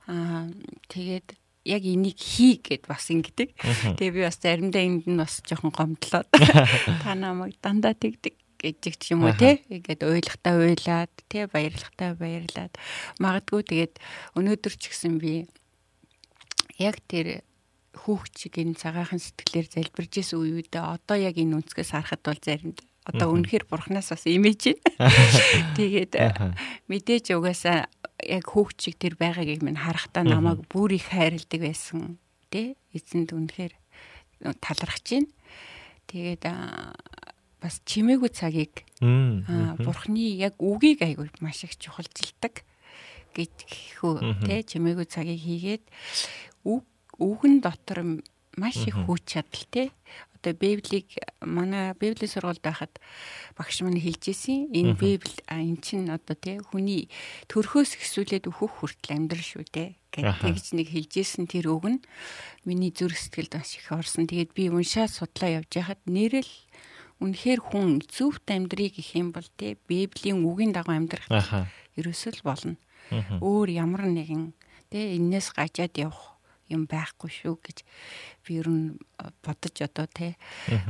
[0.06, 0.46] Аа
[0.92, 1.37] тэгээд
[1.68, 3.52] яг энийг хий гэд бас ингэдэг.
[4.00, 6.24] Тэгээ би бас заримдаа энд нь бас жоохон гомдлоо.
[7.04, 12.74] Та намайг дандаа тэгдэг гэж ч юм уу те ингээд уйлахтаа уйлаад те баярлахтаа баярлаад
[13.22, 13.94] магадгүй тэгээд
[14.34, 15.46] өнөөдөр ч гэсэн би
[16.82, 17.46] яг тэр
[17.94, 23.32] хүүхчиг энэ цагаахан сэтгэлээр залбирж исэн үеүдээ одоо яг энэ үнцгээс харахад бол заримдаа одоо
[23.32, 25.08] үнэхээр бурхнаас бас имиж байна.
[25.80, 26.12] Тэгээд
[26.92, 27.88] мэдээж угаасаа
[28.20, 32.20] яг хүүхчиг тэр байгаагийг минь харахтаа намайг бүр их хайрладаг байсан
[32.52, 33.72] тий эзэнд үнэхээр
[34.60, 35.32] талархаж байна.
[36.06, 36.44] Тэгээд
[37.58, 42.62] бас чимээгүй цагийг бурхны яг үгийг айгүй маш их чухалчилдаг
[43.34, 43.54] гэж
[43.98, 45.84] хөө тий чимээгүй цагийг хийгээд
[46.68, 46.84] үг
[47.18, 48.22] үгэн дотор
[48.58, 49.88] маш их хүч чадал тий
[50.48, 51.06] одоо Библийг
[51.44, 52.96] манай Библийн сургуульд байхад
[53.56, 54.72] багш минь хэлж ирсэн.
[54.72, 57.12] Энэ Библи эн чин одоо тий хүний
[57.52, 62.00] төрхөөс ихсүүлээд өөхөх хүртэл амьдрал шүү дээ гэж тэгж нэг хэлж ирсэн тэр үг нь
[62.64, 64.24] миний зүрх сэтгэлд маш их орсон.
[64.24, 66.52] Тэгээд би уншаад судлаа явж байхад нэрэл
[67.20, 71.28] үнэхээр хүн зөвхт амьдрыг гэх юм бол тий Библийн үгийн дагуу амьдрах
[71.92, 72.80] ерөөсөл болно.
[73.44, 74.56] Өөр ямар нэгэн
[74.88, 76.37] тий энээс гажаад явах
[76.68, 77.78] юм байхгүй шүү гэж
[78.44, 78.96] би ер нь
[79.44, 80.36] бодож одоо те.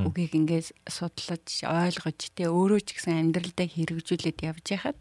[0.03, 4.99] Үгийг ингээд судлаж ойлгож те өөрөө ч гэсэн амьдралдаа хэрэгжүүлээд явж байхад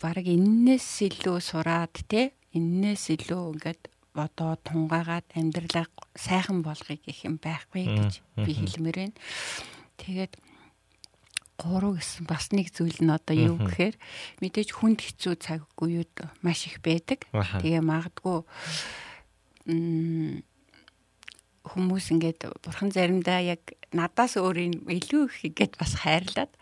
[0.00, 3.82] баг энээс илүү сураад те энээс илүү ингээд
[4.16, 9.16] одоо тунгаагаад амьдралаа сайхан болгоё гэх юм байхгүй гэж би хэлмээр байна.
[10.00, 10.32] Тэгээд
[11.56, 13.96] гурав гэсэн бас нэг зүйл нь одоо юу гэхээр
[14.44, 16.12] мэдээж хүнд хэцүү цаг үеуд
[16.44, 17.24] маш их байдаг.
[17.32, 18.44] Тэгээ магадгүй
[21.66, 26.52] хүмүүс ингээд бурхан заримдаа яг надаас өөрийн илүү их игээд бас хайрлаад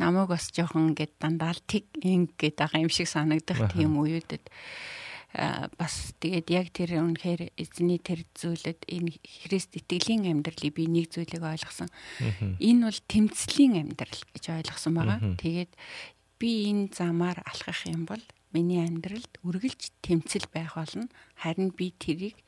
[0.00, 4.48] намайг бас жоохон ингээд дандаа л тэг ингээд байгаа юм шиг санагдах тийм үеүүдэд
[5.36, 11.44] бас тэгээд яг тэр үнэхээр эзний тэр зүйлэд энэ Христ итгэлийн амьдралыг би нэг зүйлийг
[11.44, 11.92] ойлгосон.
[12.56, 15.20] Энэ бол тэмцлийн амьдрал гэж ойлгосон байгаа.
[15.36, 15.72] Тэгээд
[16.40, 18.24] би энэ замаар алхах юм бол
[18.56, 21.12] миний амьдралд үргэлж тэмцэл байх болно.
[21.36, 22.40] Харин би тэрийг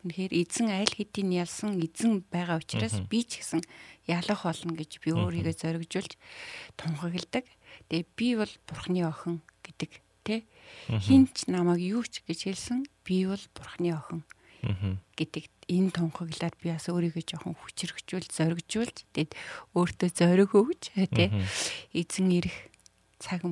[0.00, 3.60] үнэхээр эзэн айл хэдийн ялсан эзэн байгаа учраас би ч гэсэн
[4.08, 6.16] ялах болно гэж би өөрийгөө зоригжуулж
[6.80, 7.44] тунхагладаг.
[7.92, 10.44] Тэгээ би бол бурхны охин гэдэг тий
[10.88, 14.22] хинч намайг юу ч гэж хэлсэн би бол бурхны охин
[15.16, 19.32] гэдэг энэ тунхаглаад би бас өөрийгөө жоохон хүчрхжүүл зоригжуулж тэгээд
[19.72, 20.82] өөртөө зориг өгч
[21.16, 21.28] тий
[21.96, 22.56] эзэн ирэх
[23.20, 23.44] цаг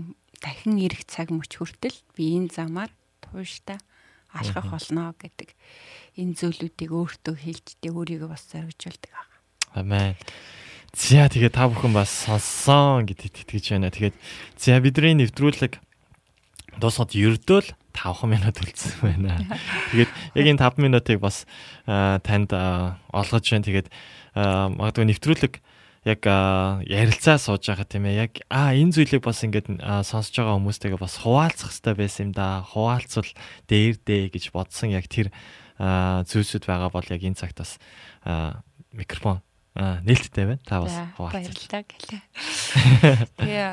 [0.43, 2.93] дахин ирэх цаг мөч хүртэл би энэ замаар
[3.25, 3.81] тууштай
[4.33, 5.57] алхах болно гэдэг
[6.21, 9.27] энэ зүйлүүдийг өөртөө хэлж тэг өөрийгөө бас зоригжуулдаг аа.
[9.81, 10.17] Амен.
[10.93, 13.93] За тэгээ та бүхэн бас сонссон гэдэгт итгэж байна.
[13.93, 14.17] Тэгээд
[14.57, 15.81] за бидний нэвтрүүлэг
[16.81, 19.43] дуусахад ердөөл 5 минут үлдсэн байна.
[19.91, 21.45] Тэгээд яг энэ 5 минутыг бас
[21.87, 23.67] танд олгож байна.
[23.67, 23.89] Тэгээд
[24.35, 25.55] магадгүй нэвтрүүлэг
[26.07, 26.23] яг
[26.87, 28.31] ярилцаа сууж байгаа тийм ээ.
[28.31, 32.63] Яг аа энэ зүйлийг бас ингээд сонсож байгаа хүмүүстэйгээ бас хуваалцах хэрэгтэй байсан юм да.
[32.63, 33.31] Хуваалцвал
[33.67, 35.35] дээр дээ гэж бодсон яг тэр
[35.79, 37.79] зүйлсүүд байгаа бол яг энэ цагт бас
[38.95, 39.43] микрофон
[39.79, 40.63] нээлттэй байна.
[40.67, 42.23] Та бас хуваалцлаа гэлээ.
[43.39, 43.69] Тэгээ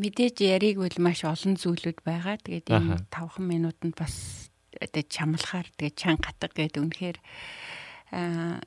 [0.00, 2.40] мэдээж яриг бол маш олон зүйлүүд байгаа.
[2.40, 4.48] Тэгээд энэ 5 минутанд бас
[4.80, 7.18] одоо чамлахаар тэгээ чан гатга гэдэг үнэхээр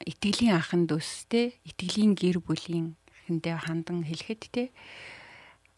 [0.06, 2.94] итгэлийн анхан дүүстэй итгэлийн гэр бүлийн
[3.26, 4.64] хэндээ хандан хэлэхэд те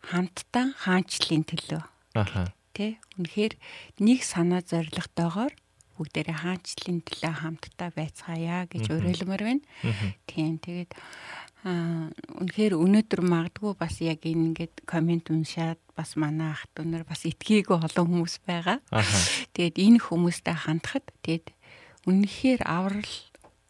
[0.04, 1.84] хамтдаа хаанчлалын төлөө.
[2.76, 3.54] Тэ үнэхээр
[4.04, 5.56] нэг санаа зоригтойгоор
[5.98, 9.64] бүгдээрээ хаанчлалын төлөө хамтдаа байцгаая гэж уриалмаар байна.
[10.28, 10.92] Тийм тэгээд
[11.64, 12.12] аа
[12.44, 17.88] үнэхээр өнөөдөр магадгүй бас яг ингээд комент уншаад бас манай ах トゥ нар бас итгийгөө
[17.88, 18.84] олон хүмүүс байгаа.
[19.56, 21.56] Тэгээд энэ хүмүүстэй хандхад тэгээд
[22.04, 23.16] үнэхээр аврал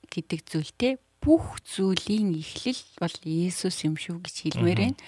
[0.10, 0.94] гэдэг зүйлтэй
[1.24, 5.00] бүх зүйлийн эхлэл бол Есүс юм шүү гэж хэлмээр байна.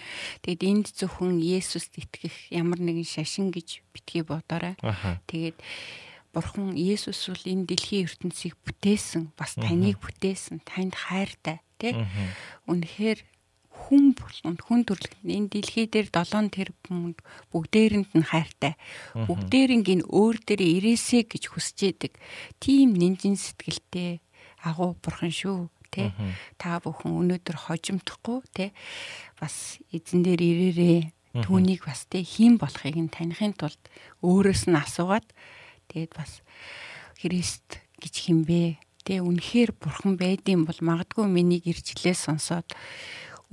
[0.47, 4.79] Тэгэд энд зөвхөн Есүст итгэх ямар нэгэн шашин гэж битгий бодоорой.
[5.27, 5.59] Тэгээд
[6.35, 11.95] Бурхан Есүс бол энэ дэлхийн ертөнцийг бүтээсэн, бас таныг бүтээсэн, танд хайртай, тий?
[12.67, 13.23] Үнэхээр
[13.71, 17.15] хүн болгонд хүн төрлөخت энэ дэлхий дээр 7 тэрбум
[17.51, 18.79] бүгдээрэнд нь хайртай.
[19.13, 22.13] Бүгдээринг энэ өөр дээр ирээсэ гэж хүсэж идэг.
[22.59, 24.23] Тийм нинжин сэтгэлтэй
[24.63, 26.09] агуу бурхан шүү тий?
[26.57, 28.69] Та бүхэн өнөөдөр хожимдохгүй тий?
[29.39, 30.99] Бас эзэн дээр ирээрээ
[31.43, 33.79] түүнийг бас тий хэн болохыг нь таних тулд
[34.23, 35.27] өөрөөс нь асуугаад
[35.89, 36.41] тэгээд бас
[37.19, 42.67] Христ гэж хинбэ тий үнэхээр бурхан байдсан бол магадгүй миний гэрчлээ сонсоод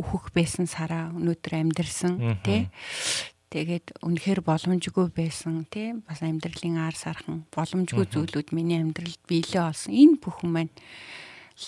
[0.00, 2.72] өөхөх байсан сараа өнөөдөр амьдэрсэн тий
[3.52, 9.92] Тэгээд үнэхээр боломжгүй байсан тийм бас амьдралын ар сархан боломжгүй зүйлүүд миний амьдралд биелээ олсон.
[9.92, 10.72] Энэ бүхэн маань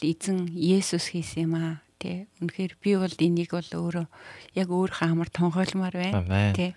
[0.01, 4.07] эзэн Есүс хийсэн юм аа тий үнэхээр би бол энийг бол өөрөө
[4.59, 6.71] яг өөрийнхөө амар тонхойлмоор байна тий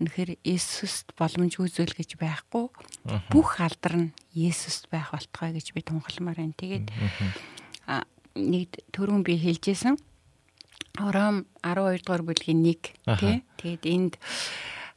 [0.00, 2.70] үнэхээр Есүст боломжгүй зүйл гэж байхгүй.
[3.30, 6.54] Бүх алдар нь Есүст байх болтгой гэж би тунхалмаар байна.
[6.56, 6.86] Тэгээд
[8.36, 9.98] нэг төрөн би хэлжсэн.
[10.98, 13.36] Ором 12 дугаар бүлгийн 1 тий.
[13.58, 14.14] Тэгээд энд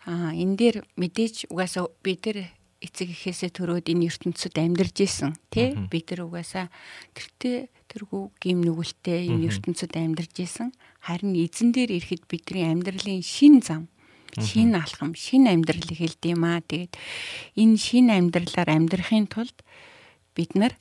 [0.05, 2.37] аа энэ дээр мэдээж угаасаа бид нар
[2.83, 5.71] эцэг эхээсээ төрөөд энэ ертөнцид амьдарч исэн тий.
[5.87, 6.67] Бид нар угаасаа
[7.15, 10.75] тэртээ тэргүй гим нүгэлтэй энэ ертөнцид амьдарч исэн.
[10.99, 13.87] Харин эзэн дээр ирэхэд бидний амьдралын шин зам
[14.41, 16.61] шин алхам, шин амьдрал хэлд юм аа.
[16.65, 16.97] Тэгээд
[17.53, 19.57] энэ шин амьдралаар амьдрахын тулд
[20.33, 20.73] бид нар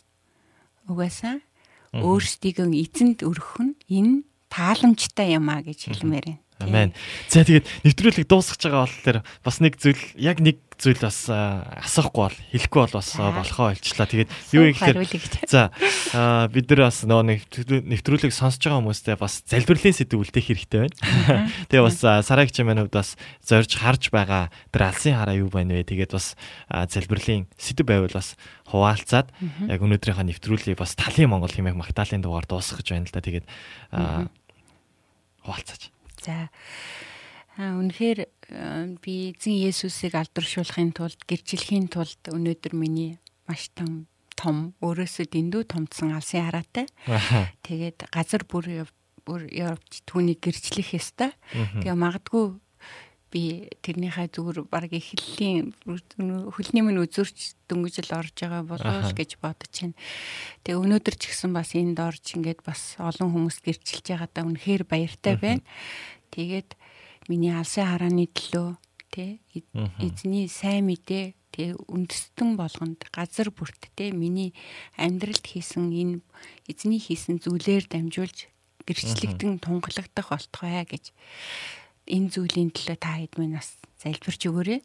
[0.89, 1.45] угаасаа
[1.93, 6.41] өөрсдийгөө эзэнд өргөх нь энэ тааламжтай юм а гэж хэлмээр байна.
[6.63, 6.95] Амен.
[7.29, 12.39] За тэгээд нэвтрүүлэг дуусгаж байгаа болохоор бас нэг зүйл яг нэг зүйл бас асахгүй бол
[12.51, 14.07] хэлэхгүй бол бас болохоо ойлчлаа.
[14.11, 14.99] Тэгээд юу ихлээр
[15.47, 15.71] за
[16.51, 21.47] бид нар бас нөгөө нэвтрүүлэг сонсож байгаа хүмүүстээ бас залбирлын сэдв үлдээх хэрэгтэй байна.
[21.71, 23.15] Тэгээ бас сарагч маань хувьд бас
[23.47, 25.87] зорж харж байгаа тэр алсын хараа юу байна вэ?
[25.87, 26.35] Тэгээд бас
[26.67, 28.35] залбирлын сэдв байвал бас
[28.67, 29.31] хуваалцаад
[29.71, 33.23] яг өнөөдрийнхөө нэвтрүүлгийг бас талын Монгол хэмээх магтаалын дугаар дуусгах гэж байна л да.
[33.23, 33.47] Тэгээд
[35.47, 35.95] хуваалцаач.
[36.23, 36.49] За
[37.59, 38.31] үнэхээр
[39.03, 44.07] би эзэн Есүсийг алдаршуулахын тулд гэрчлэхийн тулд өнөөдөр миний маш том
[44.39, 46.87] том өөрөөсөө дэндүү томдсон алсын хараатай.
[47.67, 48.89] Тэгээд газар бүр
[49.23, 51.31] бүр явж түүнийг гэрчлэх ёстой.
[51.53, 52.59] Тэгээ магадгүй
[53.33, 59.97] би тэрнийхээ зүгээр баг эхлэлийн хөлний минь үзүрч дөнгөжл орж байгаа болов гэж бодож байна.
[60.69, 65.41] Тэгээ өнөөдөр ч гэсэн бас энд орж ингээд бас олон хүмүүс гэрчилж байгаадаа үнэхээр баяртай
[65.41, 65.65] байна.
[66.29, 66.77] Тэгээд
[67.33, 68.77] миний алсын харааны төлөө
[69.09, 69.41] тэ
[70.01, 74.57] эзний сайн мэдээ тэгээ үндэстэн болгонд газар бүрт тэ миний
[74.97, 76.21] амьдралд хийсэн энэ
[76.69, 78.49] эзний хийсэн зүйлээр дамжуулж
[78.89, 81.13] гэрчлэгдэн тунгалагдах болтгоё гэж
[82.07, 84.81] энэ зүйлийн төлөө та хэд минь бас залбирч өгөөрэй.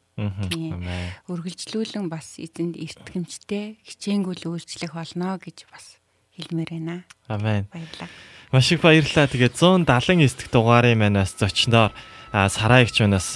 [0.54, 0.86] Тийм.
[1.26, 5.98] Үргэлжлүүлэн бас эзэнд эртгэмжтэй хичээнгүйл үйлчлэх болно гэж бас
[6.38, 6.96] хэлмээр байна.
[7.26, 7.66] Амен.
[7.74, 8.10] Баярлалаа.
[8.54, 9.26] Маш их баярлалаа.
[9.26, 11.92] Тэгээд 179 дэх дугаарын манаас зочноор
[12.32, 13.34] сараа ихч манаас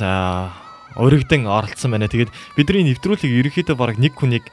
[0.95, 2.06] өргөдөн оролцсон байна.
[2.06, 4.45] Тэгээд бидний нэвтрүүлэг ерөнхийдөө баг нэг хүнийг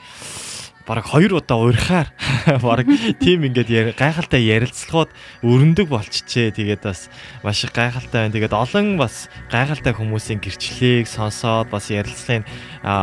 [0.89, 2.09] бараг хоёр удаа уурхаар
[2.65, 2.89] бараг
[3.20, 5.12] тийм ингээд гайхалтай ярилцлагууд
[5.44, 6.56] өрнөдөг болчихжээ.
[6.56, 7.12] Тэгээд бас
[7.44, 8.32] маш их гайхалтай байна.
[8.32, 12.48] Тэгээд олон бас гайхалтай хүмүүсийн гэрчлэлийг сонсоод бас ярилцлагыг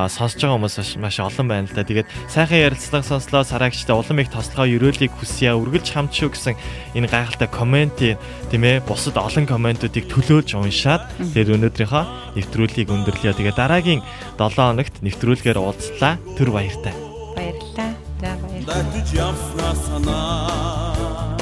[0.10, 1.86] сонсож байгаа хүмүүс маш олон байна л да.
[1.86, 5.53] Тэгээд сайхан ярилцлага сонслоо сараагчтай улам их тослогоо өрөөлийг хүсье.
[5.53, 6.57] Үргэлж хамт шүү гэсэн
[6.98, 12.03] энэ гайхалтай комент тийм ээ бусад олон комментуудыг төлөөлж уншаад тэгээд өнөөдрийнхөө
[12.34, 13.38] нэвтрүүлгийг өндөрлөё.
[13.38, 14.02] Тэгээд дараагийн
[14.41, 16.18] 7 хоногт нэвтрүүлгээр уулзлаа.
[16.34, 17.05] Түр баяртай.
[17.36, 17.91] Баярлалаа.
[18.22, 18.84] За баярлалаа.
[18.94, 21.38] Датж явснаа санаа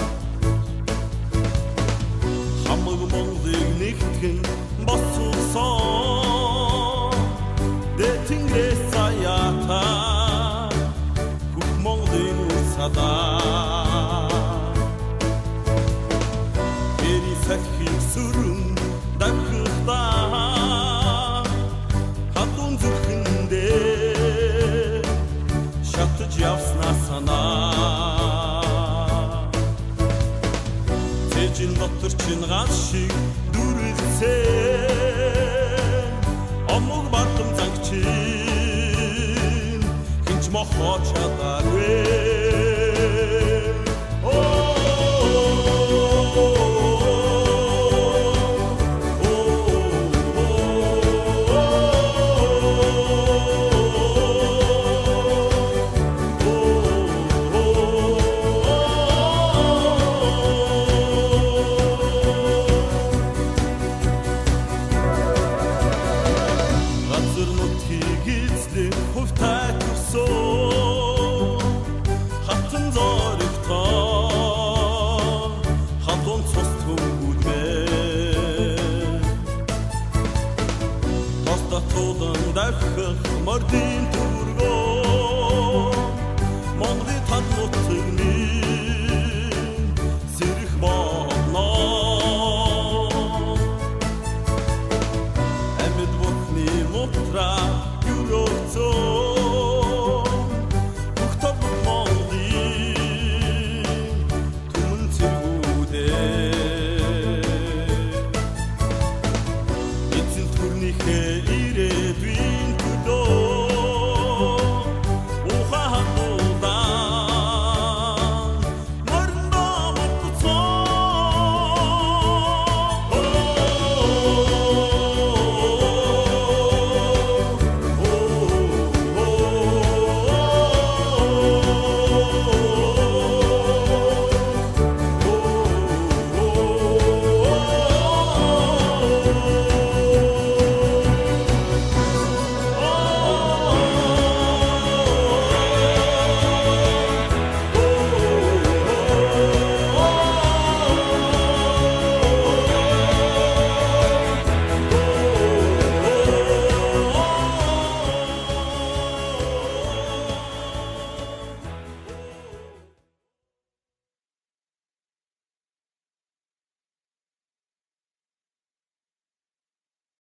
[2.66, 4.38] Хамаг Монголыг нэгтгэн
[4.88, 5.34] боссон
[7.98, 9.84] Дэтэнгээс саята
[11.54, 12.40] Бүх Монголын
[12.76, 13.33] садаа
[32.14, 33.14] Тэжин дотор чин гал шиг
[33.54, 34.34] дүрэлцээ
[36.76, 38.06] Омог бардам загчин
[40.28, 42.43] хинч мохоо чадаагүй